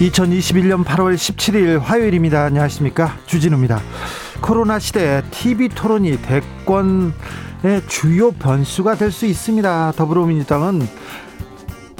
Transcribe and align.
2021년 0.00 0.84
8월 0.84 1.16
17일 1.16 1.80
화요일입니다. 1.80 2.44
안녕하십니까. 2.44 3.16
주진우입니다. 3.26 3.80
코로나 4.40 4.78
시대에 4.78 5.22
TV 5.32 5.70
토론이 5.70 6.22
대권의 6.22 7.12
주요 7.88 8.30
변수가 8.30 8.94
될 8.94 9.10
수 9.10 9.26
있습니다. 9.26 9.92
더불어민주당은 9.96 10.86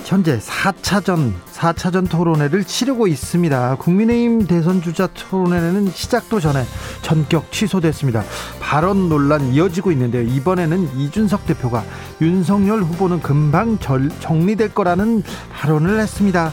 현재 0.04 0.38
4차전 0.38 1.32
4차전 1.52 2.08
토론회를 2.08 2.62
치르고 2.62 3.08
있습니다. 3.08 3.74
국민의힘 3.76 4.46
대선 4.46 4.80
주자 4.80 5.08
토론회는 5.08 5.90
시작도 5.90 6.38
전에 6.38 6.62
전격 7.02 7.50
취소됐습니다. 7.50 8.22
발언 8.60 9.08
논란 9.08 9.52
이어지고 9.52 9.90
있는데요. 9.90 10.22
이번에는 10.22 10.96
이준석 10.96 11.46
대표가 11.46 11.82
윤석열 12.20 12.80
후보는 12.82 13.20
금방 13.20 13.76
정리될 13.78 14.72
거라는 14.72 15.24
발언을 15.52 15.98
했습니다. 15.98 16.52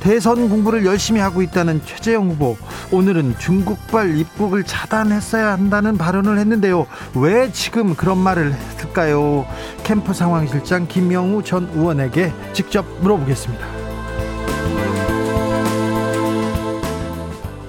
대선 0.00 0.48
공부를 0.48 0.84
열심히 0.86 1.20
하고 1.20 1.42
있다는 1.42 1.82
최재형 1.84 2.30
후보. 2.30 2.56
오늘은 2.90 3.36
중국발 3.38 4.16
입국을 4.16 4.64
차단했어야 4.64 5.52
한다는 5.52 5.98
발언을 5.98 6.38
했는데요. 6.38 6.86
왜 7.14 7.52
지금 7.52 7.94
그런 7.94 8.18
말을 8.18 8.52
했을까요? 8.52 9.46
캠프 9.84 10.14
상황실장 10.14 10.88
김명우 10.88 11.42
전 11.44 11.68
의원에게 11.74 12.32
직접 12.52 12.84
물어보겠습니다. 13.00 13.66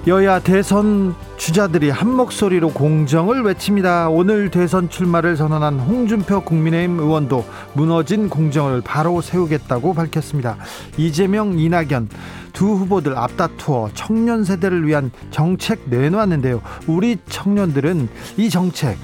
여야 0.08 0.40
대선 0.40 1.14
주자들이 1.42 1.90
한 1.90 2.08
목소리로 2.08 2.68
공정을 2.70 3.42
외칩니다. 3.42 4.08
오늘 4.10 4.48
대선 4.48 4.88
출마를 4.88 5.36
선언한 5.36 5.80
홍준표 5.80 6.42
국민의힘 6.42 7.00
의원도 7.00 7.44
무너진 7.72 8.28
공정을 8.28 8.80
바로 8.80 9.20
세우겠다고 9.20 9.92
밝혔습니다. 9.92 10.56
이재명, 10.96 11.58
이낙연 11.58 12.10
두 12.52 12.66
후보들 12.66 13.18
앞다투어 13.18 13.90
청년 13.92 14.44
세대를 14.44 14.86
위한 14.86 15.10
정책 15.32 15.80
내놓았는데요. 15.86 16.62
우리 16.86 17.18
청년들은 17.28 18.08
이 18.36 18.48
정책, 18.48 18.96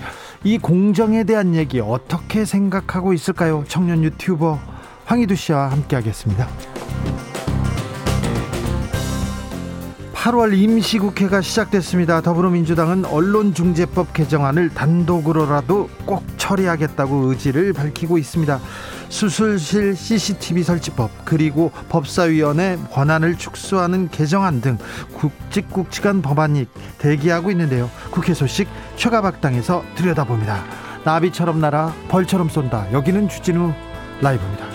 이 0.44 0.58
공정에 0.58 1.24
대한 1.24 1.56
얘기 1.56 1.80
어떻게 1.80 2.44
생각하고 2.44 3.14
있을까요? 3.14 3.64
청년 3.66 4.04
유튜버 4.04 4.60
황희두 5.06 5.34
씨와 5.34 5.72
함께하겠습니다. 5.72 6.46
8월 10.18 10.52
임시국회가 10.52 11.40
시작됐습니다. 11.40 12.20
더불어민주당은 12.22 13.04
언론중재법 13.04 14.12
개정안을 14.12 14.70
단독으로라도 14.70 15.88
꼭 16.04 16.24
처리하겠다고 16.36 17.30
의지를 17.30 17.72
밝히고 17.72 18.18
있습니다. 18.18 18.58
수술실 19.10 19.94
CCTV 19.94 20.64
설치법 20.64 21.24
그리고 21.24 21.70
법사위원회 21.88 22.78
권한을 22.90 23.38
축소하는 23.38 24.08
개정안 24.10 24.60
등 24.60 24.76
굵직굵직한 25.14 26.20
법안이 26.20 26.66
대기하고 26.98 27.52
있는데요. 27.52 27.88
국회 28.10 28.34
소식 28.34 28.66
최가박당에서 28.96 29.84
들여다봅니다. 29.94 30.64
나비처럼 31.04 31.60
날아 31.60 31.94
벌처럼 32.08 32.48
쏜다. 32.48 32.92
여기는 32.92 33.28
주진우 33.28 33.72
라이브입니다. 34.20 34.67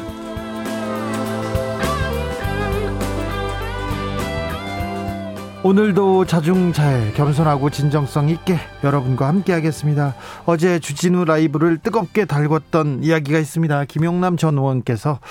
오늘도 5.66 6.26
자중자애 6.26 7.14
겸손하고 7.14 7.70
진정성 7.70 8.28
있게 8.28 8.58
여러분과 8.84 9.30
함께 9.30 9.54
하겠습니다. 9.54 10.14
어제 10.46 10.78
주진우 10.78 11.24
라이브를 11.24 11.78
뜨겁게 11.78 12.26
달궜던 12.26 13.02
이야기가 13.02 13.40
있습니다. 13.40 13.86
김용남 13.86 14.36
전 14.36 14.58
의원께서 14.58 15.22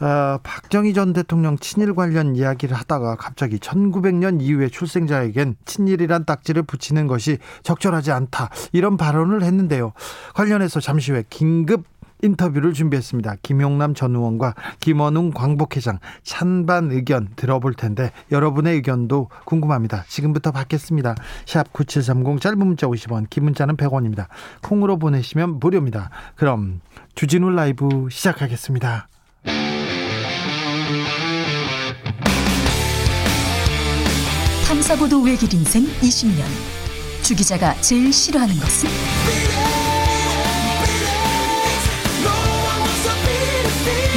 어, 0.00 0.38
박정희 0.42 0.94
전 0.94 1.12
대통령 1.12 1.58
친일 1.58 1.94
관련 1.94 2.34
이야기를 2.34 2.74
하다가 2.74 3.16
갑자기 3.16 3.58
1900년 3.58 4.40
이후에 4.40 4.70
출생자에겐 4.70 5.56
친일이란 5.66 6.24
딱지를 6.24 6.62
붙이는 6.62 7.06
것이 7.06 7.36
적절하지 7.62 8.10
않다 8.10 8.48
이런 8.72 8.96
발언을 8.96 9.42
했는데요. 9.42 9.92
관련해서 10.32 10.80
잠시 10.80 11.12
후에 11.12 11.24
긴급 11.28 11.84
인터뷰를 12.22 12.72
준비했습니다. 12.72 13.36
김용남 13.42 13.94
전 13.94 14.14
의원과 14.14 14.54
김원웅 14.80 15.30
광복회장 15.32 15.98
찬반 16.22 16.90
의견 16.90 17.28
들어볼 17.36 17.74
텐데 17.74 18.10
여러분의 18.32 18.74
의견도 18.74 19.28
궁금합니다. 19.44 20.04
지금부터 20.08 20.52
받겠습니다. 20.52 21.14
샵 21.46 21.72
9730 21.72 22.40
짧은 22.40 22.58
문자 22.58 22.86
50원 22.86 23.28
긴 23.30 23.44
문자는 23.44 23.76
100원입니다. 23.76 24.26
콩으로 24.62 24.98
보내시면 24.98 25.58
무료입니다. 25.60 26.10
그럼 26.36 26.80
주진우 27.14 27.50
라이브 27.50 28.08
시작하겠습니다. 28.10 29.08
탐사보도 34.66 35.22
외길 35.22 35.52
인생 35.54 35.84
20년 35.84 36.42
주 37.22 37.34
기자가 37.34 37.74
제일 37.80 38.12
싫어하는 38.12 38.54
것은? 38.54 39.77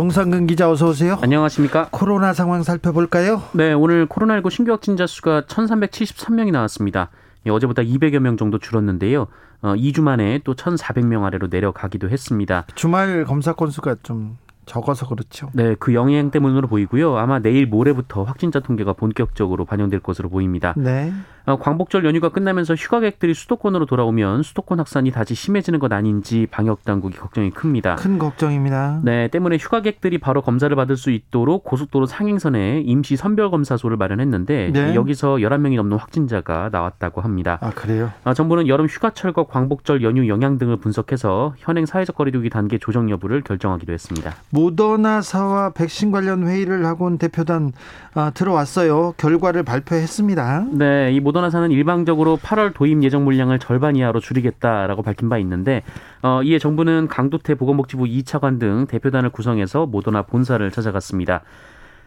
정상근 0.00 0.46
기자 0.46 0.70
어서 0.70 0.88
오세요. 0.88 1.18
안녕하십니까? 1.20 1.88
코로나 1.90 2.32
상황 2.32 2.62
살펴볼까요? 2.62 3.42
네, 3.52 3.74
오늘 3.74 4.06
코로나19 4.06 4.50
신규 4.50 4.72
확진자 4.72 5.06
수가 5.06 5.42
1,373명이 5.42 6.52
나왔습니다. 6.52 7.10
예, 7.44 7.50
어제보다 7.50 7.82
200여 7.82 8.18
명 8.18 8.38
정도 8.38 8.56
줄었는데요. 8.56 9.26
어, 9.60 9.74
2주 9.74 10.00
만에 10.00 10.40
또 10.42 10.54
1,400명 10.54 11.24
아래로 11.24 11.48
내려가기도 11.50 12.08
했습니다. 12.08 12.64
주말 12.74 13.26
검사 13.26 13.52
건수가 13.52 13.96
좀 14.02 14.38
적어서 14.64 15.06
그렇죠. 15.06 15.50
네, 15.52 15.74
그 15.78 15.92
영향 15.92 16.30
때문으로 16.30 16.66
보이고요. 16.68 17.18
아마 17.18 17.38
내일 17.38 17.66
모레부터 17.66 18.22
확진자 18.22 18.60
통계가 18.60 18.94
본격적으로 18.94 19.66
반영될 19.66 20.00
것으로 20.00 20.30
보입니다. 20.30 20.72
네. 20.78 21.12
어, 21.50 21.58
광복절 21.58 22.04
연휴가 22.04 22.28
끝나면서 22.28 22.74
휴가객들이 22.74 23.34
수도권으로 23.34 23.84
돌아오면 23.86 24.44
수도권 24.44 24.78
확산이 24.78 25.10
다시 25.10 25.34
심해지는 25.34 25.80
것 25.80 25.92
아닌지 25.92 26.46
방역 26.48 26.84
당국이 26.84 27.16
걱정이 27.16 27.50
큽니다. 27.50 27.96
큰 27.96 28.18
걱정입니다. 28.18 29.00
네, 29.02 29.26
때문에 29.28 29.56
휴가객들이 29.56 30.18
바로 30.18 30.42
검사를 30.42 30.74
받을 30.76 30.96
수 30.96 31.10
있도록 31.10 31.64
고속도로 31.64 32.06
상행선에 32.06 32.82
임시 32.86 33.16
선별 33.16 33.50
검사소를 33.50 33.96
마련했는데 33.96 34.70
네. 34.72 34.94
여기서 34.94 35.36
11명이 35.36 35.74
넘는 35.74 35.98
확진자가 35.98 36.68
나왔다고 36.70 37.20
합니다. 37.20 37.58
아, 37.62 37.70
그래요? 37.70 38.12
아, 38.22 38.32
정부는 38.32 38.68
여름 38.68 38.86
휴가철과 38.86 39.44
광복절 39.44 40.02
연휴 40.02 40.28
영향 40.28 40.56
등을 40.58 40.76
분석해서 40.76 41.54
현행 41.58 41.84
사회적 41.84 42.14
거리두기 42.14 42.50
단계 42.50 42.78
조정 42.78 43.10
여부를 43.10 43.42
결정하기로 43.42 43.92
했습니다. 43.92 44.34
모더나사와 44.50 45.70
백신 45.70 46.12
관련 46.12 46.46
회의를 46.46 46.86
하고 46.86 47.06
온 47.06 47.18
대표단 47.18 47.72
아, 48.14 48.30
들어왔어요. 48.30 49.14
결과를 49.16 49.64
발표했습니다. 49.64 50.66
네, 50.72 51.10
이 51.12 51.20
모더나 51.20 51.39
사는 51.48 51.70
일방적으로 51.70 52.36
8월 52.36 52.74
도입 52.74 53.02
예정 53.02 53.24
물량을 53.24 53.58
절반 53.58 53.96
이하로 53.96 54.20
줄이겠다라고 54.20 55.02
밝힌 55.02 55.30
바 55.30 55.38
있는데 55.38 55.82
어, 56.22 56.42
이에 56.42 56.58
정부는 56.58 57.08
강두태 57.08 57.54
보건복지부 57.54 58.04
2차관 58.04 58.60
등 58.60 58.86
대표단을 58.86 59.30
구성해서 59.30 59.86
모더나 59.86 60.22
본사를 60.22 60.70
찾아갔습니다. 60.70 61.42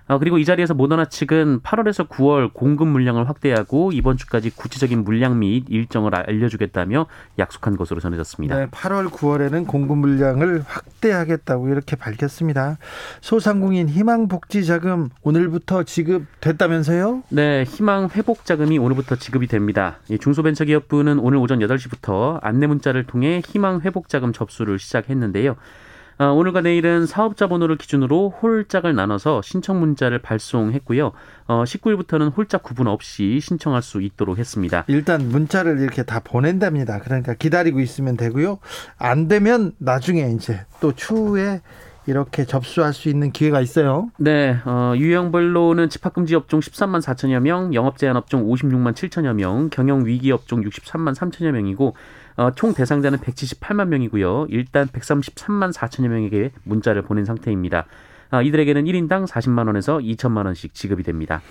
어, 0.08 0.20
그리고 0.20 0.38
이 0.38 0.46
자리에서 0.46 0.74
모더나 0.74 1.06
측은 1.06 1.62
8월에서 1.62 2.08
9월 2.10 2.54
공급 2.54 2.88
물량을 2.90 3.30
확대하고 3.30 3.92
이번 3.94 4.18
주까지 4.18 4.50
구체적인 4.50 5.04
물량 5.04 5.40
및 5.40 5.66
일정을 5.70 6.14
알려주겠다며 6.16 7.08
약속한 7.40 7.78
것으로 7.78 8.00
전해졌습니다. 8.00 8.58
네, 8.58 8.68
8월, 8.68 9.10
9월에는 9.10 9.66
공급 9.66 9.98
물량을 10.00 10.64
확대하겠다고 10.66 11.70
이렇게 11.70 11.96
밝혔습니다. 11.96 12.78
소상공인 13.22 13.88
희망복지자금 13.90 15.10
오늘부터 15.22 15.84
지급됐다면서요? 15.84 17.24
네, 17.30 17.64
희망 17.64 18.10
회복 18.14 18.46
자금이 18.46 18.78
오늘부터 18.78 19.16
지급이 19.16 19.48
됩니다. 19.48 20.00
중소벤처기업부는 20.20 21.20
오늘 21.20 21.38
오전 21.38 21.60
8시부터 21.60 22.40
안내 22.42 22.68
문자를 22.68 23.06
통해 23.06 23.42
희망 23.46 23.82
회복 23.82 24.10
자금 24.10 24.34
접수를 24.34 24.80
시작했는데요. 24.80 25.56
어, 26.19 26.25
오늘과 26.25 26.62
내일은 26.62 27.06
사업자 27.06 27.48
번호를 27.48 27.77
기준으로 27.77 28.30
홀짝을 28.42 28.95
나눠서 28.95 29.42
신청 29.42 29.80
문자를 29.80 30.19
발송했고요. 30.19 31.12
어, 31.48 31.63
19일부터는 31.63 32.36
홀짝 32.36 32.63
구분 32.63 32.88
없이 32.88 33.39
신청할 33.42 33.81
수 33.81 34.01
있도록 34.01 34.38
했습니다. 34.38 34.86
일단 34.88 35.30
문자를 35.30 35.80
이렇게 35.80 36.04
다 36.04 36.19
보낸답니다. 36.24 37.00
그러니까 37.00 37.33
기다리고 37.33 37.80
있으면 37.80 38.15
되고요. 38.18 38.60
안 38.98 39.27
되면 39.27 39.74
나중에 39.80 40.31
이제 40.36 40.65
또 40.80 40.94
추후에 40.94 41.62
이렇게 42.06 42.45
접수할 42.45 42.94
수 42.94 43.10
있는 43.10 43.31
기회가 43.31 43.62
있어요. 43.62 44.10
네, 44.18 44.57
어, 44.65 44.94
유형별로는 44.95 45.89
집합금지 45.89 46.36
업종 46.36 46.60
13만 46.60 47.01
4천여 47.01 47.39
명, 47.39 47.74
영업 47.74 47.98
제한 47.98 48.18
업종 48.18 48.45
56만 48.45 48.94
7천여 48.94 49.33
명, 49.33 49.69
경영 49.69 50.06
위기 50.06 50.31
업종 50.31 50.62
63만 50.63 51.15
3천여 51.15 51.51
명이고 51.51 51.95
어, 52.36 52.52
총 52.56 52.74
대상자는 52.74 53.20
178만 53.20 53.88
명이고요. 53.88 54.48
일단 54.50 54.88
133만 54.88 55.74
4천여 55.74 56.08
명에게 56.08 56.52
문자를 56.64 57.02
보낸 57.02 57.26
상태입니다. 57.26 57.86
어, 58.32 58.42
이들에게는 58.42 58.86
1인당 58.86 59.28
40만 59.28 59.68
원에서 59.68 60.00
2천만 60.00 60.46
원씩 60.46 60.74
지급이 60.74 61.04
됩니다. 61.04 61.42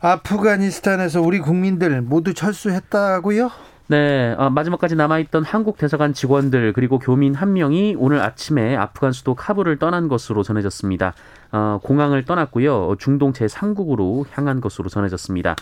아프가니스탄에서 0.00 1.20
우리 1.20 1.38
국민들 1.38 2.00
모두 2.00 2.34
철수했다고요? 2.34 3.50
네, 3.90 4.34
어, 4.38 4.50
마지막까지 4.50 4.94
남아있던 4.94 5.44
한국 5.44 5.76
대사관 5.76 6.14
직원들 6.14 6.72
그리고 6.74 6.98
교민 6.98 7.34
한 7.34 7.52
명이 7.52 7.96
오늘 7.98 8.20
아침에 8.20 8.76
아프간 8.76 9.12
수도 9.12 9.34
카불을 9.34 9.78
떠난 9.78 10.08
것으로 10.08 10.42
전해졌습니다. 10.42 11.14
어, 11.50 11.80
공항을 11.82 12.24
떠났고요. 12.24 12.94
중동 12.98 13.32
제 13.32 13.46
3국으로 13.46 14.26
향한 14.30 14.60
것으로 14.60 14.88
전해졌습니다. 14.88 15.56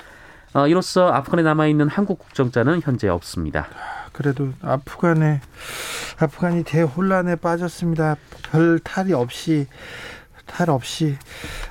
어, 0.55 0.67
이로써 0.67 1.09
아프간에 1.09 1.43
남아있는 1.43 1.89
한국 1.89 2.19
국정자는 2.19 2.81
현재 2.83 3.09
없습니다. 3.09 3.67
그래도 4.19 4.53
아프간에 4.63 5.41
아프간이 6.19 6.65
대혼란에 6.65 7.37
빠졌습니다. 7.37 8.17
별 8.51 8.81
탈이 8.81 9.13
없이 9.13 9.69
탈 10.49 10.71
없이 10.71 11.17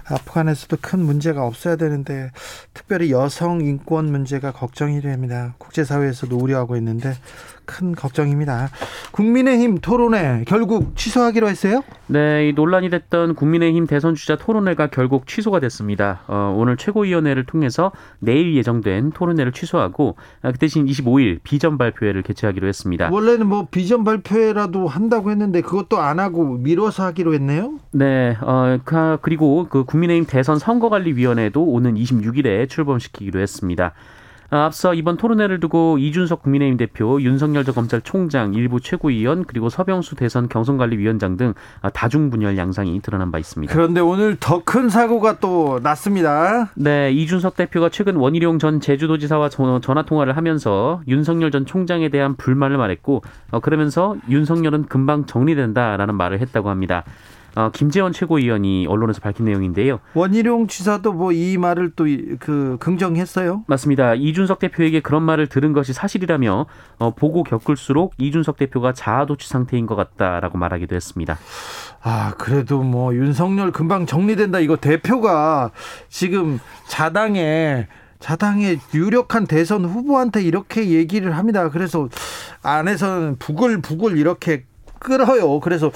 아프간에서도 0.09 0.77
큰 0.81 1.03
문제가 1.03 1.45
없어야 1.45 1.75
되는데 1.75 2.31
특별히 2.73 3.11
여성 3.11 3.59
인권 3.61 4.09
문제가 4.09 4.51
걱정이 4.51 5.01
됩니다. 5.01 5.55
국제사회에서도 5.57 6.37
우려하고 6.37 6.77
있는데 6.77 7.13
큰 7.67 7.93
걱정입니다. 7.93 8.69
국민의힘 9.11 9.79
토론회 9.79 10.45
결국 10.47 10.95
취소하기로 10.95 11.49
했어요? 11.49 11.83
네, 12.07 12.47
이 12.47 12.53
논란이 12.53 12.89
됐던 12.89 13.35
국민의힘 13.35 13.85
대선 13.85 14.15
주자 14.15 14.37
토론회가 14.37 14.87
결국 14.87 15.27
취소가 15.27 15.59
됐습니다. 15.59 16.21
어, 16.27 16.55
오늘 16.57 16.77
최고위원회를 16.77 17.45
통해서 17.45 17.91
내일 18.19 18.55
예정된 18.55 19.11
토론회를 19.11 19.51
취소하고 19.51 20.15
아, 20.41 20.51
그 20.51 20.57
대신 20.57 20.85
25일 20.85 21.39
비전 21.43 21.77
발표회를 21.77 22.23
개최하기로 22.23 22.67
했습니다. 22.67 23.09
원래는 23.11 23.45
뭐 23.45 23.67
비전 23.69 24.03
발표회라도 24.05 24.87
한다고 24.87 25.29
했는데 25.29 25.61
그것도 25.61 25.99
안 25.99 26.19
하고 26.19 26.45
미뤄서 26.45 27.03
하기로 27.03 27.33
했네요. 27.33 27.73
네, 27.91 28.37
어, 28.41 28.66
그리고 29.21 29.67
그 29.69 29.83
국민의힘 29.85 30.25
대선 30.27 30.59
선거관리위원회도 30.59 31.63
오는 31.63 31.95
26일에 31.95 32.69
출범시키기로 32.69 33.39
했습니다. 33.39 33.93
아, 34.49 34.63
앞서 34.63 34.93
이번 34.93 35.17
토론회를 35.17 35.59
두고 35.59 35.97
이준석 35.97 36.41
국민의힘 36.43 36.77
대표, 36.77 37.21
윤석열 37.21 37.65
전 37.65 37.75
검찰총장, 37.75 38.53
일부 38.53 38.79
최고위원 38.79 39.43
그리고 39.43 39.67
서병수 39.67 40.15
대선 40.15 40.47
경선관리위원장 40.47 41.35
등 41.35 41.53
아, 41.81 41.89
다중 41.89 42.29
분열 42.29 42.57
양상이 42.57 43.01
드러난 43.01 43.31
바 43.31 43.39
있습니다. 43.39 43.73
그런데 43.73 43.99
오늘 43.99 44.37
더 44.39 44.61
큰 44.63 44.89
사고가 44.89 45.39
또 45.39 45.79
났습니다. 45.83 46.71
네, 46.75 47.11
이준석 47.11 47.55
대표가 47.55 47.89
최근 47.89 48.15
원희룡 48.15 48.59
전 48.59 48.79
제주도지사와 48.79 49.49
전화 49.49 50.03
통화를 50.03 50.37
하면서 50.37 51.01
윤석열 51.07 51.51
전 51.51 51.65
총장에 51.65 52.09
대한 52.09 52.35
불만을 52.37 52.77
말했고 52.77 53.23
어, 53.51 53.59
그러면서 53.59 54.15
윤석열은 54.29 54.85
금방 54.85 55.25
정리된다라는 55.25 56.15
말을 56.15 56.39
했다고 56.39 56.69
합니다. 56.69 57.03
어, 57.57 57.71
김재원 57.73 58.13
최고위원이 58.13 58.85
언론에서 58.87 59.19
밝힌 59.19 59.45
내용인데요. 59.45 59.99
원희룡 60.13 60.67
지사도 60.67 61.13
뭐 61.13 61.31
이 61.31 61.57
말을 61.57 61.91
또 61.95 62.05
그 62.39 62.77
긍정했어요? 62.79 63.63
맞습니다. 63.67 64.13
이준석 64.13 64.59
대표에게 64.59 64.99
그런 64.99 65.23
말을 65.23 65.47
들은 65.47 65.73
것이 65.73 65.91
사실이라며 65.91 66.67
어, 66.99 67.15
보고 67.15 67.43
겪을수록 67.43 68.13
이준석 68.19 68.57
대표가 68.57 68.93
자아도취 68.93 69.49
상태인 69.49 69.87
것 69.87 69.95
같다라고 69.95 70.59
말하기도 70.59 70.95
했습니다. 70.95 71.39
아 72.03 72.35
그래도 72.37 72.83
뭐 72.83 73.15
윤석열 73.15 73.71
금방 73.71 74.05
정리된다 74.05 74.59
이거 74.59 74.75
대표가 74.75 75.71
지금 76.09 76.59
자당에 76.87 77.87
자당의 78.19 78.79
유력한 78.93 79.47
대선 79.47 79.85
후보한테 79.85 80.43
이렇게 80.43 80.89
얘기를 80.89 81.35
합니다. 81.35 81.69
그래서 81.69 82.07
안에서는 82.61 83.37
부글부글 83.39 84.17
이렇게 84.17 84.65
끌어요. 84.99 85.59
그래서 85.59 85.91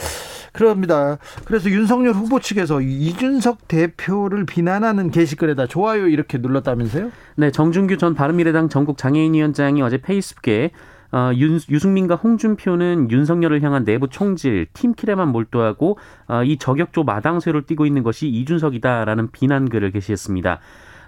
그럽니다. 0.51 1.17
그래서 1.45 1.69
윤석열 1.69 2.13
후보 2.13 2.39
측에서 2.39 2.81
이준석 2.81 3.67
대표를 3.67 4.45
비난하는 4.45 5.11
게시글에다 5.11 5.67
좋아요 5.67 6.07
이렇게 6.07 6.37
눌렀다면서요? 6.37 7.11
네, 7.35 7.51
정준규 7.51 7.97
전 7.97 8.13
바른미래당 8.13 8.69
전국 8.69 8.97
장애인위원장이 8.97 9.81
어제 9.81 9.97
페이스북에 9.97 10.71
어, 11.13 11.31
윤, 11.35 11.59
유승민과 11.69 12.15
홍준표는 12.15 13.11
윤석열을 13.11 13.61
향한 13.63 13.83
내부 13.83 14.07
총질, 14.07 14.67
팀킬에만 14.73 15.27
몰두하고 15.29 15.97
어, 16.27 16.43
이 16.43 16.57
저격조 16.57 17.03
마당쇠를 17.03 17.63
띄고 17.63 17.85
있는 17.85 18.03
것이 18.03 18.27
이준석이다라는 18.29 19.31
비난글을 19.31 19.91
게시했습니다. 19.91 20.59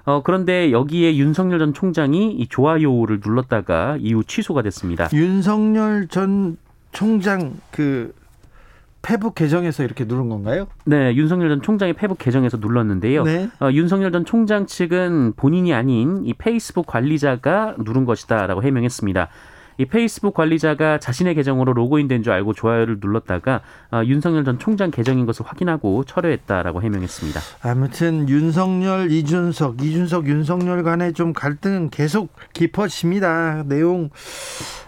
어, 0.05 0.21
그런데 0.21 0.71
여기에 0.71 1.15
윤석열 1.15 1.59
전 1.59 1.73
총장이 1.73 2.33
이 2.33 2.47
좋아요를 2.47 3.21
눌렀다가 3.23 3.97
이후 4.01 4.23
취소가 4.25 4.61
됐습니다. 4.63 5.07
윤석열 5.13 6.07
전 6.09 6.57
총장 6.91 7.55
그 7.71 8.13
페북 9.03 9.35
계정에서 9.35 9.83
이렇게 9.83 10.05
누른 10.05 10.29
건가요? 10.29 10.65
네, 10.85 11.13
윤석열 11.13 11.49
전 11.49 11.61
총장의 11.61 11.93
페북 11.93 12.17
계정에서 12.17 12.57
눌렀는데요. 12.57 13.23
네. 13.23 13.49
어, 13.59 13.69
윤석열 13.71 14.11
전 14.11 14.25
총장 14.25 14.65
측은 14.65 15.33
본인이 15.35 15.73
아닌 15.73 16.25
이 16.25 16.33
페이스북 16.33 16.87
관리자가 16.87 17.75
누른 17.79 18.05
것이다라고 18.05 18.63
해명했습니다. 18.63 19.27
이 19.77 19.85
페이스북 19.85 20.33
관리자가 20.33 20.99
자신의 20.99 21.35
계정으로 21.35 21.73
로그인된 21.73 22.23
줄 22.23 22.33
알고 22.33 22.53
좋아요를 22.53 22.97
눌렀다가 22.99 23.61
어, 23.91 24.01
윤석열 24.05 24.43
전 24.43 24.59
총장 24.59 24.91
계정인 24.91 25.25
것을 25.25 25.45
확인하고 25.45 26.03
철회했다라고 26.03 26.81
해명했습니다. 26.81 27.39
아무튼 27.61 28.29
윤석열, 28.29 29.11
이준석, 29.11 29.81
이준석, 29.81 30.27
윤석열 30.27 30.83
간에 30.83 31.11
좀 31.11 31.33
갈등은 31.33 31.89
계속 31.89 32.29
깊어집니다. 32.53 33.63
내용 33.67 34.09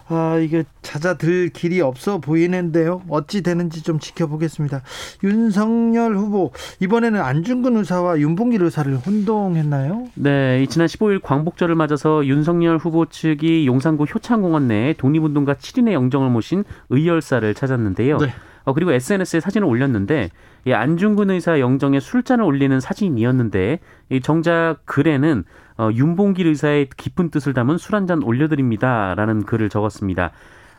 아, 0.08 0.38
이게 0.38 0.64
찾아들 0.84 1.50
길이 1.50 1.82
없어 1.82 2.20
보이는데요. 2.20 3.02
어찌 3.10 3.42
되는지 3.42 3.82
좀 3.82 3.98
지켜보겠습니다. 3.98 4.82
윤석열 5.24 6.16
후보 6.16 6.52
이번에는 6.80 7.20
안중근 7.20 7.76
의사와 7.78 8.20
윤봉길 8.20 8.62
의사를 8.62 8.96
혼동했나요? 8.98 10.08
네, 10.14 10.66
지난 10.70 10.88
15일 10.88 11.22
광복절을 11.24 11.74
맞아서 11.74 12.24
윤석열 12.26 12.78
후보 12.78 13.08
측이 13.08 13.66
용산구 13.66 14.04
효창공원 14.04 14.68
내 14.68 14.75
독립운동가 14.98 15.56
7인의 15.56 15.94
영정을 15.94 16.30
모신 16.30 16.64
의열사를 16.90 17.54
찾았는데요. 17.54 18.18
네. 18.18 18.28
어, 18.64 18.74
그리고 18.74 18.92
SNS에 18.92 19.40
사진을 19.40 19.68
올렸는데 19.68 20.30
이 20.66 20.74
안중근 20.74 21.30
의사 21.30 21.60
영정에 21.60 22.00
술잔을 22.00 22.44
올리는 22.44 22.80
사진이었는데 22.80 23.80
이 24.10 24.22
정작 24.22 24.78
글에는 24.86 25.44
어, 25.78 25.90
윤봉길 25.94 26.48
의사의 26.48 26.90
깊은 26.98 27.30
뜻을 27.30 27.54
담은 27.54 27.78
술 27.78 27.94
한 27.96 28.08
잔 28.08 28.24
올려드립니다라는 28.24 29.44
글을 29.46 29.70
적었습니다. 29.70 30.32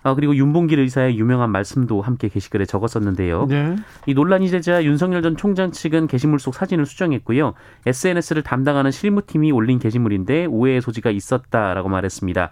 어, 0.03 0.15
그리고 0.15 0.35
윤봉길 0.37 0.79
의사의 0.81 1.19
유명한 1.19 1.51
말씀도 1.51 2.01
함께 2.01 2.29
게시글에 2.29 2.65
적었었는데요. 2.65 3.47
네. 3.49 3.77
이 4.07 4.15
논란이 4.15 4.49
되자 4.49 4.83
윤석열 4.85 5.23
전 5.23 5.37
총장 5.37 5.73
측은 5.73 6.07
게시물 6.07 6.39
속 6.39 6.55
사진을 6.55 6.87
수정했고요. 6.87 7.55
SNS를 7.87 8.43
담당하는 8.43 8.91
실무팀이 8.91 9.51
올린 9.53 9.79
게시물인데 9.79 10.47
오해의 10.47 10.81
소지가 10.81 11.11
있었다라고 11.11 11.89
말했습니다. 11.89 12.51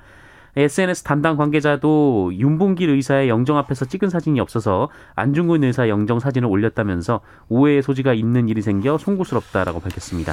SNS 0.57 1.03
담당 1.03 1.37
관계자도 1.37 2.33
윤봉길 2.35 2.91
의사의 2.91 3.29
영정 3.29 3.57
앞에서 3.59 3.85
찍은 3.85 4.11
사진이 4.11 4.41
없어서 4.41 4.89
안중근 5.17 5.65
의사 5.65 5.89
영정 5.89 6.21
사진을 6.21 6.49
올렸다면서 6.49 7.21
오해의 7.49 7.83
소지가 7.83 8.15
있는 8.15 8.49
일이 8.49 8.63
생겨 8.63 8.99
송구스럽다라고 8.99 9.81
밝혔습니다. 9.81 10.33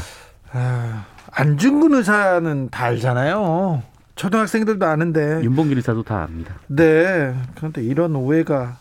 아, 0.54 1.06
안중근 1.32 1.94
의사는 1.94 2.70
다 2.70 2.86
알잖아요. 2.86 3.84
초등학생들도 4.16 4.86
아는데. 4.86 5.42
윤봉길 5.44 5.78
의사도 5.78 6.04
다 6.04 6.24
압니다. 6.24 6.56
네. 6.68 7.34
그런데 7.56 7.82
이런 7.84 8.16
오해가 8.16 8.78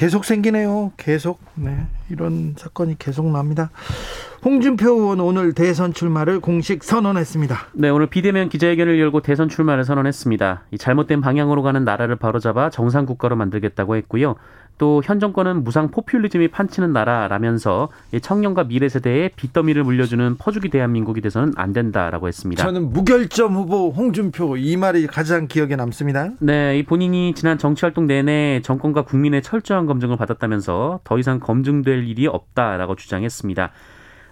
계속 0.00 0.24
생기네요. 0.24 0.92
계속. 0.96 1.42
네. 1.56 1.76
이런 2.08 2.54
사건이 2.56 2.96
계속 2.98 3.30
납니다. 3.30 3.70
홍준표 4.42 4.94
의원 4.94 5.20
오늘 5.20 5.52
대선 5.52 5.92
출마를 5.92 6.40
공식 6.40 6.82
선언했습니다. 6.82 7.66
네, 7.74 7.90
오늘 7.90 8.06
비대면 8.06 8.48
기자회견을 8.48 8.98
열고 8.98 9.20
대선 9.20 9.50
출마를 9.50 9.84
선언했습니다. 9.84 10.62
이 10.70 10.78
잘못된 10.78 11.20
방향으로 11.20 11.60
가는 11.62 11.84
나라를 11.84 12.16
바로잡아 12.16 12.70
정상 12.70 13.04
국가로 13.04 13.36
만들겠다고 13.36 13.96
했고요. 13.96 14.36
또 14.80 15.02
현 15.04 15.20
정권은 15.20 15.62
무상 15.62 15.90
포퓰리즘이 15.90 16.48
판치는 16.48 16.94
나라라면서 16.94 17.90
청년과 18.22 18.64
미래 18.64 18.88
세대에 18.88 19.28
빚더미를 19.36 19.84
물려주는 19.84 20.36
퍼주기 20.38 20.70
대한민국이 20.70 21.20
돼서는 21.20 21.52
안 21.56 21.74
된다라고 21.74 22.28
했습니다. 22.28 22.64
저는 22.64 22.90
무결점 22.90 23.54
후보 23.54 23.90
홍준표 23.90 24.56
이 24.56 24.78
말이 24.78 25.06
가장 25.06 25.48
기억에 25.48 25.76
남습니다. 25.76 26.30
네, 26.40 26.78
이 26.78 26.82
본인이 26.82 27.34
지난 27.34 27.58
정치 27.58 27.84
활동 27.84 28.06
내내 28.06 28.62
정권과 28.62 29.02
국민의 29.02 29.42
철저한 29.42 29.84
검증을 29.84 30.16
받았다면서 30.16 31.00
더 31.04 31.18
이상 31.18 31.40
검증될 31.40 32.08
일이 32.08 32.26
없다라고 32.26 32.96
주장했습니다. 32.96 33.72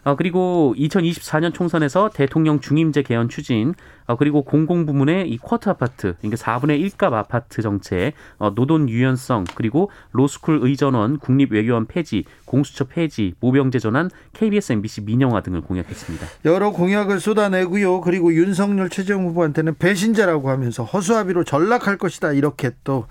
어, 0.09 0.17
그리고 0.17 0.75
2024년 0.79 1.53
총선에서 1.53 2.09
대통령 2.15 2.61
중임제 2.61 3.03
개헌 3.03 3.29
추진, 3.29 3.75
어, 4.07 4.17
그리고 4.17 4.43
공공부문의 4.43 5.29
이 5.29 5.37
쿼터 5.37 5.71
아파트, 5.71 6.15
그러니까 6.23 6.43
4분의 6.43 6.81
1값 6.97 7.13
아파트 7.13 7.61
정책, 7.61 8.15
어, 8.39 8.55
노동 8.55 8.89
유연성, 8.89 9.45
그리고 9.55 9.91
로스쿨 10.13 10.61
의전원, 10.63 11.19
국립외교원 11.19 11.85
폐지, 11.85 12.25
공수처 12.47 12.87
폐지, 12.87 13.35
모병제 13.41 13.81
전환, 13.81 14.09
KBS, 14.33 14.73
MBC 14.73 15.03
민영화 15.03 15.43
등을 15.43 15.61
공약했습니다. 15.61 16.27
여러 16.47 16.71
공약을 16.71 17.21
쏟아내고요. 17.21 18.01
그리고 18.01 18.33
윤석열 18.33 18.89
최재형 18.89 19.27
후보한테는 19.27 19.75
배신자라고 19.75 20.49
하면서 20.49 20.85
허수아비로 20.85 21.45
전락할 21.45 21.99
것이다. 21.99 22.33
이렇게 22.33 22.71
또 22.83 23.09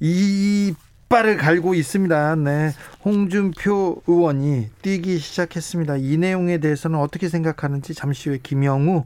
이 0.00 0.74
깃발을 1.10 1.36
갈고 1.38 1.74
있습니다. 1.74 2.36
네. 2.36 2.70
홍준표 3.04 4.02
의원이 4.06 4.68
뛰기 4.80 5.18
시작했습니다. 5.18 5.96
이 5.96 6.16
내용에 6.16 6.58
대해서는 6.58 7.00
어떻게 7.00 7.28
생각하는지 7.28 7.94
잠시 7.94 8.28
후에 8.28 8.38
김영우, 8.40 9.04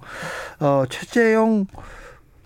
어, 0.61 0.85
최재형, 0.91 1.67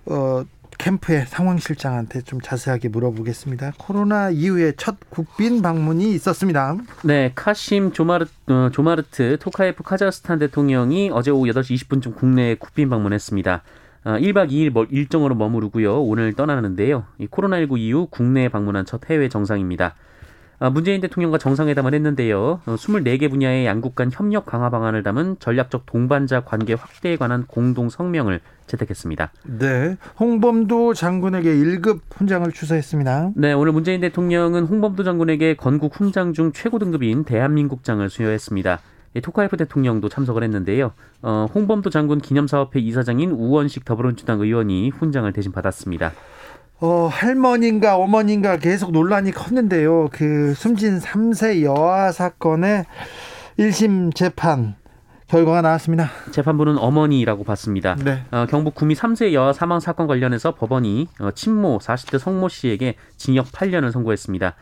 어, 0.06 0.44
캠프의 0.78 1.26
상황실장한테 1.26 2.20
좀 2.20 2.40
자세하게 2.40 2.88
물어보겠습니다. 2.88 3.72
코로나 3.78 4.30
이후에 4.30 4.74
첫 4.76 4.96
국빈 5.10 5.60
방문이 5.60 6.12
있었습니다. 6.12 6.76
네, 7.02 7.32
카심 7.34 7.92
조마르, 7.92 8.26
어, 8.46 8.70
조마르트 8.72 9.38
토카예프 9.40 9.82
카자흐스탄 9.82 10.38
대통령이 10.38 11.10
어제 11.12 11.32
오후 11.32 11.46
8시 11.46 11.74
20분쯤 11.74 12.14
국내에 12.14 12.54
국빈 12.54 12.88
방문했습니다. 12.88 13.64
1박 14.04 14.36
어, 14.38 14.46
2일 14.46 14.92
일정으로 14.92 15.34
머무르고요. 15.34 16.02
오늘 16.02 16.32
떠나는데요. 16.32 17.04
코로나19 17.20 17.78
이후 17.78 18.06
국내에 18.10 18.48
방문한 18.48 18.86
첫 18.86 19.08
해외 19.10 19.28
정상입니다. 19.28 19.94
어, 20.60 20.70
문재인 20.70 21.00
대통령과 21.00 21.38
정상회담을 21.38 21.94
했는데요. 21.94 22.60
24개 22.66 23.26
어, 23.26 23.28
분야의 23.28 23.64
양국 23.64 23.94
간 23.94 24.10
협력 24.12 24.44
강화 24.44 24.70
방안을 24.70 25.04
담은 25.04 25.36
전략적 25.38 25.86
동반자 25.86 26.40
관계 26.40 26.74
확대에 26.74 27.16
관한 27.16 27.44
공동 27.46 27.88
성명을 27.88 28.40
채택했습니다. 28.66 29.30
네. 29.44 29.96
홍범도 30.18 30.94
장군에게 30.94 31.54
1급 31.54 32.00
훈장을 32.12 32.50
추서했습니다. 32.50 33.32
네, 33.36 33.52
오늘 33.52 33.72
문재인 33.72 34.00
대통령은 34.00 34.64
홍범도 34.64 35.04
장군에게 35.04 35.54
건국 35.54 35.94
훈장 35.94 36.32
중 36.32 36.52
최고 36.52 36.80
등급인 36.80 37.24
대한민국장을 37.24 38.08
수여했습니다. 38.08 38.80
토카예프 39.20 39.56
대통령도 39.56 40.08
참석을 40.08 40.42
했는데요. 40.42 40.92
어, 41.22 41.46
홍범도 41.54 41.90
장군 41.90 42.20
기념사업회 42.20 42.80
이사장인 42.80 43.30
우원식 43.30 43.84
더불어민주당 43.84 44.40
의원이 44.40 44.90
훈장을 44.90 45.30
대신 45.32 45.52
받았습니다. 45.52 46.12
어, 46.80 47.08
할머니인가 47.10 47.96
어머니인가 47.96 48.56
계속 48.56 48.92
논란이 48.92 49.32
컸는데요. 49.32 50.08
그 50.12 50.54
숨진 50.54 50.98
3세 50.98 51.62
여아 51.62 52.12
사건의 52.12 52.84
1심 53.58 54.14
재판 54.14 54.76
결과가 55.26 55.60
나왔습니다. 55.60 56.10
재판부는 56.30 56.78
어머니라고 56.78 57.44
봤습니다. 57.44 57.96
네. 57.96 58.24
어, 58.30 58.46
경북 58.48 58.74
구미 58.74 58.94
3세 58.94 59.32
여아 59.32 59.52
사망 59.52 59.80
사건 59.80 60.06
관련해서 60.06 60.54
법원이 60.54 61.08
어, 61.20 61.30
친모 61.32 61.78
40대 61.78 62.18
성모 62.18 62.48
씨에게 62.48 62.94
징역 63.16 63.46
8년을 63.46 63.90
선고했습니다. 63.90 64.54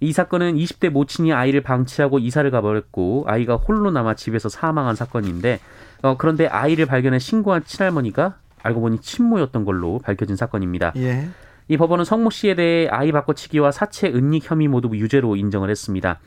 이 0.00 0.12
사건은 0.12 0.56
20대 0.56 0.90
모친이 0.90 1.32
아이를 1.32 1.62
방치하고 1.62 2.18
이사를 2.18 2.50
가버렸고 2.50 3.24
아이가 3.26 3.56
홀로 3.56 3.90
남아 3.90 4.14
집에서 4.14 4.48
사망한 4.48 4.96
사건인데 4.96 5.60
어, 6.02 6.16
그런데 6.16 6.46
아이를 6.46 6.86
발견해 6.86 7.18
신고한 7.18 7.64
친할머니가 7.64 8.36
알고 8.62 8.80
보니 8.80 9.00
친모였던 9.00 9.64
걸로 9.64 10.00
밝혀진 10.00 10.36
사건입니다. 10.36 10.92
예. 10.96 11.28
이 11.68 11.76
법원은 11.76 12.04
성모 12.04 12.30
씨에 12.30 12.54
대해 12.54 12.88
아이 12.88 13.12
바꿔치기와 13.12 13.72
사체 13.72 14.08
은닉 14.08 14.50
혐의 14.50 14.68
모두 14.68 14.88
유죄로 14.92 15.36
인정을 15.36 15.70
했습니다. 15.70 16.18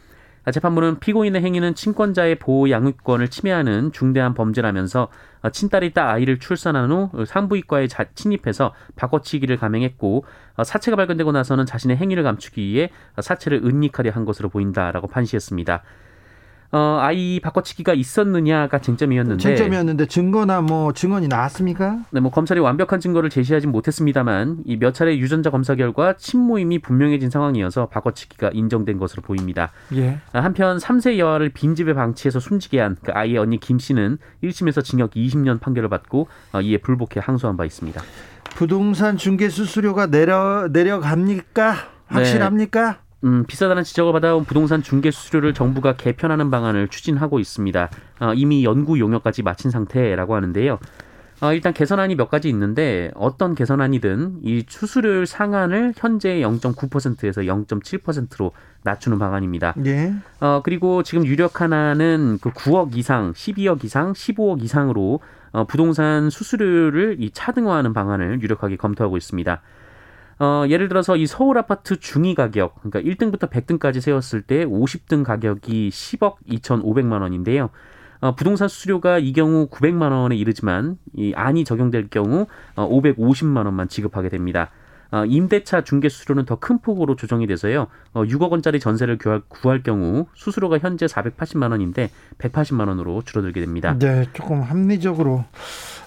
재판부는 0.51 0.99
피고인의 0.99 1.41
행위는 1.41 1.75
친권자의 1.75 2.35
보호 2.39 2.69
양육권을 2.69 3.29
침해하는 3.29 3.91
중대한 3.91 4.33
범죄라면서 4.33 5.09
친딸이 5.51 5.93
딸 5.93 6.07
아이를 6.07 6.39
출산한 6.39 6.91
후 6.91 7.25
산부인과에 7.25 7.87
침입해서 8.15 8.73
바꿔치기를 8.95 9.57
감행했고 9.57 10.25
사체가 10.63 10.95
발견되고 10.95 11.31
나서는 11.31 11.65
자신의 11.65 11.97
행위를 11.97 12.23
감추기 12.23 12.61
위해 12.61 12.89
사체를 13.19 13.61
은닉하려 13.63 14.11
한 14.11 14.25
것으로 14.25 14.49
보인다라고 14.49 15.07
판시했습니다. 15.07 15.83
어, 16.71 16.97
아이 17.01 17.39
바꿔치기가 17.39 17.93
있었느냐가 17.93 18.79
쟁점이었는데 18.79 19.41
쟁점이었는데 19.41 20.05
증거나 20.07 20.61
뭐 20.61 20.91
증언이 20.91 21.27
나왔습니까? 21.29 21.99
네, 22.11 22.19
뭐 22.19 22.29
검찰이 22.31 22.59
완벽한 22.59 22.99
증거를 22.99 23.29
제시하진 23.29 23.71
못했습니다만 23.71 24.63
이 24.65 24.77
몇 24.77 24.93
차례 24.93 25.17
유전자 25.17 25.49
검사 25.49 25.75
결과 25.75 26.13
친모임이 26.17 26.79
분명해진 26.79 27.29
상황이어서 27.29 27.87
바꿔치기가 27.87 28.51
인정된 28.53 28.97
것으로 28.99 29.21
보입니다. 29.21 29.71
예. 29.95 30.19
한편 30.33 30.77
3세 30.77 31.17
여아를 31.17 31.49
빈집에 31.49 31.93
방치해서 31.93 32.39
숨지게 32.39 32.79
한 32.81 32.97
그 33.03 33.11
아이의 33.11 33.37
언니 33.37 33.59
김 33.59 33.79
씨는 33.79 34.17
1심에서 34.43 34.83
징역 34.83 35.11
20년 35.11 35.59
판결을 35.59 35.87
받고 35.89 36.27
어, 36.53 36.61
이에 36.61 36.77
불복해 36.77 37.19
항소한 37.21 37.55
바 37.57 37.63
있습니다. 37.65 38.01
부동산 38.55 39.17
중개 39.17 39.49
수수료가 39.49 40.07
내려 40.07 40.67
내려갑니까? 40.71 41.75
확실합니까? 42.07 42.91
네. 42.91 42.97
음, 43.23 43.45
비싸다는 43.45 43.83
지적을 43.83 44.13
받아온 44.13 44.45
부동산 44.45 44.83
중개 44.83 45.09
수수료를 45.11 45.53
정부가 45.53 45.95
개편하는 45.95 46.51
방안을 46.51 46.87
추진하고 46.87 47.39
있습니다. 47.39 47.89
어, 48.19 48.33
이미 48.35 48.63
연구 48.63 48.99
용역까지 48.99 49.43
마친 49.43 49.71
상태라고 49.71 50.35
하는데요. 50.35 50.79
어, 51.39 51.53
일단 51.53 51.71
개선안이 51.71 52.15
몇 52.15 52.29
가지 52.29 52.49
있는데 52.49 53.11
어떤 53.13 53.53
개선안이든 53.53 54.39
이 54.43 54.65
수수료율 54.67 55.27
상한을 55.27 55.93
현재 55.95 56.39
0.9%에서 56.39 57.41
0.7%로 57.41 58.51
낮추는 58.83 59.19
방안입니다. 59.19 59.75
예. 59.85 60.13
어, 60.39 60.61
그리고 60.63 61.03
지금 61.03 61.25
유력 61.25 61.61
하나는 61.61 62.39
그 62.41 62.49
9억 62.51 62.95
이상, 62.97 63.33
12억 63.33 63.83
이상, 63.83 64.13
15억 64.13 64.63
이상으로 64.63 65.19
어, 65.51 65.65
부동산 65.65 66.29
수수료를 66.29 67.17
이 67.19 67.29
차등화하는 67.31 67.93
방안을 67.93 68.41
유력하게 68.41 68.75
검토하고 68.75 69.17
있습니다. 69.17 69.61
어, 70.39 70.65
예를 70.69 70.87
들어서 70.87 71.15
이 71.15 71.25
서울 71.25 71.57
아파트 71.57 71.99
중위 71.99 72.35
가격, 72.35 72.75
그러니까 72.81 73.01
1등부터 73.01 73.49
100등까지 73.49 74.01
세웠을 74.01 74.41
때 74.43 74.65
50등 74.65 75.23
가격이 75.23 75.89
10억 75.89 76.35
2,500만 76.49 77.21
원인데요. 77.21 77.69
어, 78.19 78.35
부동산 78.35 78.67
수수료가 78.67 79.19
이 79.19 79.33
경우 79.33 79.67
900만 79.67 80.11
원에 80.11 80.35
이르지만 80.35 80.97
이 81.15 81.33
안이 81.35 81.63
적용될 81.65 82.09
경우 82.09 82.47
어, 82.75 82.89
550만 82.89 83.65
원만 83.65 83.87
지급하게 83.87 84.29
됩니다. 84.29 84.69
어, 85.09 85.23
임대차 85.25 85.83
중개 85.83 86.09
수수료는 86.09 86.45
더 86.45 86.57
큰 86.57 86.79
폭으로 86.79 87.15
조정이 87.15 87.47
돼서요. 87.47 87.87
어, 88.13 88.23
6억 88.23 88.49
원짜리 88.51 88.79
전세를 88.79 89.17
구할, 89.17 89.41
구할 89.47 89.81
경우 89.81 90.25
수수료가 90.33 90.79
현재 90.79 91.05
480만 91.05 91.71
원인데 91.71 92.09
180만 92.39 92.87
원으로 92.89 93.21
줄어들게 93.23 93.61
됩니다. 93.61 93.95
네, 93.97 94.25
조금 94.33 94.61
합리적으로 94.61 95.45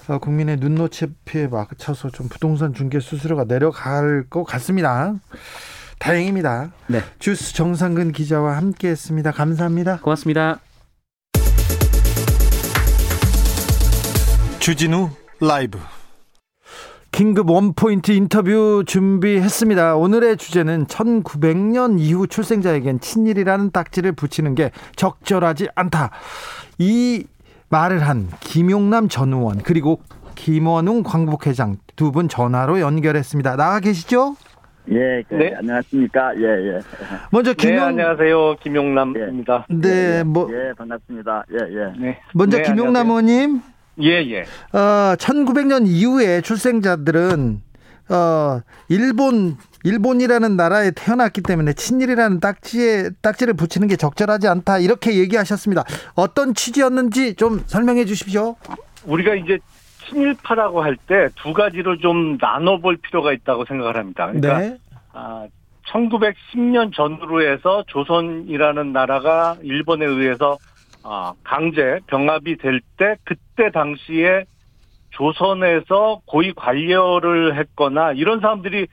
국민의 0.19 0.57
눈높이에 0.57 1.47
맞춰서 1.49 2.09
좀 2.09 2.27
부동산 2.27 2.73
중개 2.73 2.99
수수료가 2.99 3.45
내려갈 3.45 4.25
것 4.29 4.43
같습니다. 4.43 5.15
다행입니다. 5.99 6.71
네. 6.87 7.01
주스 7.19 7.53
정상근 7.53 8.11
기자와 8.11 8.57
함께했습니다. 8.57 9.31
감사합니다. 9.31 9.99
고맙습니다. 9.99 10.59
주진우 14.59 15.09
라이브. 15.39 15.79
긴급 17.11 17.49
원포인트 17.49 18.11
인터뷰 18.13 18.83
준비했습니다. 18.87 19.95
오늘의 19.95 20.37
주제는 20.37 20.85
1900년 20.85 21.99
이후 21.99 22.25
출생자에겐 22.25 23.01
친일이라는 23.01 23.71
딱지를 23.71 24.13
붙이는 24.13 24.55
게 24.55 24.71
적절하지 24.95 25.69
않다. 25.75 26.11
이 26.79 27.25
말을 27.71 27.99
한 28.07 28.27
김용남 28.41 29.07
전 29.07 29.33
의원 29.33 29.57
그리고 29.63 30.01
김원웅 30.35 31.03
광복회장 31.03 31.77
두 31.95 32.11
분 32.11 32.27
전화로 32.27 32.79
연결했습니다. 32.81 33.55
나와 33.55 33.79
계시죠? 33.79 34.35
예, 34.91 35.23
그, 35.29 35.35
네. 35.35 35.53
안녕하십니까? 35.55 36.35
예, 36.37 36.41
예. 36.43 36.79
먼저 37.31 37.53
김용 37.53 37.77
네, 37.77 37.81
안녕하세요. 38.03 38.55
김용남입니다. 38.61 39.67
예. 39.69 39.75
네, 39.75 40.17
예, 40.19 40.23
뭐 40.23 40.49
예, 40.51 40.73
반갑습니다. 40.77 41.43
예, 41.51 41.57
예. 41.75 41.93
네. 41.99 42.19
먼저 42.33 42.57
네, 42.57 42.63
김용남 42.63 43.07
의원님. 43.07 43.61
예, 44.01 44.09
예. 44.31 44.41
어, 44.77 45.15
1900년 45.15 45.83
이후에 45.87 46.41
출생자들은 46.41 47.61
어, 48.09 48.61
일본 48.89 49.57
일본이라는 49.83 50.55
나라에 50.55 50.91
태어났기 50.91 51.41
때문에 51.41 51.73
친일이라는 51.73 52.39
딱지에 52.39 53.09
딱지를 53.21 53.53
붙이는 53.55 53.87
게 53.87 53.95
적절하지 53.95 54.47
않다 54.47 54.79
이렇게 54.79 55.17
얘기하셨습니다. 55.17 55.83
어떤 56.15 56.53
취지였는지 56.53 57.35
좀 57.35 57.59
설명해 57.65 58.05
주십시오. 58.05 58.55
우리가 59.05 59.35
이제 59.35 59.57
친일파라고 60.07 60.83
할 60.83 60.95
때 61.07 61.29
두 61.35 61.53
가지로 61.53 61.97
좀 61.97 62.37
나눠볼 62.39 62.97
필요가 62.97 63.31
있다고 63.33 63.65
생각을 63.65 63.95
합니다. 63.97 64.27
그러니까 64.31 64.59
네. 64.59 64.77
아, 65.13 65.45
1910년 65.87 66.93
전후로 66.93 67.41
해서 67.41 67.83
조선이라는 67.87 68.93
나라가 68.93 69.57
일본에 69.63 70.05
의해서 70.05 70.57
아, 71.03 71.33
강제 71.43 71.99
병합이 72.07 72.57
될 72.57 72.81
때 72.97 73.15
그때 73.23 73.71
당시에 73.71 74.45
조선에서 75.11 76.21
고위 76.25 76.53
관료를 76.53 77.57
했거나 77.57 78.11
이런 78.13 78.39
사람들이 78.39 78.87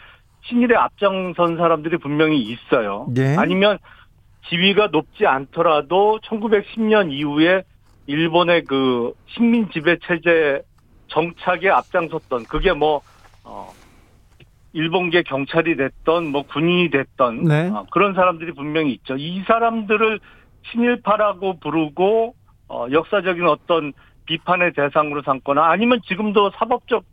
친일에 0.49 0.75
앞장선 0.77 1.57
사람들이 1.57 1.99
분명히 1.99 2.41
있어요. 2.41 3.07
네. 3.15 3.37
아니면 3.37 3.79
지위가 4.49 4.89
높지 4.89 5.27
않더라도 5.27 6.19
1910년 6.25 7.13
이후에 7.13 7.63
일본의 8.07 8.65
그 8.65 9.13
식민 9.27 9.71
지배 9.71 9.99
체제 10.07 10.63
정착에 11.09 11.69
앞장섰던 11.69 12.45
그게 12.45 12.73
뭐 12.73 13.03
어, 13.45 13.71
일본계 14.73 15.23
경찰이 15.23 15.77
됐던 15.77 16.27
뭐 16.33 16.43
군인이 16.43 16.91
됐던 16.91 17.45
네. 17.45 17.69
어, 17.69 17.87
그런 17.91 18.15
사람들이 18.15 18.53
분명히 18.53 18.93
있죠. 18.95 19.17
이 19.17 19.43
사람들을 19.47 20.21
친일파라고 20.71 21.61
부르고 21.61 22.35
어, 22.69 22.87
역사적인 22.91 23.47
어떤 23.47 23.93
비판의 24.27 24.73
대상으로 24.75 25.23
삼거나 25.23 25.71
아니면 25.71 26.01
지금도 26.07 26.51
사법적 26.57 27.05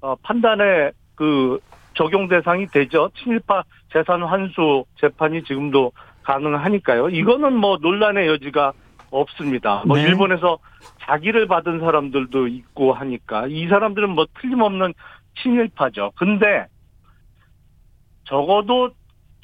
어, 0.00 0.14
판단의 0.22 0.92
그 1.14 1.60
적용 2.00 2.28
대상이 2.28 2.66
되죠. 2.68 3.10
친일파 3.14 3.62
재산 3.92 4.22
환수 4.22 4.86
재판이 4.98 5.44
지금도 5.44 5.92
가능하니까요. 6.22 7.10
이거는 7.10 7.54
뭐 7.54 7.76
논란의 7.76 8.26
여지가 8.26 8.72
없습니다. 9.10 9.82
뭐 9.86 9.98
네. 9.98 10.04
일본에서 10.04 10.58
자기를 11.00 11.46
받은 11.46 11.80
사람들도 11.80 12.46
있고 12.46 12.94
하니까 12.94 13.48
이 13.48 13.68
사람들은 13.68 14.08
뭐 14.08 14.24
틀림없는 14.40 14.94
친일파죠. 15.42 16.12
근데 16.16 16.68
적어도 18.24 18.92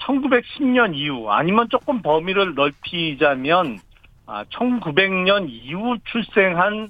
1910년 0.00 0.94
이후 0.94 1.30
아니면 1.30 1.68
조금 1.68 2.00
범위를 2.00 2.54
넓히자면 2.54 3.80
1900년 4.26 5.42
아, 5.42 5.46
이후 5.46 5.98
출생한 6.04 6.88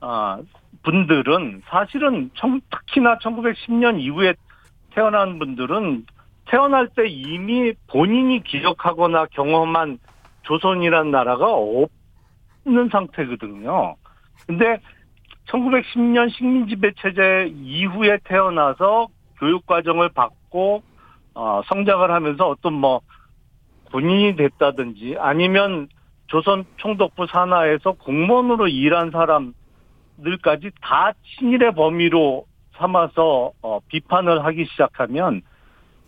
아, 0.00 0.38
분들은 0.84 1.62
사실은 1.66 2.30
특히나 2.70 3.18
1910년 3.18 3.98
이후에 3.98 4.34
태어난 4.94 5.38
분들은 5.38 6.06
태어날 6.46 6.88
때 6.88 7.06
이미 7.08 7.72
본인이 7.88 8.42
기억하거나 8.42 9.26
경험한 9.32 9.98
조선이란 10.42 11.10
나라가 11.10 11.46
없는 11.52 12.88
상태거든요. 12.90 13.96
근데 14.46 14.78
1910년 15.48 16.30
식민지 16.36 16.76
배 16.76 16.92
체제 16.98 17.50
이후에 17.54 18.18
태어나서 18.24 19.08
교육 19.38 19.66
과정을 19.66 20.10
받고 20.10 20.82
어, 21.34 21.62
성장을 21.66 22.10
하면서 22.10 22.48
어떤 22.48 22.74
뭐 22.74 23.00
군인이 23.90 24.36
됐다든지 24.36 25.16
아니면 25.18 25.88
조선 26.26 26.64
총독부 26.78 27.26
산하에서 27.26 27.92
공무원으로 27.92 28.68
일한 28.68 29.10
사람들까지 29.10 30.70
다 30.80 31.12
친일의 31.38 31.74
범위로 31.74 32.46
삼아서 32.82 33.52
어, 33.62 33.80
비판을 33.88 34.44
하기 34.44 34.66
시작하면 34.66 35.42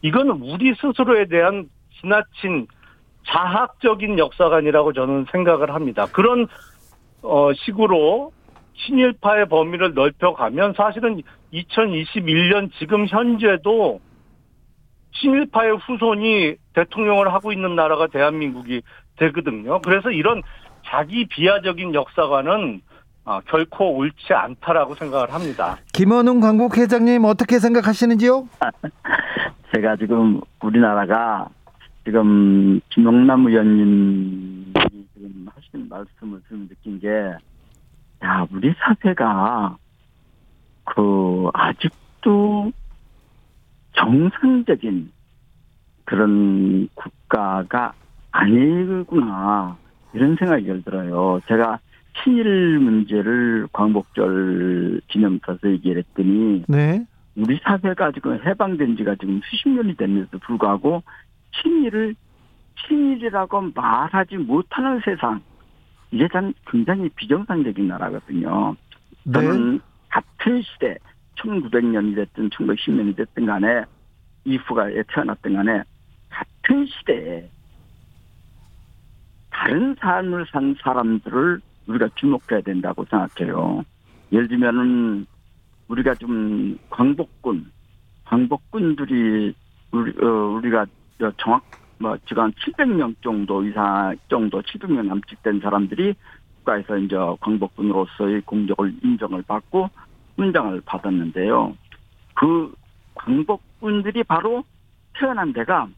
이거는 0.03 0.43
우리 0.43 0.75
스스로에 0.75 1.27
대한 1.27 1.69
지나친 2.01 2.67
자학적인 3.27 4.19
역사관이라고 4.19 4.93
저는 4.93 5.27
생각을 5.31 5.73
합니다. 5.73 6.07
그런 6.13 6.47
어, 7.23 7.53
식으로 7.55 8.33
친일파의 8.77 9.49
범위를 9.49 9.95
넓혀가면 9.95 10.75
사실은 10.77 11.23
2021년 11.53 12.71
지금 12.79 13.07
현재도 13.07 14.01
친일파의 15.15 15.77
후손이 15.77 16.57
대통령을 16.75 17.33
하고 17.33 17.53
있는 17.53 17.77
나라가 17.77 18.09
대한민국이 18.09 18.83
되거든요. 19.17 19.81
그래서 19.81 20.11
이런 20.11 20.43
자기 20.85 21.25
비하적인 21.27 21.95
역사관은 21.95 22.83
어, 23.25 23.41
결코 23.47 23.97
옳지 23.97 24.35
않다라고 24.35 24.95
생각을 24.95 25.33
합니다. 25.33 25.79
김원웅 25.93 26.41
광국회장님 26.41 27.25
어떻게 27.25 27.59
생각하시는지요? 27.59 28.49
제가 29.75 29.97
지금 29.97 30.41
우리나라가 30.63 31.49
지금 32.05 32.81
김용남 32.91 33.47
의원님이 33.47 34.73
지금 35.15 35.47
하신 35.55 35.89
말씀을 35.89 36.41
좀 36.49 36.69
느낀 36.69 37.01
게, 37.01 37.09
야, 38.23 38.47
우리 38.53 38.75
사회가 38.79 39.77
그 40.85 41.49
아직도 41.55 42.73
정상적인 43.93 45.11
그런 46.05 46.89
국가가 46.95 47.95
아니구나 48.33 49.79
이런 50.13 50.37
생각이 50.37 50.83
들어요. 50.85 51.41
제가 51.49 51.79
친일 52.23 52.79
문제를 52.79 53.69
광복절 53.73 55.01
기념사서 55.09 55.71
얘기를 55.71 56.03
했더니 56.03 56.65
네. 56.69 57.07
우리 57.37 57.59
사회가 57.63 58.13
지금 58.13 58.41
해방된 58.45 58.97
지가 58.97 59.17
지금 59.17 59.41
수십 59.45 59.69
년이 59.69 59.97
됐는데도 59.97 60.39
불구하고 60.39 61.03
친일을 61.63 62.15
친일이라고 62.87 63.73
말하지 63.75 64.37
못하는 64.39 65.01
세상 65.05 65.41
이게 66.11 66.29
참 66.33 66.53
굉장히 66.71 67.09
비정상적인 67.11 67.89
나라거든요. 67.89 68.77
네. 69.25 69.33
저는 69.33 69.81
같은 70.09 70.63
시대 70.63 70.97
1900년이 71.41 72.15
됐든 72.15 72.51
1910년이 72.51 73.17
됐든 73.17 73.47
간에 73.47 73.85
이후가 74.45 74.91
태어났든 75.09 75.55
간에 75.55 75.83
같은 76.29 76.87
시대에 76.87 77.49
다른 79.51 79.97
삶을 79.99 80.47
산 80.53 80.77
사람들을 80.83 81.61
우리가 81.87 82.09
주목해야 82.15 82.63
된다고 82.63 83.05
생각해요. 83.05 83.85
예를 84.33 84.49
들면은 84.49 85.27
우리가 85.89 86.15
좀 86.15 86.79
광복군, 86.91 87.71
광복군들이 88.25 89.55
우리 89.93 90.25
어, 90.25 90.29
우리가 90.57 90.87
정확 91.39 91.63
뭐 91.99 92.17
지금 92.27 92.45
한 92.45 92.53
700명 92.53 93.15
정도 93.23 93.63
이상 93.65 94.17
정도 94.29 94.63
700명 94.63 95.07
남짓된 95.07 95.61
사람들이 95.61 96.15
국가에서 96.57 96.97
이제 96.99 97.17
광복군으로서의 97.41 98.43
공적을 98.43 98.95
인정을 99.03 99.43
받고 99.43 99.91
훈장을 100.37 100.81
받았는데요. 100.85 101.77
그 102.35 102.75
광복군들이 103.15 104.25
바로 104.25 104.65
태어난 105.15 105.53
데가 105.53 105.89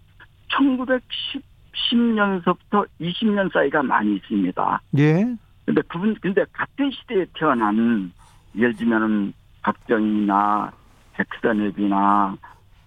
1910년서부터 0.48 2.86
20년 3.00 3.50
사이가 3.52 3.82
많이 3.82 4.14
있습니다. 4.16 4.80
예. 4.98 5.36
근데 5.66 5.82
그분 5.82 6.14
근데 6.22 6.44
같은 6.52 6.90
시대에 6.92 7.26
태어난 7.34 8.12
예를 8.56 8.74
들면은 8.74 9.34
박정희나 9.62 10.72
백선엽이나 11.14 12.36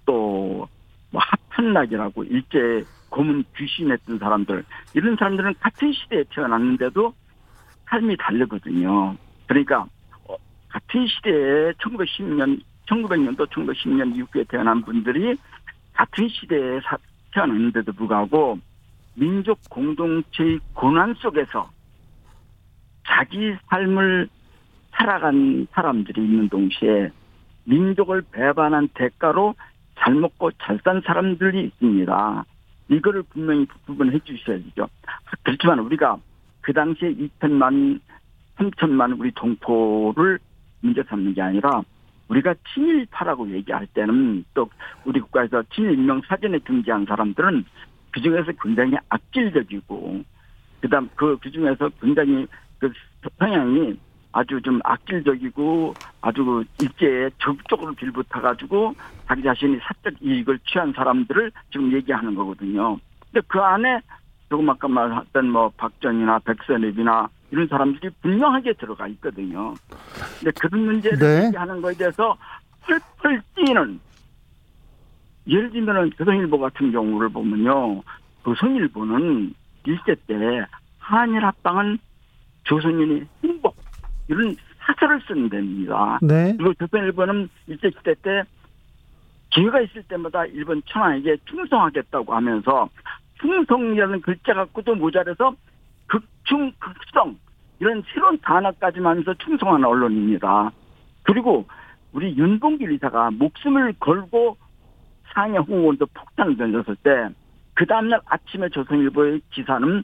또뭐 0.05 0.67
하천락이라고 1.13 2.23
일제 2.23 2.85
고문 3.09 3.43
귀신했던 3.57 4.19
사람들 4.19 4.63
이런 4.93 5.15
사람들은 5.17 5.55
같은 5.59 5.91
시대에 5.91 6.23
태어났는데도 6.33 7.13
삶이 7.89 8.15
다르거든요. 8.17 9.15
그러니까 9.47 9.85
어, 10.27 10.35
같은 10.69 11.05
시대에 11.07 11.73
1910년 11.73 12.61
1900년도 12.87 13.47
1910년 13.49 14.15
이후에 14.15 14.43
태어난 14.45 14.81
분들이 14.81 15.35
같은 15.93 16.29
시대에 16.29 16.79
태어났는데도 17.33 17.91
불구하고 17.93 18.57
민족 19.15 19.59
공동체의 19.69 20.59
고난 20.73 21.13
속에서 21.15 21.69
자기 23.09 23.55
삶을 23.69 24.29
살아간 24.91 25.67
사람들이 25.71 26.23
있는 26.23 26.49
동시에 26.49 27.11
민족을 27.65 28.21
배반한 28.31 28.89
대가로 28.93 29.55
잘 29.97 30.15
먹고 30.15 30.51
잘 30.51 30.79
산 30.83 31.01
사람들이 31.01 31.65
있습니다. 31.65 32.45
이거를 32.89 33.23
분명히 33.23 33.65
구분해 33.85 34.19
주셔야죠. 34.19 34.87
그렇지만 35.43 35.79
우리가 35.79 36.17
그 36.61 36.73
당시에 36.73 37.13
2천만, 37.13 37.99
3천만 38.57 39.19
우리 39.19 39.31
동포를 39.31 40.39
문제 40.81 41.03
삼는 41.03 41.33
게 41.33 41.41
아니라 41.41 41.81
우리가 42.29 42.55
친일파라고 42.73 43.49
얘기할 43.51 43.87
때는 43.87 44.45
또 44.53 44.69
우리 45.03 45.19
국가에서 45.19 45.63
친일 45.73 45.93
인명 45.93 46.21
사전에 46.27 46.59
등재한 46.59 47.05
사람들은 47.05 47.65
그 48.11 48.21
중에서 48.21 48.51
굉장히 48.61 48.95
악질적이고 49.09 50.23
그다음 50.81 51.09
그 51.15 51.37
그중에서 51.37 51.89
굉장히 52.01 52.47
그 52.79 52.91
성향이 53.37 53.99
아주 54.31 54.61
좀 54.61 54.79
악질적이고 54.83 55.93
아주 56.21 56.63
일제에 56.79 57.29
적극적으로 57.39 57.93
빌붙어가지고 57.93 58.95
자기 59.27 59.43
자신이 59.43 59.77
사적 59.81 60.13
이익을 60.21 60.59
취한 60.59 60.93
사람들을 60.93 61.51
지금 61.71 61.91
얘기하는 61.93 62.35
거거든요. 62.35 62.97
근데 63.31 63.45
그 63.47 63.59
안에 63.59 64.01
조금 64.49 64.69
아까 64.69 64.87
말했던 64.87 65.49
뭐 65.49 65.71
박정희나 65.77 66.39
백선엽이나 66.39 67.29
이런 67.51 67.67
사람들이 67.67 68.11
분명하게 68.21 68.73
들어가 68.73 69.07
있거든요. 69.07 69.73
근데 70.39 70.51
그런 70.59 70.85
문제를 70.85 71.17
네. 71.17 71.45
얘기하는 71.47 71.81
거에 71.81 71.93
대해서 71.95 72.37
펄펄 72.81 73.41
뛰는 73.55 73.99
예를 75.47 75.71
들면은 75.71 76.11
조선일보 76.17 76.59
같은 76.59 76.91
경우를 76.91 77.29
보면요. 77.29 78.03
조선일보는 78.43 79.53
일제 79.85 80.15
때 80.27 80.65
한일 80.99 81.43
합방은 81.43 81.97
조선인이 82.69 83.23
행복 83.43 83.75
이런 84.27 84.55
사설을 84.79 85.19
쓰는 85.27 85.49
데입니다. 85.49 86.19
네. 86.21 86.55
그리고 86.55 86.73
조선일보는 86.75 87.49
일제 87.67 87.89
시대 87.89 88.13
때 88.21 88.43
기회가 89.49 89.81
있을 89.81 90.03
때마다 90.03 90.45
일본 90.45 90.81
천황에게 90.85 91.37
충성하겠다고 91.45 92.33
하면서 92.33 92.87
충성이라는 93.41 94.21
글자 94.21 94.53
갖고도 94.53 94.95
모자라서 94.95 95.55
극충, 96.05 96.71
극성 96.77 97.37
이런 97.79 98.03
새로운 98.13 98.37
단어까지 98.39 98.99
만면서 98.99 99.33
충성하는 99.35 99.85
언론입니다. 99.85 100.71
그리고 101.23 101.65
우리 102.13 102.35
윤봉길 102.37 102.91
이사가 102.93 103.31
목숨을 103.31 103.93
걸고 103.99 104.57
상해 105.33 105.57
홍원도 105.57 106.05
폭탄을 106.13 106.55
던졌을 106.57 106.95
때 106.97 107.33
그 107.79 107.85
다음날 107.85 108.19
아침에 108.25 108.67
조선일보의 108.67 109.39
기사는 109.51 110.03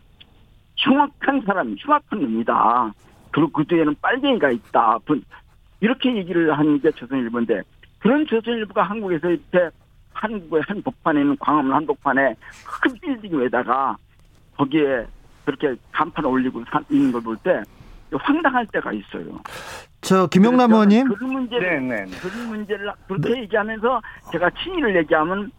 흉악한 0.86 1.41
사람, 1.45 1.76
흉악한 1.80 2.21
놈이다. 2.21 2.91
그리고 3.32 3.50
그 3.52 3.65
뒤에는 3.65 3.95
빨갱이가 4.02 4.52
있다. 4.52 5.00
이렇게 5.82 6.15
얘기를 6.15 6.58
하는 6.58 6.80
게 6.80 6.91
조선일보인데 6.91 7.62
그런 8.00 8.26
조선일보가 8.28 8.84
한국에서 8.84 9.30
이렇게 9.30 9.69
한국의 10.13 10.62
한 10.67 10.82
복판에 10.82 11.21
있는 11.21 11.36
광화문 11.39 11.74
한복판에 11.74 12.36
큰 12.65 12.93
빌딩 13.02 13.41
에다가 13.41 13.98
거기에 14.56 15.06
그렇게 15.43 15.76
간판 15.91 16.24
올리고 16.26 16.63
있는 16.89 17.12
걸 17.12 17.21
볼 17.21 17.36
때 17.38 17.62
황당할 18.13 18.65
때가 18.67 18.93
있어요. 18.93 19.39
저 20.00 20.28
김용남 20.28 20.71
의원님 20.71 21.08
그런 21.10 21.34
문제를 21.34 21.88
네네. 21.88 22.06
그런 22.21 22.48
문제를 22.48 22.91
그렇게 23.08 23.30
네. 23.34 23.41
얘기하면서 23.41 24.02
제가 24.32 24.50
친일을 24.52 24.95
얘기하면 24.98 25.52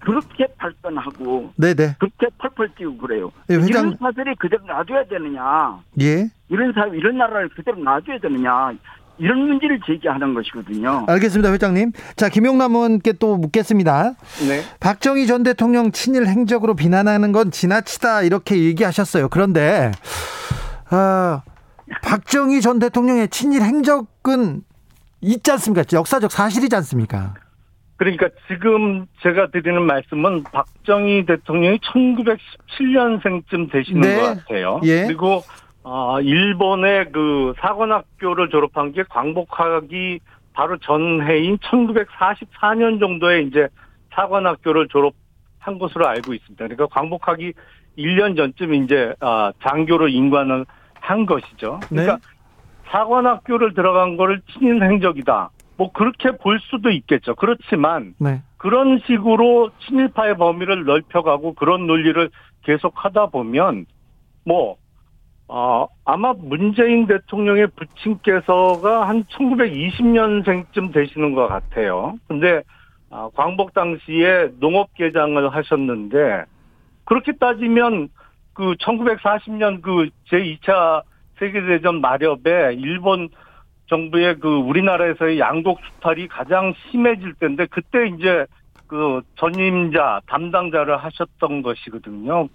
그렇게 0.00 0.46
발전하고 0.56 1.52
네네. 1.56 1.96
그렇게 1.98 2.26
펄펄 2.38 2.74
뛰고 2.76 2.96
그래요. 2.98 3.30
네, 3.46 3.56
회장... 3.56 3.68
이런 3.68 3.96
사들이 4.00 4.34
그대로 4.36 4.64
놔둬야 4.66 5.04
되느냐? 5.08 5.80
예. 6.00 6.30
이런 6.48 6.72
사 6.72 6.86
이런 6.86 7.18
나라를 7.18 7.48
그대로 7.50 7.78
놔둬야 7.78 8.18
되느냐? 8.20 8.72
이런 9.18 9.48
문제를 9.48 9.80
제기하는 9.84 10.32
것이거든요. 10.34 11.04
알겠습니다, 11.08 11.52
회장님. 11.52 11.92
자, 12.14 12.28
김용남 12.28 12.74
의원께 12.74 13.14
또 13.14 13.36
묻겠습니다. 13.36 14.14
네. 14.46 14.62
박정희 14.78 15.26
전 15.26 15.42
대통령 15.42 15.90
친일 15.90 16.26
행적으로 16.26 16.74
비난하는 16.74 17.32
건 17.32 17.50
지나치다 17.50 18.22
이렇게 18.22 18.62
얘기하셨어요. 18.62 19.28
그런데 19.28 19.90
어, 20.90 21.42
박정희 22.02 22.60
전 22.60 22.78
대통령의 22.78 23.28
친일 23.28 23.62
행적은 23.62 24.62
있지 25.20 25.50
않습니까? 25.50 25.84
역사적 25.92 26.30
사실이지 26.30 26.76
않습니까? 26.76 27.34
그러니까 27.98 28.28
지금 28.46 29.06
제가 29.22 29.48
드리는 29.48 29.82
말씀은 29.82 30.44
박정희 30.44 31.26
대통령이 31.26 31.78
1917년생쯤 31.78 33.70
되시는 33.70 34.00
네. 34.00 34.16
것 34.16 34.22
같아요. 34.22 34.80
예. 34.84 35.04
그리고 35.06 35.42
아, 35.82 36.18
일본의 36.22 37.10
그 37.12 37.54
사관학교를 37.58 38.50
졸업한 38.50 38.92
게 38.92 39.02
광복하기 39.08 40.20
바로 40.54 40.78
전해인 40.78 41.58
1944년 41.58 43.00
정도에 43.00 43.42
이제 43.42 43.66
사관학교를 44.14 44.86
졸업한 44.88 45.78
것으로 45.80 46.06
알고 46.06 46.34
있습니다. 46.34 46.64
그러니까 46.64 46.86
광복하기 46.86 47.52
1년 47.98 48.36
전쯤 48.36 48.74
이제 48.74 49.12
아, 49.18 49.52
장교로 49.62 50.06
인관을 50.06 50.66
한 51.00 51.26
것이죠. 51.26 51.80
그러니까 51.88 52.16
네. 52.16 52.22
사관학교를 52.90 53.74
들어간 53.74 54.16
거를 54.16 54.40
친인 54.52 54.82
행적이다. 54.82 55.50
뭐 55.78 55.92
그렇게 55.92 56.32
볼 56.32 56.58
수도 56.60 56.90
있겠죠. 56.90 57.36
그렇지만 57.36 58.14
네. 58.18 58.42
그런 58.58 58.98
식으로 59.06 59.70
친일파의 59.86 60.36
범위를 60.36 60.84
넓혀가고 60.84 61.54
그런 61.54 61.86
논리를 61.86 62.28
계속하다 62.64 63.26
보면 63.26 63.86
뭐 64.44 64.76
어, 65.46 65.86
아마 66.04 66.34
문재인 66.34 67.06
대통령의 67.06 67.68
부친께서가 67.68 69.08
한 69.08 69.24
1920년생쯤 69.24 70.92
되시는 70.92 71.34
것 71.34 71.48
같아요. 71.48 72.18
근데, 72.28 72.62
아, 73.08 73.30
광복 73.34 73.72
당시에 73.72 74.50
농업 74.60 74.92
개장을 74.92 75.48
하셨는데, 75.48 76.44
그렇게 77.06 77.32
따지면 77.32 78.10
그 78.52 78.74
1940년 78.74 79.80
그 79.80 80.10
제2차 80.30 81.02
세계대전 81.38 82.02
마렵에 82.02 82.74
일본 82.74 83.30
정부의 83.88 84.38
그 84.38 84.48
우리나라에서의 84.48 85.38
양곡 85.38 85.80
수탈이 85.84 86.28
가장 86.28 86.74
심해질 86.90 87.34
때인데, 87.34 87.66
그때 87.66 88.06
이제 88.08 88.46
그 88.86 89.20
전임자, 89.36 90.20
담당자를 90.26 90.96
하셨던 90.96 91.62
것이거든요. 91.62 92.48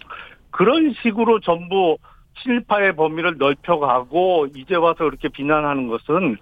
그런 0.50 0.92
식으로 1.02 1.40
전부 1.40 1.96
친일파의 2.42 2.96
범위를 2.96 3.36
넓혀가고 3.38 4.48
이제 4.56 4.74
와서 4.74 5.04
그렇게 5.04 5.28
비난하는 5.28 5.88
것은 5.88 6.36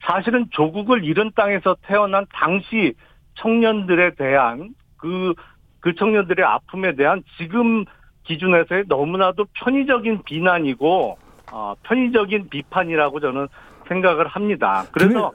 사실은 0.00 0.46
조국을 0.50 1.04
잃은 1.04 1.32
땅에서 1.34 1.76
태어난 1.82 2.26
당시 2.32 2.94
청년들에 3.36 4.14
대한 4.14 4.74
그, 4.96 5.34
그 5.80 5.94
청년들의 5.94 6.44
아픔에 6.44 6.94
대한 6.94 7.22
지금 7.36 7.84
기준에서의 8.24 8.84
너무나도 8.88 9.44
편의적인 9.52 10.22
비난이고, 10.24 11.18
어, 11.52 11.74
편의적인 11.82 12.48
비판이라고 12.48 13.20
저는 13.20 13.48
생각을 13.88 14.26
합니다. 14.26 14.86
그래서 14.92 15.32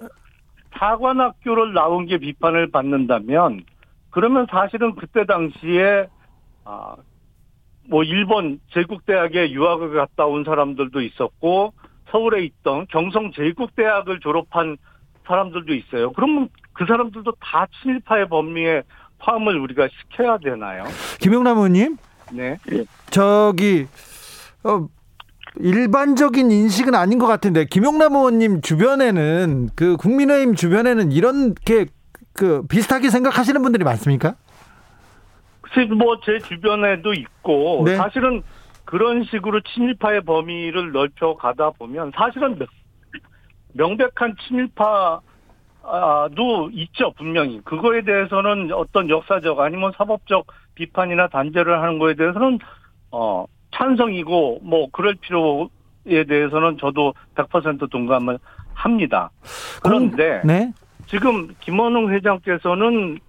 사관학교를 0.77 1.73
나온 1.73 2.05
게 2.05 2.17
비판을 2.17 2.71
받는다면, 2.71 3.63
그러면 4.11 4.47
사실은 4.49 4.95
그때 4.95 5.25
당시에, 5.25 6.07
아, 6.65 6.95
뭐 7.89 8.03
일본 8.03 8.59
제국대학에 8.71 9.51
유학을 9.51 9.93
갔다 9.93 10.25
온 10.25 10.43
사람들도 10.43 11.01
있었고 11.01 11.73
서울에 12.11 12.43
있던 12.43 12.85
경성 12.89 13.31
제국대학을 13.31 14.19
졸업한 14.19 14.77
사람들도 15.25 15.73
있어요. 15.73 16.11
그러면 16.13 16.49
그 16.73 16.85
사람들도 16.85 17.31
다 17.39 17.67
친일파의 17.81 18.29
범위에 18.29 18.83
포함을 19.19 19.57
우리가 19.59 19.87
시켜야 19.89 20.37
되나요? 20.37 20.85
김영남 21.19 21.57
의원님. 21.57 21.97
네. 22.31 22.57
저기 23.09 23.87
어 24.63 24.87
일반적인 25.59 26.51
인식은 26.51 26.95
아닌 26.95 27.19
것 27.19 27.27
같은데 27.27 27.65
김용남 27.65 28.15
의원님 28.15 28.61
주변에는 28.61 29.69
그 29.75 29.97
국민의힘 29.97 30.55
주변에는 30.55 31.11
이런 31.11 31.53
게그 31.53 32.67
비슷하게 32.67 33.09
생각하시는 33.09 33.61
분들이 33.61 33.83
많습니까? 33.83 34.35
뭐제 35.97 36.39
주변에도 36.39 37.13
있고 37.13 37.83
네. 37.85 37.95
사실은 37.95 38.41
그런 38.85 39.23
식으로 39.23 39.61
친일파의 39.61 40.21
범위를 40.21 40.91
넓혀 40.91 41.35
가다 41.35 41.71
보면 41.71 42.11
사실은 42.15 42.57
명백한 43.73 44.35
친일파 44.47 45.21
도 46.35 46.69
있죠 46.73 47.13
분명히 47.17 47.61
그거에 47.63 48.01
대해서는 48.01 48.71
어떤 48.73 49.09
역사적 49.09 49.59
아니면 49.59 49.91
사법적 49.97 50.47
비판이나 50.75 51.27
단죄를 51.27 51.81
하는 51.81 51.99
거에 51.99 52.15
대해서는 52.15 52.59
어 53.11 53.45
찬성이고 53.75 54.59
뭐 54.63 54.87
그럴 54.91 55.15
필요에 55.15 56.23
대해서는 56.27 56.77
저도 56.79 57.13
100% 57.35 57.89
동감을 57.89 58.39
합니다. 58.73 59.31
그런데 59.81 60.41
네? 60.45 60.71
지금 61.07 61.53
김원웅 61.59 62.11
회장께서는 62.13 63.19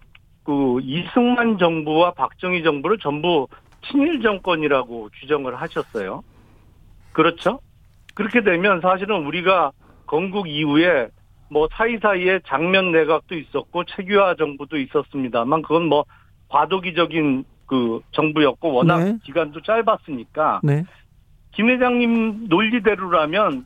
그 0.45 0.81
이승만 0.83 1.59
정부와 1.59 2.13
박정희 2.13 2.63
정부를 2.63 2.99
전부 2.99 3.49
친일 3.87 4.21
정권이라고 4.23 5.11
규정을 5.21 5.61
하셨어요. 5.61 6.23
그렇죠? 7.13 7.61
그렇게 8.15 8.43
되면 8.43 8.81
사실은 8.81 9.27
우리가 9.27 9.73
건국 10.07 10.49
이후에 10.49 11.09
뭐 11.51 11.69
사이사이에 11.73 12.41
장면 12.47 12.93
내각도 12.93 13.35
있었고 13.35 13.85
최규하 13.85 14.37
정부도 14.37 14.79
있었습니다만 14.79 15.63
그건 15.63 15.87
뭐 15.87 16.05
과도기적인 16.49 17.45
그 17.71 18.01
정부였고 18.11 18.73
워낙 18.73 18.99
네. 18.99 19.19
기간도 19.23 19.63
짧았으니까 19.63 20.61
네. 20.65 20.85
김 21.53 21.69
회장님 21.71 22.49
논리대로라면 22.49 23.65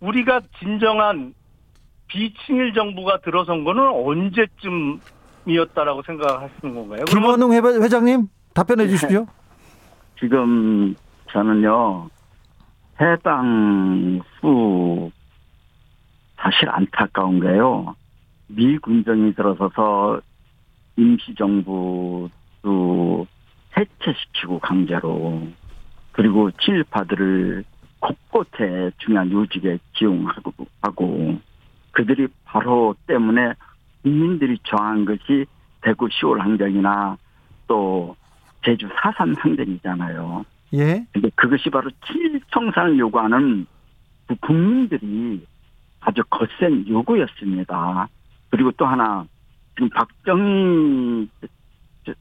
우리가 0.00 0.42
진정한 0.58 1.32
비친일 2.08 2.74
정부가 2.74 3.20
들어선 3.22 3.64
거는 3.64 3.88
언제쯤 3.88 5.00
이었다라고 5.46 6.02
생각하시는 6.02 6.74
건가요? 6.74 7.04
김원웅 7.06 7.52
회장님 7.54 8.28
답변해 8.52 8.86
주십시오. 8.86 9.26
지금 10.20 10.94
저는요 11.30 12.10
해방 13.00 14.20
후 14.42 15.10
사실 16.36 16.68
안타까운 16.68 17.40
게요. 17.40 17.94
미 18.48 18.76
군정이 18.76 19.34
들어서서 19.34 20.20
임시정부 20.98 22.28
도 22.62 23.26
해체시키고 23.76 24.58
강제로 24.60 25.42
그리고 26.12 26.50
친일파들을 26.52 27.64
곳곳에 28.00 28.90
중요한 28.98 29.30
요직에 29.30 29.78
기용하고 29.92 30.52
하고 30.82 31.38
그들이 31.92 32.28
바로 32.44 32.94
때문에 33.06 33.54
국민들이 34.02 34.58
정한 34.64 35.04
것이 35.04 35.46
대구 35.80 36.08
10월 36.08 36.38
항쟁이나 36.38 37.16
또 37.66 38.16
제주 38.64 38.88
4.3 38.88 39.38
항쟁이잖아요. 39.38 40.44
예. 40.74 41.06
근데 41.12 41.30
그것이 41.34 41.70
바로 41.70 41.90
친일 42.06 42.40
청산을 42.50 42.98
요구하는 42.98 43.66
그 44.26 44.34
국민들이 44.36 45.44
아주 46.00 46.22
거센 46.30 46.86
요구였습니다. 46.88 48.08
그리고 48.50 48.70
또 48.72 48.86
하나 48.86 49.24
지금 49.74 49.88
박정희 49.90 51.28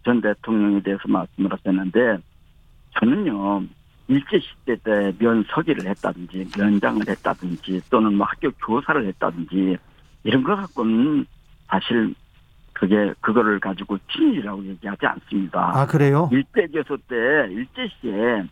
전 0.04 0.22
대통령에 0.22 0.82
대해서 0.82 1.02
말씀을 1.08 1.52
하셨는데 1.52 2.18
저는요 3.00 3.64
일제시대 4.08 4.76
때 4.84 5.14
면서기를 5.18 5.88
했다든지 5.88 6.50
면장을 6.58 7.08
했다든지 7.08 7.82
또는 7.90 8.16
뭐 8.16 8.28
학교 8.28 8.52
교사를 8.52 9.06
했다든지 9.08 9.78
이런 10.24 10.44
거 10.44 10.56
갖고는 10.56 11.26
사실 11.68 12.14
그게 12.74 13.14
그거를 13.22 13.60
가지고 13.60 13.98
친일이라고 14.12 14.66
얘기하지 14.66 15.06
않습니다. 15.06 15.72
아 15.74 15.86
그래요? 15.86 16.30
일제 16.32 16.68
교수 16.68 16.98
때 17.08 17.16
일제 17.52 17.88
시에 18.00 18.44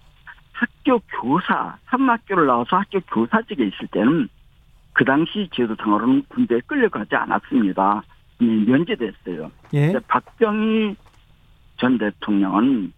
학교 0.53 0.99
교사 1.21 1.77
삼학교를 1.89 2.45
나와서 2.45 2.77
학교 2.77 2.99
교사직에 3.01 3.65
있을 3.65 3.87
때는 3.91 4.29
그 4.93 5.05
당시 5.05 5.49
제도상으로는 5.53 6.23
군대에 6.29 6.59
끌려가지 6.65 7.15
않았습니다. 7.15 8.03
면제됐어요. 8.39 9.51
예. 9.73 9.93
박정희 10.07 10.95
전 11.79 11.97
대통령은 11.97 12.93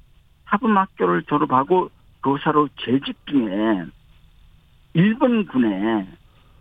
사범학교를 0.50 1.24
졸업하고 1.24 1.90
교사로 2.24 2.68
재직 2.80 3.16
중에 3.28 3.86
일본 4.94 5.46
군에 5.46 6.08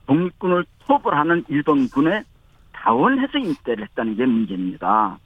독립군을 0.07 0.65
토벌하는 0.87 1.45
일본 1.49 1.89
군에 1.89 2.23
자원해서 2.77 3.39
입대를 3.39 3.85
했다는 3.85 4.17
게 4.17 4.27
문제입니다. 4.27 5.19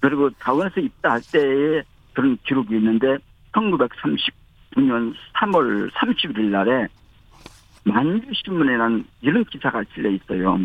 그리고 0.00 0.30
자원해서 0.30 0.80
입대할 0.80 1.20
때에 1.32 1.82
그런 2.12 2.36
기록이 2.44 2.76
있는데 2.76 3.18
1939년 3.52 5.14
3월 5.34 5.90
30일 5.92 6.40
날에 6.50 6.88
만주신문에는 7.84 9.04
이런 9.22 9.44
기사가 9.44 9.82
실려 9.94 10.10
있어요. 10.10 10.58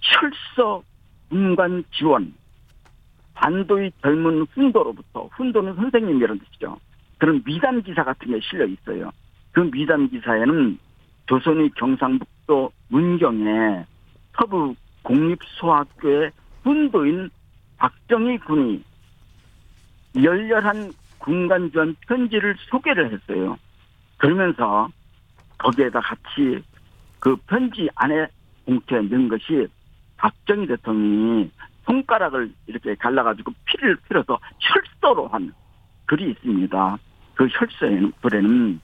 철서 0.00 0.82
군관 1.28 1.84
지원 1.92 2.34
반도의 3.40 3.90
젊은 4.02 4.46
훈도로부터 4.52 5.28
훈도는 5.32 5.74
선생님이라는 5.74 6.38
뜻이죠. 6.40 6.78
그런 7.16 7.42
미담 7.42 7.82
기사 7.82 8.04
같은 8.04 8.28
게 8.28 8.38
실려 8.42 8.66
있어요. 8.66 9.10
그 9.52 9.60
미담 9.70 10.08
기사에는 10.08 10.78
조선의 11.26 11.70
경상북도 11.70 12.70
문경에 12.88 13.84
서부 14.36 14.74
공립소학교의 15.02 16.30
훈도인 16.64 17.30
박정희 17.78 18.38
군이 18.38 18.84
열렬한 20.22 20.92
군간 21.18 21.70
지원 21.70 21.96
편지를 22.06 22.54
소개를 22.68 23.10
했어요. 23.12 23.56
그러면서 24.18 24.88
거기에다 25.56 26.00
같이 26.00 26.62
그 27.18 27.36
편지 27.46 27.88
안에 27.94 28.26
봉투에 28.66 29.00
넣은 29.02 29.28
것이 29.28 29.66
박정희 30.18 30.66
대통령이 30.66 31.50
손가락을 31.90 32.52
이렇게 32.66 32.94
갈라가지고 32.94 33.52
피를 33.64 33.96
필어서 34.08 34.38
혈서로 34.60 35.26
한 35.28 35.52
글이 36.06 36.30
있습니다. 36.30 36.98
그 37.34 37.48
혈서에는 37.50 38.12
글에는 38.22 38.80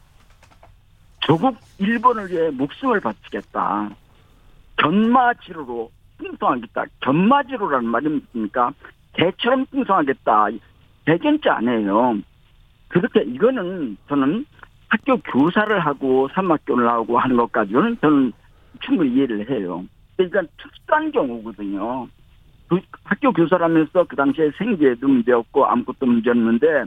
조국 1.21 1.57
일본을 1.79 2.31
위해 2.31 2.51
목숨을 2.51 3.01
바치겠다. 3.01 3.91
견마지로로 4.77 5.91
풍성하겠다. 6.19 6.85
견마지로라는 7.01 7.89
말이 7.89 8.09
뭡니까? 8.33 8.73
개처럼 9.15 9.67
풍성하겠다. 9.67 10.49
대견자 11.05 11.57
아니에요. 11.57 12.19
그렇게 12.89 13.23
이거는 13.23 13.97
저는 14.09 14.47
학교 14.89 15.17
교사를 15.19 15.79
하고 15.81 16.29
삼학교를 16.35 16.85
나오고 16.85 17.19
하는 17.19 17.37
것까지는 17.37 17.99
저는 18.01 18.33
충분히 18.81 19.15
이해를 19.15 19.49
해요. 19.51 19.85
그러니까 20.17 20.43
특수한 20.57 21.11
경우거든요. 21.13 22.09
그 22.69 22.81
학교 23.05 23.33
교사라면서 23.33 24.05
그 24.05 24.17
당시에 24.17 24.51
생계도 24.59 25.07
문제였고 25.07 25.67
아무것도 25.67 26.07
문제였는데 26.07 26.85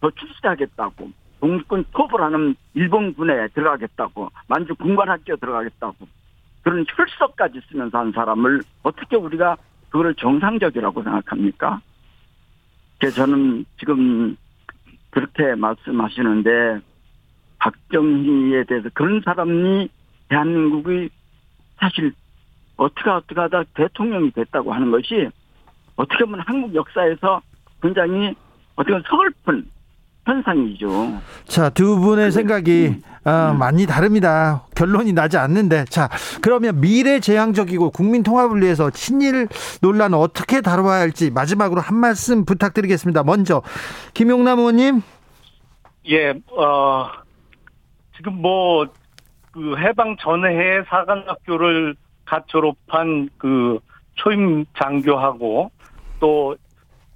더 0.00 0.10
출세하겠다고 0.10 1.10
독립군 1.40 1.84
토벌 1.92 2.22
하는 2.22 2.54
일본군에 2.74 3.48
들어가겠다고 3.48 4.30
만주 4.48 4.74
군관학교 4.74 5.36
들어가겠다고 5.36 6.06
그런 6.62 6.84
혈서까지 6.88 7.60
쓰면서 7.70 7.98
한 7.98 8.12
사람을 8.12 8.62
어떻게 8.82 9.16
우리가 9.16 9.56
그거를 9.88 10.14
정상적이라고 10.14 11.02
생각합니까? 11.02 11.80
저는 13.14 13.64
지금 13.78 14.36
그렇게 15.10 15.54
말씀하시는데 15.54 16.80
박정희에 17.58 18.64
대해서 18.64 18.88
그런 18.94 19.20
사람이 19.24 19.88
대한민국의 20.28 21.10
사실 21.78 22.12
어떻게 22.80 23.10
어떻게 23.10 23.38
하다 23.38 23.64
대통령이 23.74 24.30
됐다고 24.30 24.72
하는 24.72 24.90
것이 24.90 25.28
어떻게 25.96 26.24
보면 26.24 26.40
한국 26.40 26.74
역사에서 26.74 27.42
굉장히 27.82 28.34
어떻게 28.74 28.92
보면 28.94 29.04
서글픈 29.06 29.70
현상이죠. 30.24 31.20
자, 31.44 31.68
두 31.68 31.98
분의 31.98 32.30
생각이 32.32 32.96
음. 33.26 33.28
어, 33.28 33.52
많이 33.52 33.86
다릅니다. 33.86 34.64
결론이 34.74 35.12
나지 35.12 35.36
않는데. 35.36 35.84
자, 35.86 36.08
그러면 36.40 36.80
미래 36.80 37.20
재앙적이고 37.20 37.90
국민 37.90 38.22
통합을 38.22 38.62
위해서 38.62 38.90
친일 38.90 39.48
논란을 39.82 40.16
어떻게 40.16 40.62
다뤄야 40.62 41.00
할지 41.00 41.30
마지막으로 41.30 41.82
한 41.82 41.96
말씀 41.96 42.46
부탁드리겠습니다. 42.46 43.24
먼저 43.24 43.62
김용남 44.14 44.58
의원님. 44.58 45.02
예, 46.08 46.30
어, 46.56 47.10
지금 48.16 48.40
뭐, 48.40 48.86
그 49.52 49.76
해방 49.76 50.16
전해에 50.18 50.82
사관학교를 50.88 51.94
갓 52.30 52.46
졸업한 52.46 53.28
그 53.38 53.80
초임 54.14 54.64
장교하고 54.78 55.72
또 56.20 56.56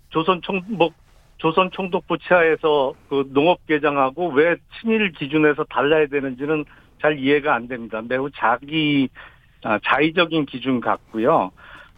조선 0.09 0.42
총목 0.42 0.77
뭐 0.77 0.90
조선 1.37 1.70
총독부 1.70 2.18
치하에서 2.18 2.94
그 3.09 3.31
농업 3.33 3.64
개장하고 3.66 4.31
왜 4.31 4.57
친일 4.81 5.12
기준에서 5.12 5.64
달라야 5.64 6.07
되는지는 6.07 6.64
잘 7.00 7.16
이해가 7.18 7.55
안 7.55 7.68
됩니다. 7.68 8.03
매우 8.03 8.29
자기 8.35 9.09
아, 9.62 9.79
자의적인 9.85 10.46
기준 10.46 10.81
같고요. 10.81 11.53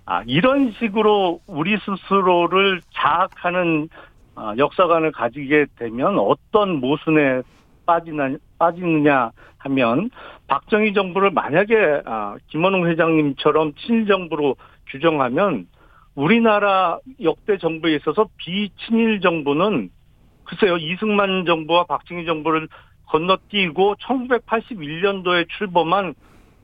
아, 0.05 0.22
이런 0.26 0.72
식으로 0.72 1.40
우리 1.46 1.79
스스로를 1.79 2.83
자학하는 2.92 3.88
아, 4.35 4.55
역사관을 4.59 5.12
가지게 5.12 5.66
되면 5.76 6.18
어떤 6.18 6.81
모순에 6.81 7.40
빠지나, 7.87 8.37
빠지느냐 8.59 9.31
하면 9.59 10.11
박정희 10.49 10.92
정부를 10.92 11.31
만약에 11.31 12.03
아, 12.05 12.37
김원웅 12.49 12.87
회장님처럼 12.87 13.75
친일 13.77 14.07
정부로 14.07 14.57
규정하면 14.88 15.66
우리나라 16.14 16.99
역대 17.22 17.59
정부에 17.59 17.96
있어서 17.96 18.29
비친일 18.37 19.20
정부는 19.20 19.90
글쎄요 20.44 20.77
이승만 20.77 21.44
정부와 21.46 21.85
박정희 21.85 22.25
정부를 22.27 22.68
건너뛰고 23.07 23.96
1981년도에 23.96 25.49
출범한 25.57 26.14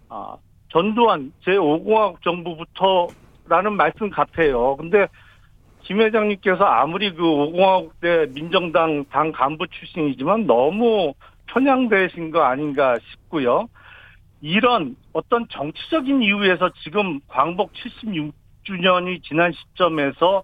아, 0.09 0.37
전두환 0.71 1.33
제5공화국 1.45 2.23
정부부터라는 2.23 3.77
말씀 3.77 4.11
같아요. 4.11 4.77
근데 4.77 5.07
김 5.83 6.01
회장님께서 6.01 6.65
아무리 6.65 7.13
그 7.13 7.23
5공화국 7.23 7.93
때 8.01 8.27
민정당 8.33 9.05
당 9.07 9.33
간부 9.33 9.67
출신이지만 9.69 10.47
너무 10.47 11.15
편향되신 11.47 12.31
거 12.31 12.43
아닌가 12.43 12.97
싶고요. 13.11 13.69
이런 14.41 14.97
어떤 15.13 15.47
정치적인 15.49 16.23
이유에서 16.23 16.71
지금 16.83 17.21
광복 17.29 17.73
76주년이 17.73 19.23
지난 19.23 19.53
시점에서 19.53 20.43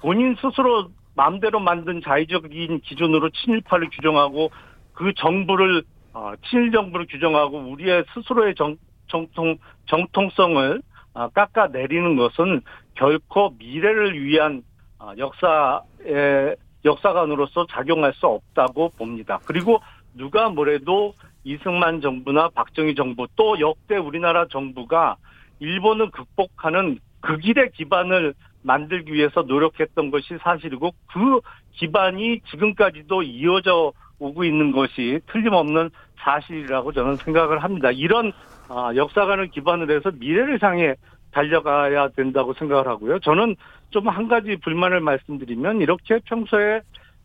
본인 0.00 0.36
스스로 0.36 0.90
마음대로 1.14 1.60
만든 1.60 2.02
자의적인 2.02 2.80
기준으로 2.80 3.30
친일파를 3.30 3.88
규정하고 3.90 4.50
그 4.92 5.12
정부를 5.14 5.82
어, 6.12 6.32
친일 6.46 6.72
정부를 6.72 7.06
규정하고 7.06 7.58
우리의 7.58 8.04
스스로의 8.14 8.54
정, 8.54 8.76
정통 9.08 9.56
정통성을 9.86 10.82
어, 11.14 11.28
깎아 11.28 11.68
내리는 11.68 12.16
것은 12.16 12.60
결코 12.96 13.54
미래를 13.58 14.22
위한 14.22 14.62
어, 14.98 15.12
역사의 15.16 16.56
역사관으로서 16.84 17.66
작용할 17.70 18.12
수 18.14 18.26
없다고 18.26 18.90
봅니다. 18.90 19.38
그리고 19.44 19.80
누가 20.14 20.48
뭐래도 20.48 21.14
이승만 21.44 22.00
정부나 22.00 22.48
박정희 22.54 22.94
정부 22.94 23.26
또 23.36 23.60
역대 23.60 23.96
우리나라 23.96 24.46
정부가 24.48 25.16
일본을 25.60 26.10
극복하는 26.10 26.98
그 27.20 27.38
길의 27.38 27.72
기반을 27.72 28.34
만들기 28.62 29.12
위해서 29.12 29.42
노력했던 29.42 30.10
것이 30.10 30.38
사실이고 30.42 30.92
그 31.12 31.40
기반이 31.72 32.40
지금까지도 32.50 33.22
이어져 33.22 33.92
오고 34.18 34.44
있는 34.44 34.72
것이 34.72 35.20
틀림없는 35.26 35.90
사실이라고 36.18 36.92
저는 36.92 37.16
생각을 37.16 37.62
합니다. 37.62 37.90
이런 37.90 38.32
아, 38.68 38.92
역사관을 38.94 39.48
기반으로 39.48 39.94
해서 39.94 40.10
미래를 40.18 40.58
향해 40.62 40.94
달려가야 41.32 42.08
된다고 42.08 42.54
생각을 42.54 42.88
하고요. 42.88 43.18
저는 43.20 43.56
좀 43.90 44.08
한 44.08 44.28
가지 44.28 44.56
불만을 44.56 45.00
말씀드리면 45.00 45.80
이렇게 45.80 46.18
평소에 46.24 46.80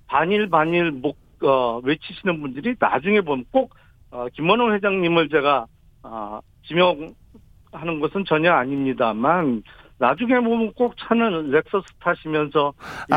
반일 0.07 0.49
반일 0.49 0.91
목 0.91 1.17
어, 1.43 1.79
외치시는 1.83 2.39
분들이 2.41 2.75
나중에 2.79 3.21
보면 3.21 3.45
꼭 3.51 3.73
어, 4.11 4.27
김원호 4.33 4.73
회장님을 4.73 5.29
제가 5.29 5.65
어, 6.03 6.39
지명하는 6.67 7.99
것은 7.99 8.25
전혀 8.25 8.53
아닙니다만 8.53 9.63
나중에 10.01 10.33
보면 10.39 10.73
꼭 10.73 10.95
차는 10.97 11.51
렉서스 11.51 11.85
타시면서 11.99 12.73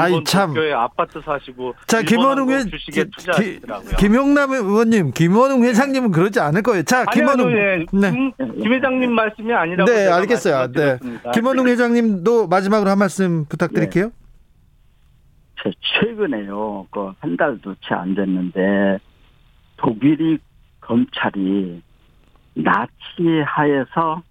일본 0.07 0.23
도쿄에 0.23 0.75
아파트 0.75 1.19
사시고 1.23 1.75
자 1.87 2.03
김원웅 2.03 2.51
회 2.51 2.63
주식에 2.65 3.05
투자하시더라고요. 3.05 3.97
김용남 3.97 4.53
의원님, 4.53 5.13
김원웅 5.13 5.65
회장님은 5.65 6.11
그러지 6.11 6.41
않을 6.41 6.61
거예요. 6.63 6.83
자 6.83 7.07
김원웅 7.07 7.55
네. 7.55 8.11
김, 8.11 8.33
김 8.37 8.73
회장님 8.75 9.11
말씀이 9.13 9.51
아니라고 9.51 9.91
네 9.91 10.09
알겠어요. 10.09 10.73
네 10.73 10.99
김원웅 11.33 11.67
회장님도 11.69 12.49
마지막으로 12.49 12.91
한 12.91 12.99
말씀 12.99 13.47
부탁드릴게요. 13.47 14.11
네. 15.65 15.71
최근에요, 15.81 16.87
그 16.91 17.11
한 17.21 17.39
달도 17.39 17.75
채 17.77 17.95
안 17.95 18.15
됐는데 18.15 18.99
독일이 19.79 20.37
검찰이 20.83 21.81
나치 22.53 23.43
하에서 23.47 24.23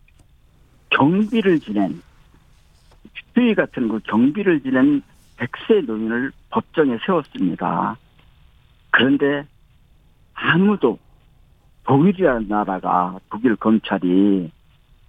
경비를 0.92 1.60
지낸 1.60 2.00
수위 3.34 3.56
같은 3.56 3.88
그 3.88 4.00
경비를 4.00 4.62
지낸 4.62 5.02
백세 5.38 5.82
노인을 5.86 6.32
법정에 6.50 6.98
세웠습니다. 7.06 7.98
그런데 8.92 9.46
아무도 10.34 11.00
독일이라는 11.86 12.48
나라가 12.48 13.18
독일 13.30 13.56
검찰이 13.56 14.52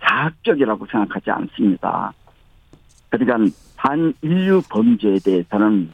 자학적이라고 0.02 0.86
생각하지 0.86 1.30
않습니다. 1.30 2.12
그러니까 3.10 3.54
반인류 3.76 4.62
범죄에 4.70 5.18
대해서는 5.24 5.90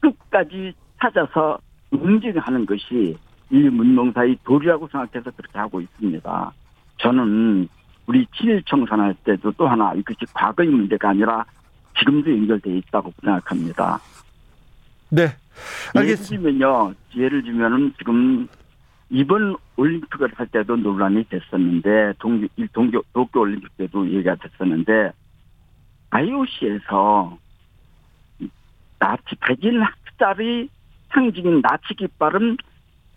끝까지 0.00 0.72
찾아서 1.00 1.58
응징하는 1.92 2.66
것이 2.66 3.16
이 3.50 3.56
문명사의 3.56 4.38
도리라고 4.44 4.88
생각해서 4.88 5.30
그렇게 5.30 5.58
하고 5.58 5.80
있습니다. 5.80 6.52
저는 6.98 7.68
우리 8.06 8.26
친일 8.36 8.62
청산할 8.64 9.14
때도 9.24 9.52
또 9.52 9.66
하나 9.66 9.94
이것이 9.94 10.18
과거의 10.32 10.68
문제가 10.68 11.10
아니라 11.10 11.44
지금도 11.98 12.30
연결되어 12.30 12.74
있다고 12.74 13.12
생각합니다. 13.22 14.00
네. 15.10 15.28
알겠습니다. 15.94 16.02
예를 16.02 16.16
들면요. 16.58 16.94
예를 17.16 17.42
들면은 17.42 17.94
지금 17.98 18.48
이번 19.10 19.56
올림픽을 19.76 20.32
할 20.34 20.46
때도 20.48 20.76
논란이 20.76 21.24
됐었는데 21.28 22.14
동교 22.18 22.48
동교 22.72 23.02
도쿄 23.12 23.40
올림픽 23.40 23.76
때도 23.76 24.08
얘기가 24.08 24.34
됐었는데 24.36 25.12
IOC에서 26.10 27.38
나치 28.98 29.36
백인 29.40 29.82
학살의 29.82 30.68
상징인 31.12 31.60
나치 31.60 31.94
깃발은 31.94 32.56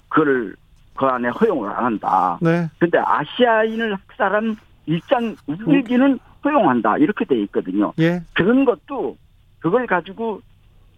그걸 0.09 0.55
그 0.95 1.05
안에 1.05 1.29
허용을 1.29 1.69
안 1.69 1.85
한다. 1.85 2.37
네. 2.41 2.67
근데 2.79 2.97
아시아인을 2.99 3.93
학살한 3.93 4.55
일장 4.87 5.35
우길기는 5.45 6.19
허용한다 6.43 6.97
이렇게 6.97 7.25
돼 7.25 7.39
있거든요. 7.43 7.93
예. 7.99 8.21
그런 8.33 8.65
것도 8.65 9.17
그걸 9.59 9.85
가지고 9.85 10.41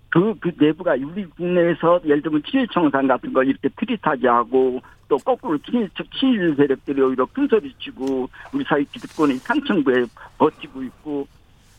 그, 0.09 0.33
그 0.39 0.51
내부가 0.57 0.93
우리 0.93 1.25
국내에서 1.25 1.99
예를 2.05 2.21
들면 2.21 2.43
친일청산 2.43 3.07
같은 3.07 3.33
거 3.33 3.43
이렇게 3.43 3.69
트릿하게 3.69 4.27
하고 4.27 4.79
또 5.07 5.17
거꾸로 5.17 5.57
친일, 5.59 5.89
친일 6.19 6.55
세력들이 6.55 7.01
오히려 7.01 7.25
큰 7.25 7.47
소리 7.47 7.73
치고 7.79 8.29
우리 8.53 8.63
사회 8.63 8.83
기득권이 8.83 9.35
상층부에 9.35 10.05
버티고 10.37 10.83
있고 10.83 11.27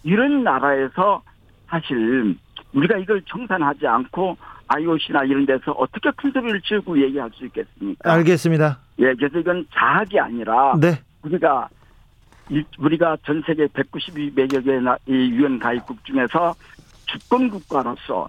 이런 0.02 0.42
나라에서 0.42 1.22
사실 1.66 2.36
우리가 2.72 2.98
이걸 2.98 3.22
청산하지 3.22 3.86
않고 3.86 4.36
IOC나 4.68 5.24
이런 5.24 5.46
데서 5.46 5.72
어떻게 5.72 6.10
큰 6.16 6.30
소리를 6.30 6.60
치고 6.62 7.00
얘기할 7.02 7.30
수 7.34 7.44
있겠습니까? 7.46 8.12
알겠습니다. 8.12 8.78
예, 9.00 9.14
그래서 9.14 9.38
이건 9.40 9.66
자학이 9.72 10.18
아니라 10.18 10.74
네. 10.80 11.00
우리가 11.24 11.68
우리가 12.78 13.16
전 13.24 13.42
세계 13.46 13.66
192여 13.66 14.64
개의 14.64 15.30
유엔 15.30 15.58
가입국 15.58 16.04
중에서 16.04 16.54
주권 17.06 17.48
국가로서 17.50 18.28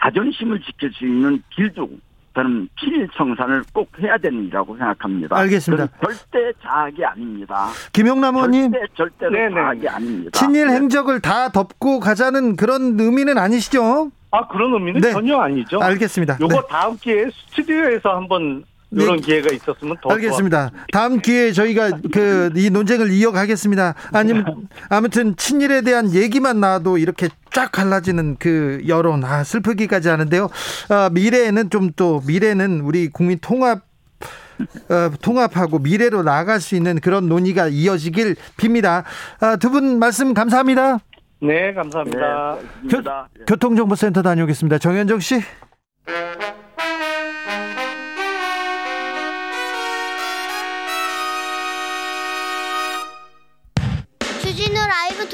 자존심을 0.00 0.60
지킬 0.62 0.92
수 0.92 1.04
있는 1.06 1.42
길도 1.50 1.88
저는 2.34 2.68
필일 2.76 3.08
청산을 3.14 3.62
꼭 3.74 3.90
해야 4.00 4.16
되는 4.16 4.44
일이라고 4.44 4.76
생각합니다. 4.76 5.36
알겠습니다. 5.36 5.86
절대 6.02 6.52
자학이 6.62 7.04
아닙니다. 7.04 7.68
김용남 7.92 8.36
의원님. 8.36 8.72
절대, 8.72 8.86
절대로 8.96 9.32
네네. 9.32 9.54
자학이 9.54 9.88
아닙니다. 9.88 10.30
친일 10.38 10.68
네. 10.68 10.74
행적을 10.74 11.20
다 11.20 11.50
덮고 11.50 12.00
가자는 12.00 12.56
그런 12.56 12.98
의미는 12.98 13.36
아니시죠? 13.36 14.10
아, 14.30 14.46
그런 14.48 14.72
의미는 14.72 15.02
네. 15.02 15.12
전혀 15.12 15.38
아니죠. 15.38 15.78
알겠습니다. 15.82 16.38
요거 16.40 16.54
네. 16.54 16.66
다음 16.70 16.96
기회에 16.96 17.26
스튜디오에서 17.30 18.16
한번 18.16 18.64
이런 18.92 19.16
네. 19.16 19.22
기회가 19.22 19.52
있었으면 19.52 19.96
더 20.02 20.10
알겠습니다. 20.10 20.68
좋았습니다. 20.68 20.86
다음 20.92 21.20
기회에 21.20 21.52
저희가 21.52 21.90
그 22.12 22.50
이 22.56 22.70
논쟁을 22.70 23.10
이어가겠습니다. 23.10 23.94
아니면 24.12 24.68
아무튼 24.88 25.34
친일에 25.36 25.80
대한 25.82 26.12
얘기만 26.12 26.60
나와도 26.60 26.98
이렇게 26.98 27.28
쫙 27.52 27.72
갈라지는 27.72 28.36
그 28.38 28.82
여론 28.88 29.24
아 29.24 29.42
슬프기까지 29.44 30.08
하는데요. 30.08 30.48
아, 30.88 31.10
미래에는 31.12 31.70
좀 31.70 31.92
또 31.96 32.22
미래는 32.26 32.80
우리 32.82 33.08
국민 33.08 33.38
통합 33.40 33.82
어, 34.88 35.10
통합하고 35.20 35.78
미래로 35.78 36.22
나아갈 36.22 36.60
수 36.60 36.74
있는 36.76 37.00
그런 37.00 37.28
논의가 37.28 37.68
이어지길 37.68 38.36
빕니다. 38.56 39.04
아, 39.40 39.56
두분 39.56 39.98
말씀 39.98 40.32
감사합니다. 40.34 40.98
네, 41.40 41.74
감사합니다. 41.74 42.56
네, 42.84 42.88
교, 42.88 43.02
교통정보센터 43.46 44.22
다녀오겠습니다. 44.22 44.78
정현정 44.78 45.18
씨. 45.20 45.40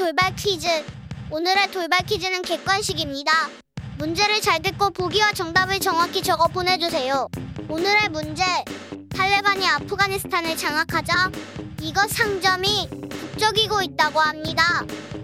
돌발 0.09 0.35
퀴즈. 0.35 0.67
오늘의 1.29 1.69
돌발 1.69 1.99
퀴즈는 1.99 2.41
객관식입니다. 2.41 3.31
문제를 3.99 4.41
잘 4.41 4.59
듣고 4.59 4.89
보기와 4.89 5.33
정답을 5.33 5.79
정확히 5.79 6.23
적어 6.23 6.47
보내주세요. 6.47 7.27
오늘의 7.67 8.09
문제. 8.09 8.43
탈레반이 9.15 9.67
아프가니스탄을 9.67 10.57
장악하자 10.57 11.29
이것 11.81 12.09
상점이 12.09 12.89
북적이고 12.89 13.83
있다고 13.83 14.19
합니다. 14.19 14.83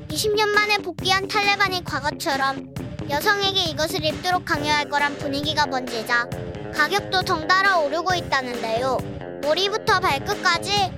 20년 0.10 0.50
만에 0.50 0.78
복귀한 0.78 1.28
탈레반이 1.28 1.84
과거처럼 1.84 2.72
여성에게 3.10 3.64
이것을 3.72 4.06
입도록 4.06 4.46
강요할 4.46 4.88
거란 4.88 5.18
분위기가 5.18 5.66
번지자 5.66 6.30
가격도 6.76 7.24
덩달아 7.24 7.78
오르고 7.80 8.14
있다는데요. 8.14 9.00
머리부터 9.42 10.00
발끝까지 10.00 10.92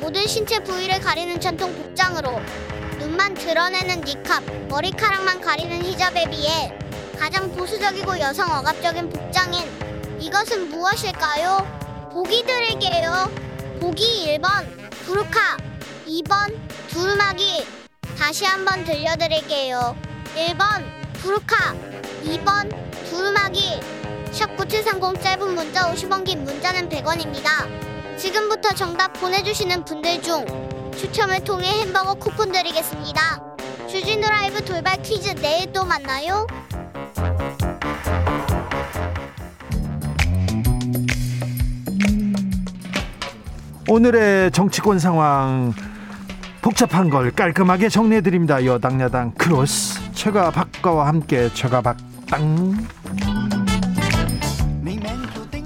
모든 0.00 0.26
신체 0.26 0.60
부위를 0.60 0.98
가리는 1.00 1.38
전통 1.42 1.74
복장으로 1.74 2.40
눈만 3.14 3.34
드러내는 3.34 4.00
니캅, 4.00 4.42
머리카락만 4.68 5.40
가리는 5.40 5.84
히잡에 5.84 6.28
비해 6.30 6.76
가장 7.16 7.48
보수적이고 7.52 8.18
여성 8.18 8.50
억압적인 8.50 9.08
복장인 9.08 9.70
이것은 10.18 10.68
무엇일까요? 10.68 12.10
보기 12.12 12.44
드릴게요. 12.44 13.30
보기 13.80 14.36
1번 14.36 14.66
부르카, 15.06 15.58
2번 16.08 16.58
두루마기. 16.88 17.64
다시 18.18 18.46
한번 18.46 18.82
들려드릴게요. 18.84 19.96
1번 20.34 20.84
부르카, 21.22 21.76
2번 22.24 22.68
두루마기. 23.10 23.78
샵9730 24.32 25.22
짧은 25.22 25.54
문자 25.54 25.92
50원 25.92 26.24
긴 26.24 26.42
문자는 26.42 26.88
100원입니다. 26.88 28.18
지금부터 28.18 28.74
정답 28.74 29.12
보내주시는 29.12 29.84
분들 29.84 30.20
중 30.20 30.73
추첨을 30.96 31.42
통해 31.44 31.66
햄버거 31.80 32.14
쿠폰 32.14 32.52
드리겠습니다. 32.52 33.40
주진우 33.88 34.20
라이브 34.26 34.64
돌발 34.64 35.02
퀴즈 35.02 35.34
내일 35.36 35.72
또 35.72 35.84
만나요. 35.84 36.46
오늘의 43.88 44.50
정치권 44.52 44.98
상황 44.98 45.72
복잡한 46.62 47.10
걸 47.10 47.30
깔끔하게 47.30 47.88
정리해 47.88 48.22
드립니다. 48.22 48.64
여당 48.64 49.00
야당 49.00 49.32
크로스 49.34 50.12
최가 50.12 50.50
박과와 50.50 51.06
함께 51.08 51.50
최가 51.52 51.82
박당 51.82 52.88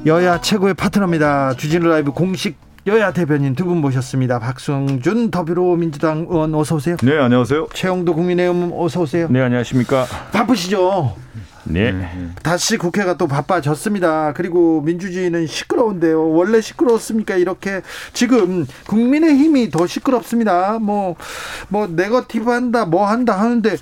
여야 0.06 0.40
최고의 0.40 0.74
파트너입니다. 0.74 1.54
주진우 1.54 1.88
라이브 1.88 2.12
공식 2.12 2.67
여야 2.86 3.12
대변인 3.12 3.54
두 3.54 3.64
분 3.66 3.78
모셨습니다. 3.78 4.38
박성준 4.38 5.30
더불어민주당 5.30 6.26
의원 6.28 6.54
어서 6.54 6.76
오세요. 6.76 6.96
네, 7.02 7.18
안녕하세요. 7.18 7.68
최형두 7.74 8.14
국민의힘 8.14 8.72
어서 8.74 9.00
오세요. 9.02 9.28
네, 9.30 9.40
안녕하십니까. 9.42 10.06
바쁘시죠? 10.32 11.14
네. 11.64 11.92
다시 12.42 12.78
국회가 12.78 13.18
또 13.18 13.26
바빠졌습니다. 13.26 14.32
그리고 14.32 14.80
민주주의는 14.80 15.46
시끄러운데요. 15.46 16.30
원래 16.32 16.62
시끄러웠습니까? 16.62 17.36
이렇게 17.36 17.82
지금 18.14 18.66
국민의힘이 18.86 19.70
더 19.70 19.86
시끄럽습니다. 19.86 20.78
뭐, 20.78 21.16
뭐, 21.68 21.86
네거티브 21.88 22.50
한다, 22.50 22.86
뭐 22.86 23.06
한다 23.06 23.38
하는데, 23.38 23.76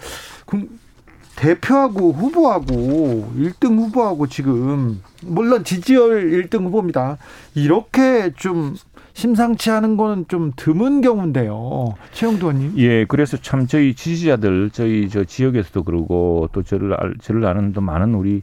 대표하고 1.37 2.13
후보하고 2.13 3.33
1등 3.39 3.77
후보하고 3.79 4.27
지금 4.27 5.03
물론 5.23 5.65
지지율 5.65 6.31
1등 6.43 6.65
후보입니다. 6.65 7.19
이렇게 7.55 8.33
좀 8.35 8.75
심상치 9.13 9.71
않은 9.71 9.97
거는 9.97 10.27
좀 10.29 10.53
드문 10.57 11.01
경우인데요. 11.01 11.95
최영도 12.13 12.51
의원님. 12.51 12.75
예, 12.79 13.05
그래서 13.05 13.37
참 13.37 13.67
저희 13.67 13.95
지지자들 13.95 14.71
저희 14.73 15.09
저 15.09 15.25
지역에서도 15.25 15.85
그러고 15.85 16.49
또 16.53 16.63
저를 16.63 16.97
저를 17.21 17.45
아는 17.47 17.73
또 17.73 17.81
많은 17.81 18.15
우리 18.15 18.43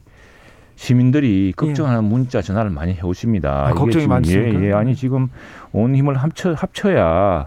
시민들이 0.76 1.52
걱정하는 1.56 2.04
예. 2.04 2.08
문자 2.08 2.42
전화를 2.42 2.70
많이 2.70 2.94
해 2.94 3.00
오십니다. 3.02 3.68
아, 3.68 3.74
걱정이 3.74 4.06
많습니까? 4.06 4.60
예, 4.60 4.68
예, 4.68 4.72
아니 4.72 4.96
지금 4.96 5.28
온 5.72 5.94
힘을 5.94 6.16
합쳐 6.16 6.52
합쳐야 6.54 7.46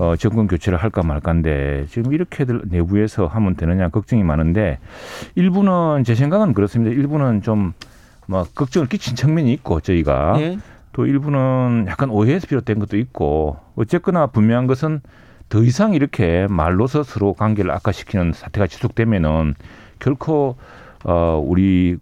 어, 0.00 0.16
정권 0.16 0.46
교체를 0.48 0.78
할까 0.78 1.02
말까인데 1.02 1.84
지금 1.90 2.14
이렇게들 2.14 2.62
내부에서 2.64 3.26
하면 3.26 3.54
되느냐 3.54 3.90
걱정이 3.90 4.24
많은데 4.24 4.78
일부는 5.34 6.04
제 6.04 6.14
생각은 6.14 6.54
그렇습니다. 6.54 6.90
일부는 6.96 7.42
좀뭐 7.42 8.46
걱정을 8.54 8.88
끼친 8.88 9.14
측면이 9.14 9.52
있고 9.52 9.80
저희가 9.80 10.40
예. 10.40 10.58
또 10.92 11.04
일부는 11.04 11.84
약간 11.86 12.08
오해에서 12.08 12.46
비롯된 12.46 12.78
것도 12.78 12.96
있고 12.96 13.58
어쨌거나 13.76 14.26
분명한 14.28 14.66
것은 14.66 15.02
더 15.50 15.62
이상 15.62 15.92
이렇게 15.92 16.46
말로서 16.48 17.02
서로 17.02 17.34
관계를 17.34 17.70
악화시키는 17.70 18.32
사태가 18.32 18.68
지속되면은 18.68 19.54
결코 19.98 20.56
어 21.04 21.42
우리 21.44 21.98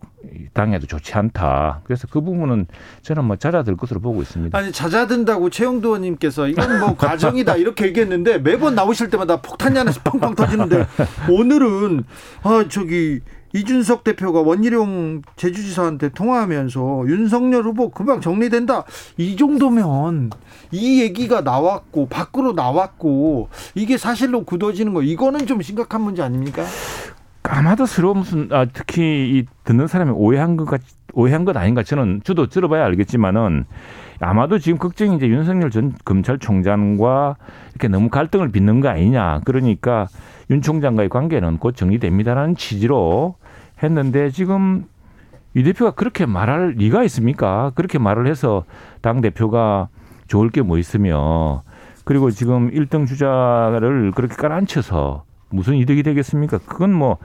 당에도 0.52 0.86
좋지 0.86 1.14
않다. 1.14 1.80
그래서 1.84 2.06
그 2.10 2.20
부분은 2.20 2.66
저는 3.02 3.24
뭐 3.24 3.36
잦아들 3.36 3.76
것으로 3.76 4.00
보고 4.00 4.22
있습니다. 4.22 4.56
아니 4.56 4.72
잦아든다고 4.72 5.50
최영도 5.50 5.88
의원님께서 5.88 6.48
이건 6.48 6.80
뭐 6.80 6.94
과정이다 6.98 7.56
이렇게 7.56 7.86
얘기했는데 7.86 8.38
매번 8.38 8.74
나오실 8.74 9.10
때마다 9.10 9.40
폭탄이 9.40 9.76
하나씩 9.76 10.04
팡팡 10.04 10.34
터지는데 10.34 10.86
오늘은 11.30 12.04
아 12.42 12.64
저기 12.68 13.20
이준석 13.54 14.04
대표가 14.04 14.40
원희룡 14.42 15.22
제주지사한테 15.36 16.10
통화하면서 16.10 17.04
윤석열 17.06 17.64
후보 17.64 17.90
금방 17.90 18.20
정리된다. 18.20 18.84
이 19.16 19.36
정도면 19.36 20.30
이 20.70 21.00
얘기가 21.00 21.40
나왔고 21.40 22.08
밖으로 22.08 22.52
나왔고 22.52 23.48
이게 23.74 23.96
사실로 23.96 24.44
굳어지는 24.44 24.92
거 24.92 25.02
이거는 25.02 25.46
좀 25.46 25.62
심각한 25.62 26.02
문제 26.02 26.22
아닙니까? 26.22 26.64
서로 27.86 28.14
무슨 28.14 28.48
아, 28.52 28.66
특히 28.66 29.02
이 29.02 29.46
듣는 29.64 29.86
사람이 29.86 30.10
오해한 30.12 30.56
것 30.56 30.64
같, 30.64 30.80
오해한 31.14 31.44
것 31.44 31.56
아닌가 31.56 31.82
저는 31.82 32.20
저도 32.24 32.48
들어봐야 32.48 32.84
알겠지만은 32.84 33.64
아마도 34.20 34.58
지금 34.58 34.78
걱정이 34.78 35.16
이제 35.16 35.28
윤석열 35.28 35.70
전 35.70 35.94
검찰총장과 36.04 37.36
이렇게 37.70 37.88
너무 37.88 38.08
갈등을 38.08 38.50
빚는 38.50 38.80
거 38.80 38.88
아니냐 38.88 39.40
그러니까 39.44 40.08
윤 40.50 40.60
총장과의 40.60 41.08
관계는 41.08 41.58
곧 41.58 41.76
정리됩니다라는 41.76 42.56
취지로 42.56 43.36
했는데 43.82 44.30
지금 44.30 44.86
이 45.54 45.62
대표가 45.62 45.92
그렇게 45.92 46.26
말할 46.26 46.74
리가 46.76 47.02
있습니까? 47.04 47.72
그렇게 47.74 47.98
말을 47.98 48.26
해서 48.26 48.64
당 49.00 49.20
대표가 49.20 49.88
좋을 50.26 50.50
게 50.50 50.60
뭐 50.62 50.78
있으며 50.78 51.62
그리고 52.04 52.30
지금 52.30 52.70
일등 52.72 53.06
주자를 53.06 54.12
그렇게 54.14 54.34
깔아앉혀서 54.34 55.24
무슨 55.50 55.74
이득이 55.76 56.02
되겠습니까? 56.02 56.58
그건 56.66 56.92
뭐 56.92 57.18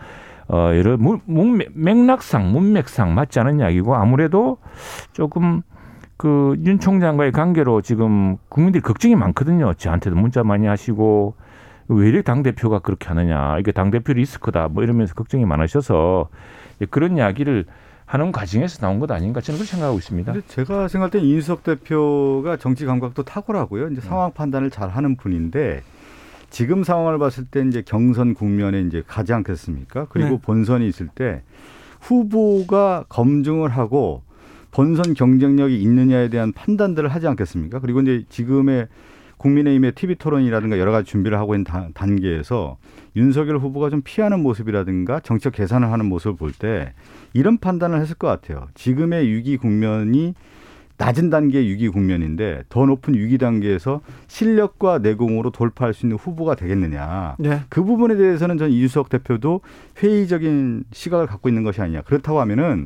어, 0.47 0.71
여러 0.75 0.97
문, 0.97 1.61
맥락상 1.73 2.51
문맥상 2.51 3.13
맞지 3.15 3.39
않은 3.39 3.59
이야기고 3.59 3.95
아무래도 3.95 4.57
조금 5.13 5.61
그 6.17 6.55
윤 6.65 6.79
총장과의 6.79 7.31
관계로 7.31 7.81
지금 7.81 8.37
국민들이 8.49 8.81
걱정이 8.81 9.15
많거든요. 9.15 9.73
저한테도 9.73 10.15
문자 10.15 10.43
많이 10.43 10.67
하시고 10.67 11.35
왜 11.89 12.07
이렇게 12.07 12.21
당 12.21 12.43
대표가 12.43 12.79
그렇게 12.79 13.07
하느냐 13.07 13.57
이게 13.59 13.71
당 13.71 13.91
대표 13.91 14.13
리스크다 14.13 14.69
뭐 14.69 14.83
이러면서 14.83 15.13
걱정이 15.15 15.45
많으셔서 15.45 16.29
그런 16.89 17.17
이야기를 17.17 17.65
하는 18.05 18.31
과정에서 18.31 18.79
나온 18.79 18.99
것 18.99 19.11
아닌가 19.11 19.41
저는 19.41 19.57
그렇게 19.57 19.71
생각하고 19.71 19.97
있습니다. 19.97 20.33
제가 20.47 20.87
생각할 20.87 21.09
때 21.11 21.19
이준석 21.19 21.63
대표가 21.63 22.57
정치 22.57 22.85
감각도 22.85 23.23
탁월하고요. 23.23 23.89
이제 23.89 24.01
상황 24.01 24.31
판단을 24.31 24.69
잘 24.69 24.89
하는 24.89 25.15
분인데 25.15 25.81
지금 26.53 26.83
상황을 26.83 27.17
봤을 27.17 27.45
때 27.45 27.65
이제 27.67 27.81
경선 27.81 28.35
국면에 28.35 28.81
이제 28.81 29.01
가지 29.07 29.33
않겠습니까? 29.33 30.05
그리고 30.09 30.29
네. 30.29 30.39
본선이 30.39 30.87
있을 30.87 31.07
때 31.07 31.41
후보가 31.99 33.05
검증을 33.09 33.69
하고 33.69 34.21
본선 34.69 35.15
경쟁력이 35.15 35.81
있느냐에 35.81 36.29
대한 36.29 36.53
판단들을 36.53 37.09
하지 37.09 37.25
않겠습니까? 37.27 37.79
그리고 37.79 38.01
이제 38.01 38.25
지금의 38.29 38.87
국민의힘의 39.37 39.93
TV 39.93 40.15
토론이라든가 40.17 40.77
여러 40.77 40.91
가지 40.91 41.09
준비를 41.09 41.39
하고 41.39 41.55
있는 41.55 41.65
단계에서 41.95 42.77
윤석열 43.15 43.57
후보가 43.57 43.89
좀 43.89 44.03
피하는 44.03 44.39
모습이라든가 44.41 45.21
정책 45.21 45.53
계산을 45.53 45.91
하는 45.91 46.05
모습을 46.05 46.35
볼 46.37 46.51
때 46.53 46.93
이런 47.33 47.57
판단을 47.57 47.99
했을 47.99 48.13
것 48.13 48.27
같아요. 48.27 48.67
지금의 48.75 49.27
위기 49.27 49.57
국면이 49.57 50.35
낮은 50.97 51.29
단계의 51.29 51.67
위기 51.67 51.89
국면인데 51.89 52.63
더 52.69 52.85
높은 52.85 53.15
위기 53.15 53.37
단계에서 53.37 54.01
실력과 54.27 54.99
내공으로 54.99 55.49
돌파할 55.49 55.93
수 55.93 56.05
있는 56.05 56.17
후보가 56.17 56.55
되겠느냐. 56.55 57.35
네. 57.39 57.61
그 57.69 57.83
부분에 57.83 58.15
대해서는 58.15 58.57
전 58.57 58.71
이준석 58.71 59.09
대표도 59.09 59.61
회의적인 60.01 60.85
시각을 60.91 61.27
갖고 61.27 61.49
있는 61.49 61.63
것이 61.63 61.81
아니냐. 61.81 62.03
그렇다고 62.03 62.39
하면은 62.41 62.85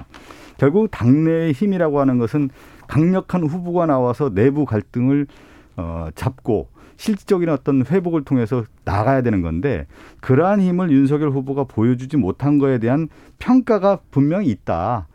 결국 0.57 0.89
당내의 0.89 1.51
힘이라고 1.53 1.99
하는 1.99 2.17
것은 2.17 2.49
강력한 2.87 3.43
후보가 3.43 3.85
나와서 3.85 4.33
내부 4.33 4.65
갈등을 4.65 5.27
어, 5.75 6.07
잡고 6.15 6.69
실질적인 6.95 7.49
어떤 7.49 7.85
회복을 7.85 8.23
통해서 8.23 8.63
나가야 8.83 9.21
되는 9.21 9.41
건데 9.41 9.85
그러한 10.21 10.61
힘을 10.61 10.91
윤석열 10.91 11.29
후보가 11.29 11.65
보여주지 11.65 12.17
못한 12.17 12.57
거에 12.57 12.79
대한 12.79 13.07
평가가 13.37 13.99
분명히 14.09 14.49
있다. 14.49 15.07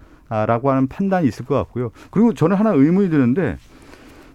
라고 0.46 0.70
하는 0.70 0.86
판단이 0.88 1.28
있을 1.28 1.44
것 1.44 1.54
같고요. 1.56 1.90
그리고 2.10 2.32
저는 2.34 2.56
하나 2.56 2.70
의문이 2.70 3.10
드는데 3.10 3.58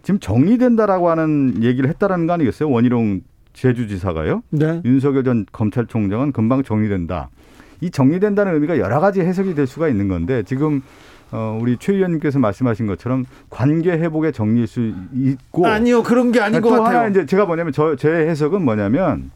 지금 0.03 0.19
정리된다라고 0.19 1.09
하는 1.09 1.63
얘기를 1.63 1.89
했다라는 1.89 2.27
거 2.27 2.33
아니겠어요? 2.33 2.69
원희룡 2.69 3.21
제주지사가요. 3.53 4.43
네. 4.51 4.81
윤석열 4.85 5.23
전 5.23 5.45
검찰총장은 5.51 6.31
금방 6.31 6.63
정리된다. 6.63 7.29
이 7.81 7.89
정리된다는 7.89 8.53
의미가 8.53 8.77
여러 8.79 8.99
가지 8.99 9.21
해석이 9.21 9.55
될 9.55 9.67
수가 9.67 9.87
있는 9.89 10.07
건데 10.07 10.43
지금 10.43 10.81
어, 11.31 11.57
우리 11.61 11.75
최 11.77 11.93
의원님께서 11.93 12.39
말씀하신 12.39 12.87
것처럼 12.87 13.25
관계 13.49 13.91
회복의 13.91 14.31
정리일 14.31 14.65
수 14.67 14.93
있고 15.13 15.67
아니요 15.67 16.01
그런 16.03 16.31
게 16.31 16.39
아닌 16.39 16.61
것 16.61 16.69
같아요. 16.69 16.99
하나 16.99 17.07
이제 17.09 17.25
제가 17.25 17.45
뭐냐면 17.45 17.73
저 17.73 17.95
제 17.97 18.07
해석은 18.09 18.61
뭐냐면 18.63 19.31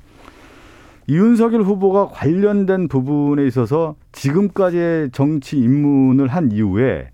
이윤석열 1.07 1.61
후보가 1.61 2.09
관련된 2.09 2.87
부분에 2.87 3.45
있어서 3.47 3.95
지금까지의 4.11 5.11
정치 5.11 5.57
입문을 5.57 6.27
한 6.27 6.51
이후에 6.51 7.09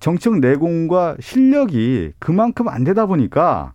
정책 0.00 0.40
내공과 0.40 1.16
실력이 1.20 2.12
그만큼 2.18 2.68
안 2.68 2.84
되다 2.84 3.06
보니까 3.06 3.72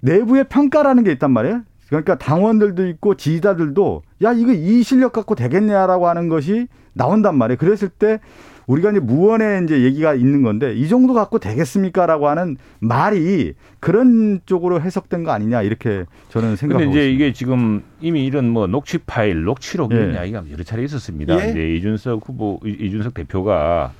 내부의 0.00 0.44
평가라는 0.48 1.04
게 1.04 1.12
있단 1.12 1.30
말이에요. 1.30 1.62
그러니까 1.88 2.16
당원들도 2.16 2.86
있고 2.88 3.14
지지자들도 3.14 4.02
야 4.22 4.32
이거 4.32 4.52
이 4.52 4.82
실력 4.82 5.12
갖고 5.12 5.34
되겠냐라고 5.34 6.08
하는 6.08 6.28
것이 6.28 6.68
나온단 6.92 7.36
말이에요. 7.36 7.58
그랬을 7.58 7.88
때 7.88 8.20
우리가 8.66 8.90
이제 8.90 9.00
무언의 9.00 9.64
이제 9.64 9.82
얘기가 9.82 10.14
있는 10.14 10.42
건데 10.42 10.74
이 10.74 10.88
정도 10.88 11.14
갖고 11.14 11.38
되겠습니까라고 11.38 12.28
하는 12.28 12.56
말이 12.80 13.54
그런 13.80 14.40
쪽으로 14.46 14.80
해석된 14.80 15.24
거 15.24 15.32
아니냐 15.32 15.62
이렇게 15.62 16.04
저는 16.30 16.56
생각하고 16.56 16.90
근데 16.90 16.98
이제 16.98 17.12
이게 17.12 17.32
지금 17.32 17.82
이미 18.00 18.24
이런 18.24 18.48
뭐 18.48 18.66
녹취 18.66 18.98
파일, 18.98 19.44
녹취록 19.44 19.92
이런 19.92 20.10
예. 20.10 20.14
이야기가 20.14 20.44
여러 20.50 20.62
차례 20.64 20.82
있었습니다. 20.84 21.44
예? 21.44 21.50
이제 21.50 21.74
이준석 21.74 22.22
후보, 22.26 22.60
이준석 22.64 23.14
대표가 23.14 23.92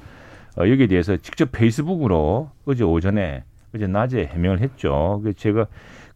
어, 0.57 0.69
여기에 0.69 0.87
대해서 0.87 1.17
직접 1.17 1.51
페이스북으로 1.53 2.51
어제 2.65 2.85
오전에 2.85 3.45
어제 3.75 3.87
낮에 3.87 4.31
해명을 4.33 4.61
했죠. 4.61 5.21
그 5.25 5.35
제가 5.35 5.67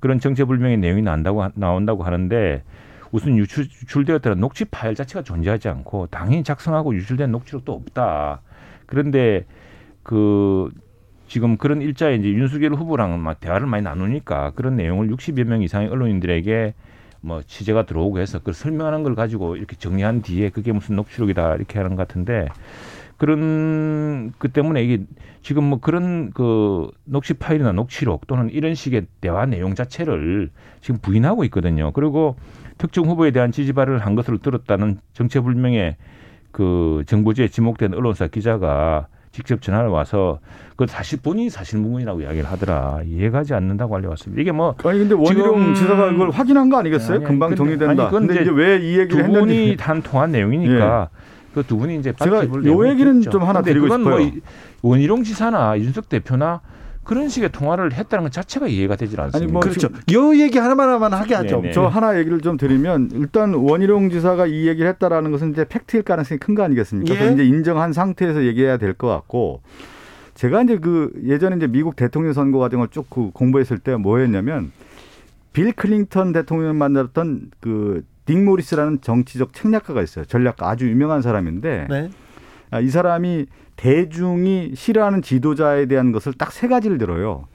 그런 0.00 0.20
정체불명의 0.20 0.78
내용이 0.78 1.02
난다고 1.02 1.44
나온다고 1.54 2.04
하는데 2.04 2.62
우선 3.10 3.36
유출, 3.36 3.64
유출되었다는 3.64 4.40
녹취 4.40 4.64
파일 4.64 4.94
자체가 4.94 5.22
존재하지 5.22 5.68
않고 5.68 6.08
당연히 6.08 6.42
작성하고 6.44 6.94
유출된 6.94 7.30
녹취록도 7.30 7.72
없다. 7.72 8.42
그런데 8.86 9.44
그 10.02 10.70
지금 11.26 11.56
그런 11.58 11.82
일자에 11.82 12.16
이제 12.16 12.28
윤석열 12.28 12.74
후보랑 12.74 13.22
막 13.22 13.40
대화를 13.40 13.66
많이 13.66 13.84
나누니까 13.84 14.52
그런 14.52 14.76
내용을 14.76 15.08
60여 15.08 15.44
명 15.44 15.62
이상의 15.62 15.88
언론인들에게 15.88 16.74
뭐 17.20 17.42
취재가 17.42 17.84
들어오고 17.84 18.18
해서 18.20 18.38
그걸 18.38 18.54
설명하는 18.54 19.02
걸 19.02 19.14
가지고 19.14 19.56
이렇게 19.56 19.76
정리한 19.76 20.22
뒤에 20.22 20.50
그게 20.50 20.72
무슨 20.72 20.96
녹취록이다 20.96 21.56
이렇게 21.56 21.78
하는 21.78 21.96
것 21.96 22.06
같은데 22.06 22.48
그런 23.18 24.32
그 24.38 24.48
때문에 24.48 24.82
이게 24.82 25.04
지금 25.42 25.64
뭐 25.64 25.80
그런 25.80 26.30
그 26.30 26.88
녹취 27.04 27.34
파일이나 27.34 27.72
녹취록 27.72 28.26
또는 28.28 28.48
이런 28.50 28.74
식의 28.74 29.06
대화 29.20 29.44
내용 29.44 29.74
자체를 29.74 30.50
지금 30.80 31.00
부인하고 31.00 31.44
있거든요. 31.44 31.92
그리고 31.92 32.36
특정 32.78 33.06
후보에 33.06 33.30
대한 33.32 33.52
지지발을 33.52 33.98
한 33.98 34.14
것으로 34.14 34.38
들었다는 34.38 34.98
정체불명의 35.12 35.96
그 36.52 37.02
정보지에 37.06 37.48
지목된 37.48 37.94
언론사 37.94 38.28
기자가 38.28 39.08
직접 39.32 39.60
전화를 39.60 39.90
와서 39.90 40.38
그 40.76 40.86
사실 40.88 41.20
본인이 41.20 41.50
사실무근이라고 41.50 42.22
이야기를 42.22 42.44
하더라 42.50 43.00
이해가지 43.04 43.52
않는다고 43.54 43.94
알려왔습니다. 43.96 44.40
이게 44.40 44.52
뭐 44.52 44.74
아니 44.84 44.98
근데 44.98 45.14
원희룡 45.14 45.74
지사가 45.74 46.12
그걸 46.12 46.30
확인한 46.30 46.70
거 46.70 46.78
아니겠어요? 46.78 47.16
아니, 47.16 47.24
금방 47.24 47.50
근데, 47.50 47.56
정리된다. 47.58 48.02
아니, 48.04 48.10
근데 48.10 48.40
이제 48.42 48.50
왜 48.50 48.78
이 48.78 48.98
얘기를 48.98 49.24
두 49.26 49.32
분이 49.32 49.76
단 49.78 50.00
통한 50.02 50.32
내용이니까 50.32 51.08
예. 51.12 51.18
그두 51.54 51.76
분이 51.76 51.96
이제 51.98 52.12
제가 52.12 52.44
요 52.46 52.88
얘기는 52.88 53.20
좀 53.22 53.42
하나 53.42 53.60
드리고 53.62 53.84
그건 53.88 54.00
싶어요. 54.00 54.16
뭐 54.16 54.92
원희룡 54.92 55.24
지사나 55.24 55.76
이준석 55.76 56.08
대표나 56.08 56.60
그런 57.08 57.28
식의 57.28 57.50
통화를 57.52 57.94
했다는 57.94 58.24
것 58.24 58.32
자체가 58.32 58.68
이해가 58.68 58.96
되질 58.96 59.18
않습니다. 59.20 59.42
아니 59.44 59.50
뭐 59.50 59.60
그렇죠. 59.62 59.88
요 60.12 60.36
얘기 60.38 60.58
하나만 60.58 60.88
하만 60.90 61.12
하게 61.14 61.34
하죠. 61.36 61.60
네네. 61.62 61.72
저 61.72 61.86
하나 61.86 62.18
얘기를 62.18 62.40
좀 62.40 62.56
드리면 62.58 63.10
일단 63.14 63.54
원희룡 63.54 64.10
지사가 64.10 64.46
이 64.46 64.68
얘기를 64.68 64.88
했다라는 64.90 65.30
것은 65.32 65.52
이제 65.52 65.64
팩트일 65.64 66.02
가능성이 66.02 66.38
큰 66.38 66.54
거 66.54 66.62
아니겠습니까? 66.62 67.14
예. 67.14 67.32
이제 67.32 67.44
인정한 67.44 67.92
상태에서 67.92 68.44
얘기해야 68.44 68.76
될 68.76 68.92
것 68.94 69.08
같고 69.08 69.62
제가 70.34 70.62
이제 70.62 70.76
그 70.78 71.10
예전에 71.24 71.56
이제 71.56 71.66
미국 71.66 71.96
대통령 71.96 72.32
선거 72.32 72.58
과정을 72.58 72.88
쭉 72.88 73.08
그 73.10 73.30
공부했을 73.32 73.78
때 73.78 73.96
뭐였냐면 73.96 74.70
빌 75.52 75.72
클린턴 75.72 76.32
대통령 76.32 76.76
만났던 76.78 77.50
그 77.60 78.02
딕 78.28 78.44
모리스라는 78.44 79.00
정치적 79.00 79.54
책략가가 79.54 80.02
있어요. 80.02 80.26
전략가 80.26 80.68
아주 80.68 80.86
유명한 80.90 81.22
사람인데 81.22 81.86
네. 81.88 82.10
아, 82.70 82.78
이 82.80 82.90
사람이 82.90 83.46
대중이 83.78 84.72
싫어하는 84.74 85.22
지도자에 85.22 85.86
대한 85.86 86.12
것을 86.12 86.32
딱 86.34 86.52
세 86.52 86.66
가지를 86.68 86.98
들어요. 86.98 87.46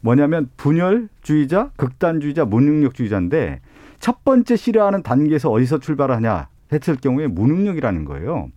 뭐냐면 0.00 0.48
분열주의자, 0.56 1.70
극단주의자, 1.76 2.46
무능력주의자인데 2.46 3.60
첫 3.98 4.24
번째 4.24 4.56
싫어하는 4.56 5.02
단계에서 5.02 5.50
어디서 5.50 5.78
출발하냐 5.78 6.48
했을 6.72 6.96
경우에 6.96 7.26
무능력이라는 7.26 8.06
거예요. 8.06 8.48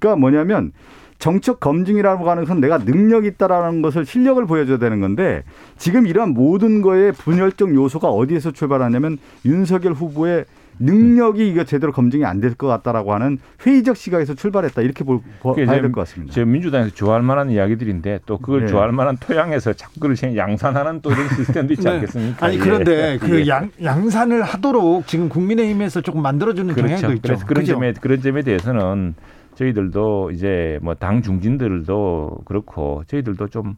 그러니까 0.00 0.16
뭐냐면 0.16 0.72
정책 1.20 1.60
검증이라고 1.60 2.28
하는 2.28 2.44
것은 2.44 2.60
내가 2.60 2.78
능력이 2.78 3.28
있다라는 3.28 3.82
것을 3.82 4.04
실력을 4.04 4.44
보여줘야 4.46 4.78
되는 4.78 5.00
건데 5.00 5.44
지금 5.76 6.06
이런 6.06 6.30
모든 6.30 6.82
거에 6.82 7.12
분열적 7.12 7.74
요소가 7.74 8.08
어디에서 8.08 8.50
출발하냐면 8.50 9.18
윤석열 9.44 9.92
후보의 9.92 10.44
능력이 10.80 11.48
이거 11.48 11.64
제대로 11.64 11.92
검증이 11.92 12.24
안 12.24 12.40
될 12.40 12.54
것 12.56 12.66
같다라고 12.68 13.12
하는 13.14 13.38
회의적 13.66 13.96
시각에서 13.96 14.34
출발했다 14.34 14.82
이렇게 14.82 15.04
볼, 15.04 15.20
봐야 15.42 15.54
될 15.54 15.92
것 15.92 16.00
같습니다. 16.02 16.32
제 16.32 16.44
민주당에서 16.44 16.94
좋아할 16.94 17.22
만한 17.22 17.50
이야기들인데 17.50 18.20
또 18.26 18.38
그걸 18.38 18.62
네. 18.62 18.66
좋아할 18.68 18.92
만한 18.92 19.16
토양에서 19.18 19.72
자꾸 19.72 20.00
그걸 20.00 20.16
양산하는 20.36 21.00
또 21.02 21.10
이런 21.10 21.28
시스템도 21.30 21.72
있지 21.74 21.84
네. 21.84 21.90
않겠습니까? 21.90 22.46
아니 22.46 22.58
그런데 22.58 23.14
예. 23.14 23.18
그 23.18 23.46
양, 23.48 23.70
양산을 23.82 24.42
하도록 24.42 25.06
지금 25.06 25.28
국민의힘에서 25.28 26.00
조금 26.00 26.22
만들어주는 26.22 26.72
그렇죠. 26.74 26.88
경향도 26.94 27.12
있죠. 27.16 27.22
그래서 27.22 27.46
그런 27.46 27.62
그죠? 27.62 27.72
점에 27.74 27.92
그런 28.00 28.20
점에 28.20 28.42
대해서는 28.42 29.14
저희들도 29.56 30.30
이제 30.32 30.78
뭐 30.82 30.94
당 30.94 31.22
중진들도 31.22 32.38
그렇고 32.44 33.02
저희들도 33.08 33.48
좀 33.48 33.76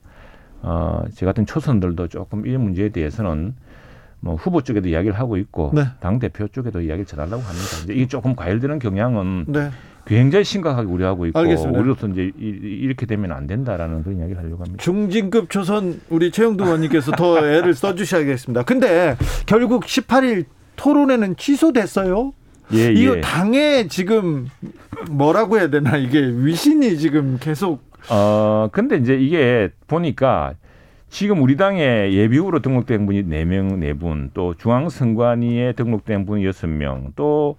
어, 0.63 1.03
제 1.15 1.25
같은 1.25 1.47
초선들도 1.47 2.09
조금 2.09 2.47
이 2.47 2.57
문제에 2.57 2.91
대해서는 2.91 3.55
뭐 4.21 4.35
후보 4.35 4.61
쪽에도 4.63 4.89
이야기를 4.89 5.19
하고 5.19 5.37
있고 5.37 5.73
네. 5.75 5.85
당 6.01 6.19
대표 6.19 6.47
쪽에도 6.49 6.81
이야기를 6.81 7.07
전하려고 7.07 7.43
합니다. 7.43 7.69
이제 7.85 7.93
이게 7.95 8.07
조금 8.07 8.37
과열되는 8.37 8.79
경향은 8.79 9.47
네. 9.49 9.71
굉장히 10.07 10.45
심각하게 10.45 10.89
우려하고 10.89 11.27
있고 11.27 11.39
알겠습니다. 11.39 11.79
우리로서 11.79 12.09
이제 12.09 12.31
이렇게 12.37 13.07
되면 13.07 13.33
안 13.33 13.47
된다라는 13.47 14.03
그런 14.03 14.19
이야기를 14.19 14.43
하려고 14.43 14.65
합니다. 14.65 14.83
중진급 14.83 15.51
초선 15.51 16.01
우리 16.11 16.31
최영두 16.31 16.65
의원님께서 16.65 17.13
더 17.13 17.39
애를 17.39 17.75
써주셔야겠습니다. 17.75 18.65
근데 18.65 19.17
결국 19.47 19.85
18일 19.85 20.47
토론회는 20.77 21.37
취소됐어요. 21.37 22.33
예, 22.73 22.93
이거 22.93 23.17
예. 23.17 23.21
당에 23.21 23.89
지금 23.89 24.49
뭐라고 25.11 25.59
해야 25.59 25.69
되나 25.69 25.97
이게 25.97 26.21
위신이 26.21 26.99
지금 26.99 27.39
계속 27.41 27.83
어 28.09 28.69
근데 28.73 28.97
이제 28.97 29.15
이게 29.15 29.71
보니까 29.87 30.55
지금 31.11 31.43
우리 31.43 31.57
당에 31.57 32.13
예비후보로 32.13 32.61
등록된 32.61 33.05
분이 33.05 33.25
네 33.25 33.45
명 33.45 33.81
네분또 33.81 34.55
중앙선관위에 34.55 35.73
등록된 35.73 36.25
분이 36.25 36.47
여섯 36.47 36.69
명또 36.69 37.57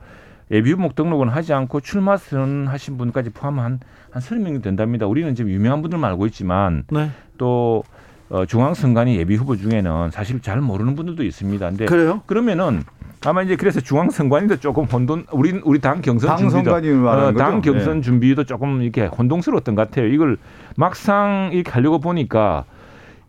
예비후보 0.49 0.93
등록은 0.95 1.27
하지 1.27 1.53
않고 1.53 1.81
출마 1.81 2.15
선하신 2.17 2.97
분까지 2.97 3.29
포함한 3.31 3.79
한 4.09 4.21
서른 4.21 4.43
명이 4.43 4.61
된답니다. 4.61 5.05
우리는 5.05 5.35
지금 5.35 5.51
유명한 5.51 5.81
분들만 5.81 6.09
알고 6.11 6.25
있지만 6.27 6.85
네. 6.89 7.09
또 7.37 7.83
어, 8.29 8.45
중앙선관위 8.45 9.17
예비 9.17 9.35
후보 9.35 9.57
중에는 9.57 10.11
사실 10.11 10.41
잘 10.41 10.61
모르는 10.61 10.95
분들도 10.95 11.21
있습니다. 11.23 11.69
근데 11.69 11.85
그래요? 11.85 12.21
그러면은 12.25 12.83
아마 13.25 13.43
이제 13.43 13.57
그래서 13.57 13.81
중앙선관위도 13.81 14.57
조금 14.61 14.85
혼돈 14.85 15.25
우리 15.31 15.59
우리 15.65 15.79
당 15.79 16.01
경선 16.01 16.37
준비도 16.37 16.71
어, 17.09 17.33
당 17.33 17.61
경선 17.61 17.95
네. 17.97 18.01
준비도 18.01 18.45
조금 18.45 18.81
이렇게 18.81 19.05
혼동스러웠던 19.05 19.75
것 19.75 19.89
같아요. 19.89 20.07
이걸 20.07 20.37
막상 20.77 21.49
이렇게 21.51 21.69
하려고 21.71 21.99
보니까 21.99 22.63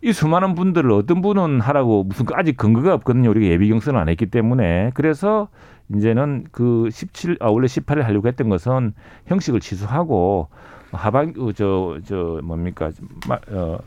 이 0.03 0.11
수많은 0.11 0.53
분들을 0.53 0.91
어떤 0.91 1.21
분은 1.21 1.61
하라고 1.61 2.03
무슨 2.03 2.25
아직 2.33 2.57
근거가 2.57 2.93
없거든요. 2.95 3.29
우리가 3.29 3.47
예비 3.47 3.69
경선을 3.69 3.97
안 3.97 4.09
했기 4.09 4.25
때문에 4.25 4.91
그래서 4.95 5.47
이제는 5.95 6.45
그 6.51 6.89
17, 6.91 7.37
아, 7.39 7.47
원래 7.47 7.67
18일 7.67 8.01
하려고 8.01 8.27
했던 8.27 8.49
것은 8.49 8.93
형식을 9.27 9.61
취소하고 9.61 10.49
하반, 10.91 11.33
저, 11.55 11.99
저, 12.05 12.41
뭡니까, 12.43 12.91
어, 13.49 13.77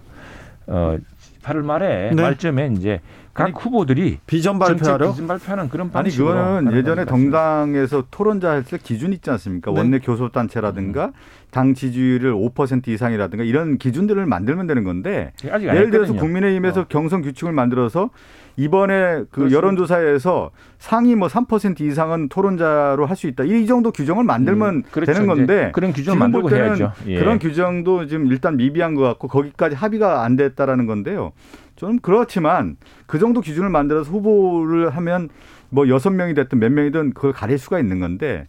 어, 0.66 0.96
8월 1.42 1.62
말에 1.62 2.10
네. 2.14 2.22
말쯤에 2.22 2.70
이제 2.76 3.00
각 3.36 3.52
후보들이 3.64 4.18
비전 4.26 4.58
발표하러 4.58 5.12
비전 5.12 5.26
발표하는 5.26 5.68
그런 5.68 5.90
방식으로 5.90 6.30
아니 6.30 6.40
그거는 6.64 6.76
예전에 6.78 7.04
정당에서 7.04 8.04
토론자 8.10 8.52
했을 8.52 8.78
기준 8.78 9.12
있지 9.12 9.30
않습니까? 9.30 9.70
네. 9.72 9.78
원내 9.78 9.98
교섭 9.98 10.32
단체라든가 10.32 11.06
음. 11.06 11.12
당 11.50 11.74
지지율을 11.74 12.34
5% 12.34 12.88
이상이라든가 12.88 13.44
이런 13.44 13.78
기준들을 13.78 14.24
만들면 14.26 14.66
되는 14.66 14.84
건데 14.84 15.32
예를 15.44 15.90
들어서 15.90 16.12
국민의힘에서 16.14 16.82
어. 16.82 16.86
경선 16.88 17.22
규칙을 17.22 17.52
만들어서 17.52 18.10
이번에 18.58 18.94
그 18.94 19.26
그렇습니다. 19.30 19.56
여론조사에서 19.56 20.50
상위 20.78 21.14
뭐 21.14 21.28
3% 21.28 21.80
이상은 21.82 22.28
토론자로 22.28 23.04
할 23.04 23.16
수 23.16 23.26
있다. 23.28 23.44
이 23.44 23.66
정도 23.66 23.90
규정을 23.92 24.24
만들면 24.24 24.74
음, 24.74 24.82
그렇죠. 24.90 25.12
되는 25.12 25.26
건데 25.26 25.70
그런 25.74 25.92
규정을 25.92 26.18
만들고 26.18 26.50
해야죠. 26.50 26.92
예. 27.06 27.18
그런 27.18 27.38
규정도 27.38 28.06
지금 28.06 28.26
일단 28.26 28.56
미비한 28.58 28.94
것 28.94 29.02
같고 29.02 29.28
거기까지 29.28 29.74
합의가 29.74 30.22
안 30.24 30.36
됐다라는 30.36 30.86
건데요. 30.86 31.32
좀 31.76 31.98
그렇지만 32.00 32.76
그 33.06 33.18
정도 33.18 33.40
기준을 33.40 33.68
만들어서 33.68 34.10
후보를 34.10 34.90
하면 34.90 35.28
뭐 35.68 35.88
여섯 35.88 36.10
명이 36.10 36.34
됐든 36.34 36.58
몇 36.58 36.72
명이든 36.72 37.12
그걸 37.14 37.32
가릴 37.32 37.58
수가 37.58 37.78
있는 37.78 38.00
건데 38.00 38.48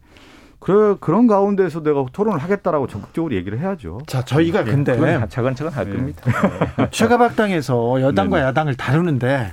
그래 0.59 0.95
그런 0.99 1.27
가운데서 1.27 1.83
내가 1.83 2.05
토론을 2.11 2.39
하겠다라고 2.39 2.87
적극적으로 2.87 3.35
얘기를 3.35 3.59
해야죠. 3.59 3.99
자 4.07 4.23
저희가 4.23 4.63
네, 4.63 4.71
근데 4.71 5.27
차근차근 5.29 5.71
할 5.71 5.85
네. 5.85 5.95
겁니다. 5.95 6.23
최가박당에서 6.89 8.01
여당과 8.01 8.39
네. 8.39 8.43
야당을 8.45 8.75
다루는데 8.75 9.51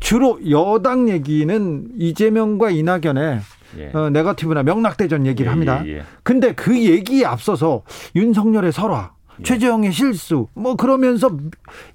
주로 0.00 0.40
여당 0.50 1.08
얘기는 1.08 1.88
이재명과 1.96 2.70
이낙연의 2.70 3.40
예. 3.78 3.90
어, 3.94 4.10
네거티브나 4.10 4.62
명락대전 4.64 5.26
얘기를 5.26 5.46
예, 5.46 5.50
합니다. 5.50 5.82
예, 5.86 5.98
예. 5.98 6.02
근데 6.22 6.52
그 6.54 6.76
얘기에 6.76 7.24
앞서서 7.24 7.82
윤석열의 8.16 8.72
설화, 8.72 9.12
예. 9.14 9.19
최재형의 9.42 9.92
실수, 9.92 10.48
뭐 10.54 10.76
그러면서 10.76 11.30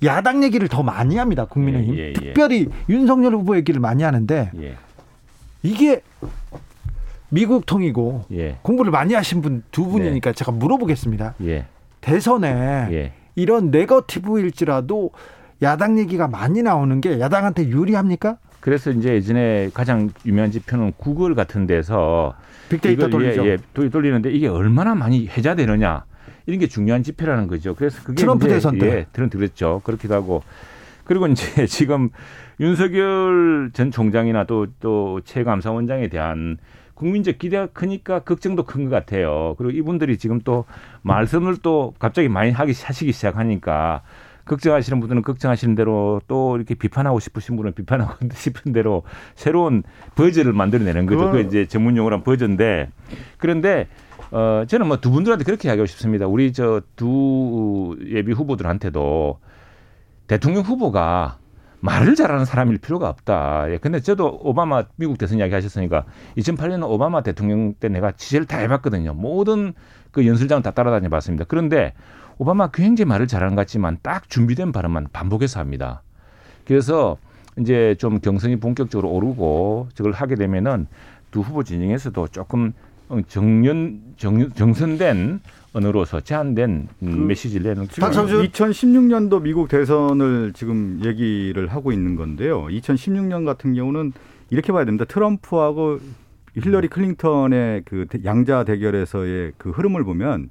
야당 0.04 0.44
얘기를 0.44 0.68
더 0.68 0.84
많이 0.84 1.18
합니다. 1.18 1.46
국민의힘. 1.46 1.98
예, 1.98 2.14
특별히 2.14 2.68
윤석열 2.90 3.34
후보 3.36 3.56
얘기를 3.56 3.80
많이 3.80 4.04
하는데 4.04 4.52
이게 5.64 6.02
미국 7.30 7.66
통이고 7.66 8.26
공부를 8.62 8.92
많이 8.92 9.14
하신 9.14 9.42
분 9.42 9.64
두 9.72 9.88
분이니까 9.88 10.32
네. 10.32 10.36
제가 10.36 10.52
물어보겠습니다. 10.52 11.36
대선에 12.02 13.12
이런 13.36 13.72
네거티브일지라도 13.72 15.12
야당 15.62 15.98
얘기가 16.00 16.28
많이 16.28 16.62
나오는 16.62 17.02
게 17.02 17.20
야당한테 17.20 17.68
유리합니까? 17.68 18.38
그래서 18.60 18.92
이제 18.92 19.14
예전에 19.14 19.70
가장 19.74 20.10
유명한 20.26 20.52
지표는 20.52 20.94
구글 20.98 21.36
같은 21.36 21.68
데서 21.68 22.34
빅데이터 22.70 23.08
돌리죠. 23.08 23.46
예, 23.48 23.52
예, 23.52 23.90
돌리는데 23.90 24.32
이게 24.32 24.48
얼마나 24.48 24.96
많이 24.96 25.28
회자되느냐 25.28 26.06
이런 26.46 26.60
게 26.60 26.68
중요한 26.68 27.04
지표라는 27.04 27.48
거죠. 27.48 27.76
그래서 27.76 28.02
그게 28.04 28.16
트럼프 28.22 28.48
대선 28.48 28.78
때 28.78 28.88
예, 28.88 29.06
들은 29.14 29.30
들었죠. 29.30 29.82
그렇기도 29.84 30.14
하고 30.16 30.44
그리고 31.04 31.28
이제 31.28 31.66
지금 31.68 32.10
윤석열 32.60 33.72
전 33.74 33.92
총장이나 33.92 34.46
또 34.46 34.68
또 34.80 35.22
최감사원장에 35.24 36.08
대한 36.10 36.58
국민적 36.96 37.38
기대가 37.40 37.68
크니까 37.68 38.20
걱정도 38.20 38.64
큰 38.64 38.86
것 38.86 38.92
같아요. 38.92 39.56
그리고 39.58 39.72
이분들이 39.72 40.18
지금 40.18 40.40
또 40.40 40.66
말씀을 41.02 41.58
또 41.62 41.94
갑자기 42.00 42.30
많이 42.30 42.52
하기 42.52 42.74
하시기 42.82 43.12
시작하니까 43.12 44.02
걱정하시는 44.46 45.00
분들은 45.00 45.22
걱정하시는 45.24 45.76
대로 45.76 46.22
또 46.28 46.56
이렇게 46.56 46.76
비판하고 46.76 47.20
싶으신 47.20 47.56
분은 47.56 47.74
비판하고 47.74 48.14
싶은 48.34 48.72
대로 48.74 49.04
새로운 49.36 49.84
버전을 50.16 50.54
만들어내는 50.54 51.06
거죠. 51.08 51.32
그 51.32 51.42
이제 51.42 51.66
전문 51.66 51.98
용어로 51.98 52.22
버전인데 52.24 52.90
그런데 53.38 53.88
어, 54.32 54.64
저는 54.68 54.88
뭐 54.88 54.98
두 54.98 55.12
분들한테 55.12 55.44
그렇게 55.44 55.68
이야기하고 55.68 55.86
싶습니다. 55.88 56.28
우리 56.28 56.54
저 56.54 56.82
두 56.96 57.98
예비 58.08 58.32
후보들한테도 58.32 59.40
대통령 60.28 60.64
후보가 60.64 61.38
말을 61.82 62.16
잘하는 62.16 62.46
사람일 62.46 62.80
필요가 62.80 63.10
없다. 63.10 63.66
예, 63.70 63.78
근데 63.78 64.00
저도 64.00 64.40
오바마 64.42 64.86
미국 64.96 65.20
대선 65.20 65.38
이야기 65.38 65.54
하셨으니까 65.54 66.06
2008년 66.38 66.84
오바마 66.90 67.22
대통령 67.22 67.76
때 67.76 67.90
내가 67.90 68.12
취재를 68.12 68.48
다 68.48 68.58
해봤거든요. 68.58 69.14
모든 69.14 69.74
그 70.12 70.26
연설장 70.26 70.64
다 70.64 70.72
따라다녀 70.72 71.10
봤습니다. 71.10 71.46
그런데 71.48 71.94
오바마 72.38 72.72
굉장히 72.72 73.08
말을 73.08 73.28
잘하는 73.28 73.56
것 73.56 73.62
같지만 73.62 73.98
딱 74.02 74.30
준비된 74.30 74.72
발언만 74.72 75.08
반복해서 75.14 75.60
합니다. 75.60 76.02
그래서 76.66 77.18
이제 77.60 77.96
좀 77.98 78.20
경선이 78.20 78.58
본격적으로 78.58 79.10
오르고 79.10 79.90
저걸 79.94 80.12
하게 80.12 80.36
되면은 80.36 80.88
두 81.32 81.42
후보 81.42 81.64
진영에서도 81.64 82.28
조금 82.30 82.74
정연 83.28 84.02
정, 84.18 84.50
정선된 84.52 85.40
언어로서 85.74 86.22
제한된 86.22 86.88
그 87.00 87.06
메시지를 87.06 87.74
내는 87.74 87.88
박성준 88.00 88.48
2016년도 88.48 89.42
미국 89.42 89.68
대선을 89.68 90.54
지금 90.54 91.02
얘기를 91.04 91.68
하고 91.68 91.92
있는 91.92 92.16
건데요. 92.16 92.66
2016년 92.66 93.46
같은 93.46 93.74
경우는 93.74 94.14
이렇게 94.50 94.72
봐야 94.72 94.86
됩니다. 94.86 95.06
트럼프하고 95.06 96.00
힐러리 96.56 96.88
클린턴의 96.88 97.84
그 97.86 98.08
양자 98.24 98.64
대결에서의 98.64 99.54
그 99.58 99.72
흐름을 99.72 100.06
보면 100.06 100.50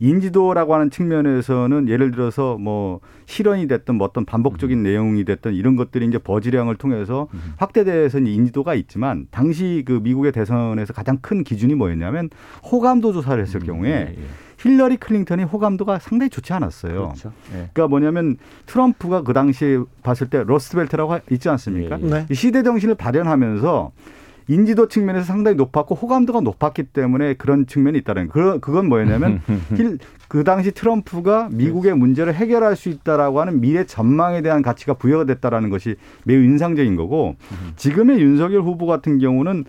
인지도라고 0.00 0.74
하는 0.74 0.90
측면에서는 0.90 1.88
예를 1.88 2.10
들어서 2.10 2.56
뭐 2.58 3.00
실언이 3.26 3.68
됐든 3.68 3.96
뭐 3.96 4.06
어떤 4.06 4.24
반복적인 4.24 4.78
음. 4.78 4.82
내용이 4.82 5.24
됐든 5.24 5.54
이런 5.54 5.76
것들이 5.76 6.06
이제 6.06 6.18
buzz량을 6.18 6.76
통해서 6.76 7.28
음. 7.34 7.54
확대돼서 7.56 8.18
인지도가 8.18 8.74
있지만 8.74 9.26
당시 9.30 9.82
그 9.86 10.00
미국의 10.02 10.32
대선에서 10.32 10.92
가장 10.92 11.18
큰 11.20 11.44
기준이 11.44 11.74
뭐였냐면 11.74 12.30
호감도 12.70 13.12
조사를 13.12 13.42
했을 13.42 13.60
음. 13.62 13.66
경우에 13.66 13.90
예, 13.90 14.14
예. 14.16 14.24
힐러리 14.58 14.96
클린턴이 14.96 15.44
호감도가 15.44 15.98
상당히 15.98 16.30
좋지 16.30 16.52
않았어요. 16.52 17.08
그렇죠. 17.08 17.32
예. 17.52 17.70
그러니까 17.72 17.88
뭐냐면 17.88 18.36
트럼프가 18.66 19.22
그 19.22 19.32
당시에 19.32 19.78
봤을 20.02 20.28
때 20.28 20.42
Rust 20.44 20.69
Belt라고 20.69 21.18
있지 21.30 21.48
않습니까? 21.48 21.98
예, 22.00 22.04
예. 22.04 22.26
네. 22.26 22.34
시대 22.34 22.62
정신을 22.62 22.94
발현하면서 22.94 23.92
인지도 24.48 24.88
측면에서 24.88 25.24
상당히 25.24 25.56
높았고 25.56 25.94
호감도가 25.94 26.40
높았기 26.40 26.84
때문에 26.84 27.34
그런 27.34 27.66
측면이 27.66 27.98
있다는 27.98 28.28
그 28.28 28.60
그건 28.60 28.88
뭐였냐면 28.88 29.40
그 30.28 30.44
당시 30.44 30.70
트럼프가 30.70 31.48
미국의 31.52 31.96
문제를 31.96 32.34
해결할 32.34 32.76
수 32.76 32.88
있다라고 32.88 33.40
하는 33.40 33.60
미래 33.60 33.84
전망에 33.84 34.42
대한 34.42 34.62
가치가 34.62 34.94
부여가 34.94 35.24
됐다라는 35.24 35.70
것이 35.70 35.96
매우 36.24 36.42
인상적인 36.42 36.96
거고 36.96 37.36
지금의 37.76 38.20
윤석열 38.20 38.62
후보 38.62 38.86
같은 38.86 39.18
경우는 39.18 39.64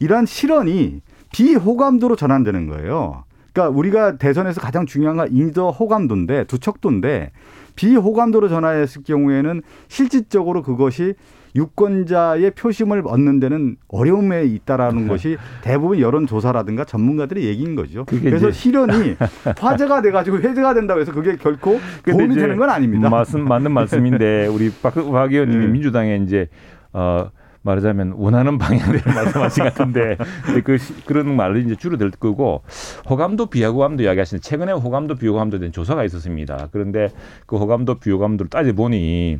이러한 0.00 0.26
실언이 0.26 1.00
비호감도로 1.32 2.16
전환되는 2.16 2.68
거예요. 2.68 3.24
그러니까 3.52 3.76
우리가 3.76 4.16
대선에서 4.16 4.60
가장 4.60 4.84
중요한 4.84 5.16
건 5.16 5.28
인지도 5.30 5.70
호감도인데 5.70 6.44
두척도인데 6.44 7.30
비호감도로 7.76 8.48
전환했을 8.48 9.02
경우에는 9.02 9.62
실질적으로 9.88 10.62
그것이 10.62 11.14
유권자의 11.56 12.50
표심을 12.52 13.02
얻는 13.06 13.38
데는 13.38 13.76
어려움에 13.88 14.44
있다라는 14.44 15.02
네. 15.02 15.08
것이 15.08 15.36
대부분 15.62 16.00
여론조사라든가 16.00 16.84
전문가들의 16.84 17.44
얘기인 17.44 17.76
거죠. 17.76 18.04
그래서 18.06 18.50
실현이 18.50 19.16
화제가 19.56 20.02
돼가지고 20.02 20.38
회제가 20.38 20.74
된다고 20.74 21.00
해서 21.00 21.12
그게 21.12 21.36
결코 21.36 21.78
도움이 22.04 22.34
되는 22.34 22.56
건 22.56 22.70
아닙니다. 22.70 23.08
말씀 23.08 23.44
맞는 23.46 23.70
말씀인데 23.70 24.48
우리 24.48 24.70
박, 24.82 24.94
박 24.94 25.32
의원님이 25.32 25.66
네. 25.66 25.72
민주당에 25.72 26.16
이제 26.16 26.48
어. 26.92 27.30
말하자면 27.64 28.14
원하는 28.16 28.58
방향대로 28.58 29.02
말씀하신 29.12 29.64
것 29.64 29.74
같은데 29.74 30.16
그 30.64 30.78
그런 31.06 31.34
말을 31.34 31.64
이제 31.64 31.74
줄어들 31.74 32.10
거고 32.10 32.62
호감도 33.08 33.46
비호감도 33.46 34.02
이야기하시는 34.04 34.40
최근에 34.40 34.72
호감도 34.72 35.16
비호감도에 35.16 35.60
대한 35.60 35.72
조사가 35.72 36.04
있었습니다. 36.04 36.68
그런데 36.72 37.08
그 37.46 37.56
호감도 37.56 37.96
비호감도를 37.96 38.50
따져 38.50 38.72
보니 38.72 39.38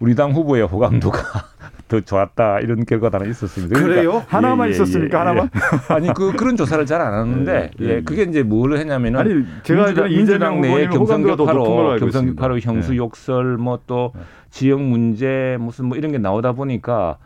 우리 0.00 0.14
당 0.14 0.32
후보의 0.32 0.62
호감도가 0.66 1.20
더 1.88 2.00
좋았다 2.00 2.60
이런 2.60 2.84
결과가 2.84 3.24
있었습니다. 3.24 3.74
그러니까 3.74 4.02
그래요? 4.02 4.22
하나만 4.28 4.68
예, 4.68 4.70
예, 4.70 4.74
있었습니까? 4.74 5.18
예, 5.18 5.18
하나만? 5.20 5.50
예. 5.54 5.58
아니 5.94 6.14
그 6.14 6.32
그런 6.32 6.56
조사를 6.56 6.84
잘 6.86 7.00
안 7.00 7.14
하는데 7.14 7.70
예, 7.80 7.84
예, 7.84 8.02
그게 8.02 8.22
이제 8.24 8.42
뭘 8.42 8.76
했냐면은 8.76 9.20
아니 9.20 9.44
제가 9.62 9.86
민주당, 9.86 10.08
민주당 10.08 10.60
내에 10.60 10.86
경선격파로 10.88 11.96
경선격파로 11.98 12.60
형수 12.60 12.96
욕설 12.96 13.56
뭐 13.56 13.80
또 13.86 14.12
지역 14.50 14.80
문제 14.80 15.56
무슨 15.60 15.86
뭐 15.86 15.96
이런 15.96 16.12
게 16.12 16.18
나오다 16.18 16.52
보니까 16.52 17.16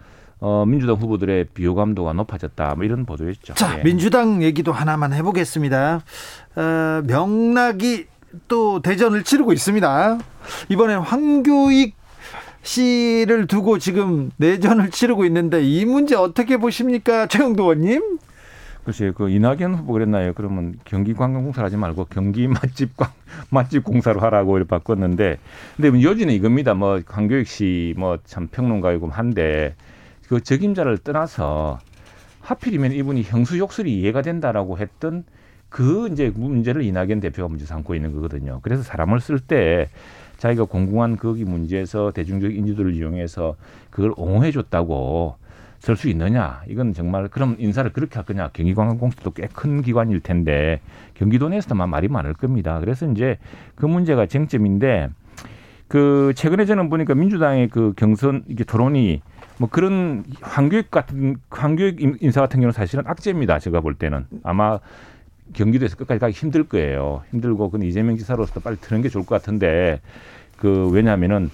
어, 0.45 0.64
민주당 0.66 0.97
후보들의 0.97 1.47
비호감도가 1.55 2.12
높아졌다. 2.14 2.74
뭐 2.74 2.84
이런 2.84 3.07
보도였죠. 3.07 3.55
자, 3.55 3.78
예. 3.78 3.82
민주당 3.84 4.43
얘기도 4.43 4.72
하나만 4.72 5.12
해보겠습니다. 5.12 6.03
어, 6.57 7.03
명락이 7.07 8.07
또 8.49 8.82
대전을 8.82 9.22
치르고 9.22 9.53
있습니다. 9.53 10.18
이번엔 10.68 10.99
황교익 10.99 11.95
씨를 12.62 13.47
두고 13.47 13.78
지금 13.78 14.32
내전을 14.36 14.90
치르고 14.90 15.24
있는데 15.26 15.62
이 15.62 15.84
문제 15.84 16.16
어떻게 16.16 16.57
보십니까, 16.57 17.26
최영도 17.28 17.62
의원님? 17.62 18.18
글쎄요, 18.84 19.12
그 19.14 19.30
이낙연 19.30 19.76
후보 19.76 19.93
그랬나요? 19.93 20.32
그러면 20.34 20.74
경기 20.84 21.14
관광공사 21.14 21.62
하지 21.62 21.76
말고 21.76 22.07
경기 22.11 22.49
맛집 22.49 22.97
관 22.97 23.11
맛집 23.49 23.84
공사로 23.84 24.18
하라고 24.20 24.57
이렇게 24.57 24.68
바꿨는데, 24.68 25.38
근데 25.76 25.90
뭐 25.90 26.03
요지는 26.03 26.34
이겁니다. 26.34 26.74
뭐 26.74 27.01
황교익 27.07 27.47
씨 27.47 27.95
뭐 27.97 28.18
참 28.24 28.49
평론가이고 28.49 29.09
한데 29.09 29.76
그 30.33 30.43
적임자를 30.43 30.97
떠나서 30.97 31.78
하필이면 32.41 32.93
이분이 32.93 33.22
형수 33.24 33.59
욕설이 33.59 34.01
이해가 34.01 34.22
된다라고 34.22 34.78
했던 34.78 35.24
그 35.68 36.09
이제 36.11 36.33
문제를 36.35 36.85
이낙연 36.85 37.20
대표가 37.20 37.51
문제 37.51 37.66
삼고 37.66 37.95
있는 37.95 38.14
거거든요. 38.14 38.61
그래서 38.62 38.83
사람을 38.83 39.20
쓸 39.20 39.39
때 39.39 39.91
자기가 40.39 40.64
공공한 40.64 41.18
거기 41.18 41.45
문제에서 41.45 42.12
대중적 42.12 42.57
인지도를 42.57 42.95
이용해서 42.95 43.57
그걸 43.91 44.14
옹호해 44.16 44.53
줬다고 44.53 45.37
설 45.80 45.97
수 45.97 46.09
있느냐? 46.09 46.62
이건 46.66 46.95
정말 46.95 47.28
그럼 47.28 47.57
인사를 47.59 47.93
그렇게 47.93 48.14
할 48.14 48.24
거냐? 48.24 48.49
경기관광공사도 48.55 49.33
꽤 49.33 49.49
큰 49.53 49.83
기관일 49.83 50.20
텐데 50.20 50.80
경기도 51.12 51.51
내에서도 51.51 51.74
말이 51.74 52.09
많을 52.09 52.33
겁니다. 52.33 52.80
그래서 52.80 53.05
이제 53.05 53.37
그 53.74 53.85
문제가 53.85 54.24
쟁점인데 54.24 55.11
그 55.89 56.33
최근에 56.35 56.64
저는 56.64 56.89
보니까 56.89 57.14
민주당의 57.14 57.68
그 57.68 57.93
경선 57.97 58.45
이게 58.49 58.64
토론이 58.64 59.20
뭐 59.62 59.68
그런 59.70 60.24
황교익 60.40 60.90
같은 60.90 61.36
황교익 61.48 61.98
인사 62.20 62.40
같은 62.40 62.58
경우는 62.58 62.72
사실은 62.72 63.04
악재입니다. 63.06 63.60
제가 63.60 63.80
볼 63.80 63.94
때는 63.94 64.26
아마 64.42 64.80
경기도에서 65.52 65.94
끝까지 65.94 66.18
가기 66.18 66.32
힘들 66.32 66.64
거예요. 66.64 67.22
힘들고 67.30 67.70
그건 67.70 67.86
이재명 67.86 68.16
지사로서 68.16 68.58
빨리 68.58 68.76
트는 68.78 69.02
게 69.02 69.08
좋을 69.08 69.24
것 69.24 69.36
같은데 69.36 70.00
그 70.56 70.90
왜냐하면은 70.90 71.48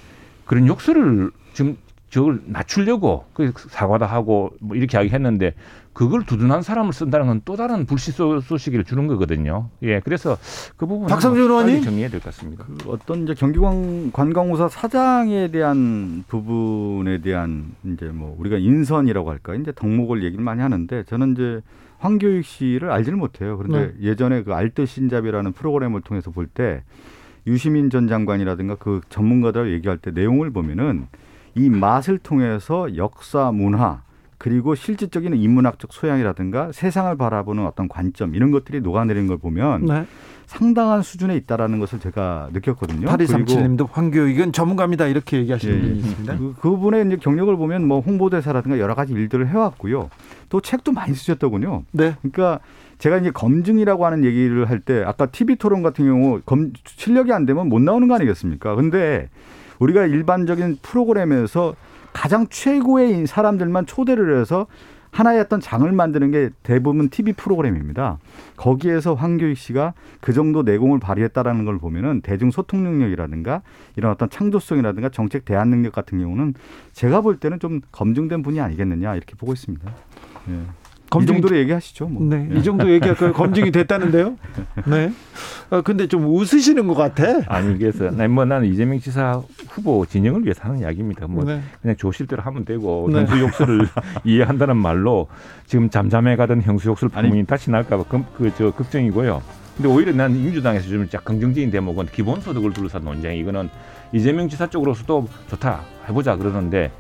그런 0.47 0.67
욕설을 0.67 1.33
지금 1.53 1.77
저걸 2.09 2.41
낮추려고 2.47 3.27
그 3.35 3.53
사과도 3.69 4.07
하고 4.07 4.53
뭐 4.59 4.75
이렇게 4.75 4.97
하기 4.97 5.11
했는데 5.11 5.53
그걸 5.99 6.25
두둔한 6.25 6.63
사람을 6.63 6.93
쓴다는 6.93 7.27
건 7.27 7.41
또 7.45 7.57
다른 7.57 7.87
불시 7.87 8.13
소식을 8.13 8.85
주는 8.85 9.09
거거든요. 9.09 9.69
예, 9.83 9.99
그래서 9.99 10.39
그 10.77 10.87
부분 10.87 11.09
박성준 11.09 11.43
의원님 11.43 11.83
정리해야 11.83 12.09
될 12.09 12.21
것 12.21 12.27
같습니다. 12.27 12.65
그 12.67 12.91
어떤 12.91 13.25
이제 13.25 13.35
경기관 13.35 14.13
관광공사 14.13 14.69
사장에 14.69 15.49
대한 15.51 16.25
부분에 16.29 17.21
대한 17.21 17.75
이제 17.85 18.07
뭐 18.07 18.37
우리가 18.39 18.59
인선이라고 18.59 19.29
할까 19.29 19.57
이제 19.57 19.73
덕목을 19.75 20.23
얘기를 20.23 20.45
많이 20.45 20.61
하는데 20.61 21.03
저는 21.05 21.33
이제 21.33 21.63
황교익 21.99 22.45
씨를 22.45 22.91
알지는 22.93 23.19
못해요. 23.19 23.57
그런데 23.59 23.95
네. 23.99 24.09
예전에 24.11 24.45
그 24.45 24.55
알뜰 24.55 24.87
신잡이라는 24.87 25.51
프로그램을 25.53 26.03
통해서 26.03 26.31
볼 26.31 26.47
때 26.47 26.85
유시민 27.47 27.91
전 27.91 28.07
장관이라든가 28.09 28.77
그 28.77 29.01
전문가들 29.09 29.73
얘기할 29.73 29.99
때 29.99 30.11
내용을 30.13 30.51
보면은 30.51 31.07
이 31.57 31.69
맛을 31.71 32.19
통해서 32.19 32.97
역사, 32.97 33.51
문화 33.51 34.03
그리고 34.39 34.75
실질적인 34.75 35.35
인문학적 35.35 35.93
소양이라든가 35.93 36.71
세상을 36.73 37.15
바라보는 37.17 37.67
어떤 37.67 37.89
관점 37.89 38.35
이런 38.35 38.51
것들이 38.53 38.81
녹아내린 38.81 39.27
걸 39.27 39.37
보면 39.37 39.85
네. 39.85 40.07
상당한 40.47 41.03
수준에 41.03 41.37
있다라는 41.37 41.79
것을 41.79 41.99
제가 41.99 42.49
느꼈거든요. 42.53 43.07
8237님도 43.09 43.89
황교익은 43.91 44.53
전문가입니다 44.53 45.07
이렇게 45.07 45.39
얘기하시는 45.39 45.77
예, 45.77 45.81
분이 45.81 45.99
있습니다. 45.99 46.39
그, 46.39 46.55
그분의 46.61 47.07
이제 47.07 47.17
경력을 47.17 47.55
보면 47.57 47.87
뭐 47.87 48.01
홍보대사라든가 48.01 48.79
여러 48.79 48.95
가지 48.95 49.13
일들을 49.13 49.47
해왔고요. 49.49 50.09
또 50.49 50.61
책도 50.63 50.93
많이 50.93 51.15
쓰셨더군요. 51.15 51.83
네. 51.91 52.15
그러니까 52.23 52.61
제가 52.99 53.19
이제 53.19 53.31
검증이라고 53.31 54.07
하는 54.07 54.25
얘기를 54.25 54.71
할 54.71 54.81
때 54.81 55.03
아까 55.05 55.27
TV 55.27 55.57
토론 55.57 55.83
같은 55.83 56.07
경우 56.07 56.41
검 56.47 56.73
실력이 56.87 57.33
안 57.33 57.45
되면 57.45 57.69
못 57.69 57.81
나오는 57.83 58.09
거 58.09 58.15
아니겠습니까? 58.15 58.75
근데 58.77 59.29
우리가 59.81 60.07
일반적인 60.07 60.79
프로그램에서 60.81 61.75
가장 62.13 62.47
최고의 62.49 63.27
사람들만 63.27 63.87
초대를 63.87 64.41
해서 64.41 64.67
하나의 65.11 65.41
어떤 65.41 65.61
장을 65.61 65.91
만드는 65.91 66.31
게 66.31 66.51
대부분 66.63 67.09
TV 67.09 67.33
프로그램입니다. 67.33 68.19
거기에서 68.57 69.15
황교익 69.15 69.57
씨가 69.57 69.95
그 70.21 70.33
정도 70.33 70.63
내공을 70.63 71.01
발휘했다라는 71.01 71.65
걸 71.65 71.79
보면은 71.79 72.21
대중 72.21 72.51
소통 72.51 72.83
능력이라든가 72.83 73.63
이런 73.97 74.13
어떤 74.13 74.29
창조성이라든가 74.29 75.09
정책 75.09 75.45
대안 75.45 75.71
능력 75.71 75.93
같은 75.93 76.19
경우는 76.19 76.55
제가 76.93 77.21
볼 77.23 77.39
때는 77.39 77.59
좀 77.59 77.81
검증된 77.91 78.43
분이 78.43 78.61
아니겠느냐 78.61 79.15
이렇게 79.15 79.35
보고 79.35 79.53
있습니다. 79.53 79.91
예. 80.51 80.61
검증... 81.11 81.35
이 81.35 81.41
정도로 81.41 81.59
얘기하시죠. 81.59 82.07
뭐. 82.07 82.23
네, 82.23 82.49
이 82.53 82.63
정도 82.63 82.91
얘기할까요? 82.91 83.33
검증이 83.33 83.71
됐다는데요. 83.73 84.37
네. 84.87 85.13
아, 85.71 85.81
근데 85.81 86.07
좀 86.07 86.27
웃으시는 86.27 86.87
것 86.87 86.95
같아. 86.95 87.41
아니 87.47 87.79
그래서 87.79 88.11
뭐 88.29 88.45
나는 88.45 88.69
이재명 88.69 88.99
지사 89.01 89.43
후보 89.69 90.05
진영을 90.07 90.45
위해서 90.45 90.63
하는 90.65 90.81
이야기입니다. 90.81 91.27
뭐 91.27 91.45
네. 91.45 91.61
그냥 91.81 91.97
조실대로 91.97 92.43
하면 92.43 92.65
되고 92.65 93.09
네. 93.13 93.21
형수 93.21 93.41
욕설을 93.41 93.89
이해한다는 94.25 94.77
말로 94.77 95.29
지금 95.67 95.91
잠잠해 95.91 96.37
가던 96.37 96.63
형수 96.63 96.89
욕설 96.89 97.09
부문이 97.09 97.47
다시 97.47 97.71
날까봐 97.71 98.05
그저 98.37 98.71
걱정이고요. 98.71 99.43
근데 99.77 99.89
오히려 99.89 100.13
난 100.13 100.33
민주당에서 100.33 100.89
좀 100.89 101.07
긍정적인 101.07 101.71
대목은 101.71 102.07
기본소득을 102.07 102.73
둘러싼 102.73 103.05
논쟁 103.05 103.37
이거는 103.37 103.71
이재명 104.13 104.49
지사 104.49 104.69
쪽으로서도 104.69 105.29
좋다 105.49 105.83
해보자 106.09 106.37
그러는데 106.37 106.91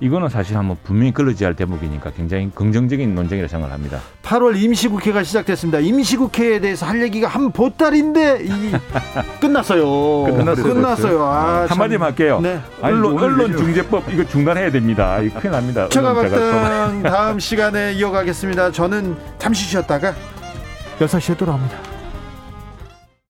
이거는 0.00 0.28
사실 0.28 0.56
한번 0.56 0.76
분명히 0.84 1.12
걸러지야 1.12 1.48
할 1.48 1.56
대목이니까 1.56 2.12
굉장히 2.12 2.50
긍정적인 2.54 3.14
논쟁이라 3.14 3.48
생각을 3.48 3.72
합니다. 3.74 3.98
8월 4.22 4.56
임시국회가 4.56 5.24
시작됐습니다. 5.24 5.80
임시국회에 5.80 6.60
대해서 6.60 6.86
할 6.86 7.02
얘기가 7.02 7.26
한 7.26 7.50
보따리인데 7.50 8.44
이 8.44 8.50
끝났어요. 9.40 10.36
끝났어요. 10.36 10.62
끝났어요. 10.74 11.22
아, 11.24 11.66
한마디만 11.68 12.08
할게요. 12.10 12.38
네. 12.40 12.60
언론, 12.80 13.18
언론 13.18 13.56
중재법 13.56 14.04
이거 14.12 14.24
중단해야 14.24 14.70
됩니다. 14.70 15.18
이거 15.20 15.40
큰일 15.40 15.52
납니다. 15.52 15.88
최가박당 15.88 17.02
다음 17.02 17.38
시간에 17.40 17.92
이어가겠습니다. 17.94 18.70
저는 18.70 19.16
잠시 19.38 19.64
쉬었다가 19.64 20.14
6시에 21.00 21.36
돌아옵니다. 21.36 21.87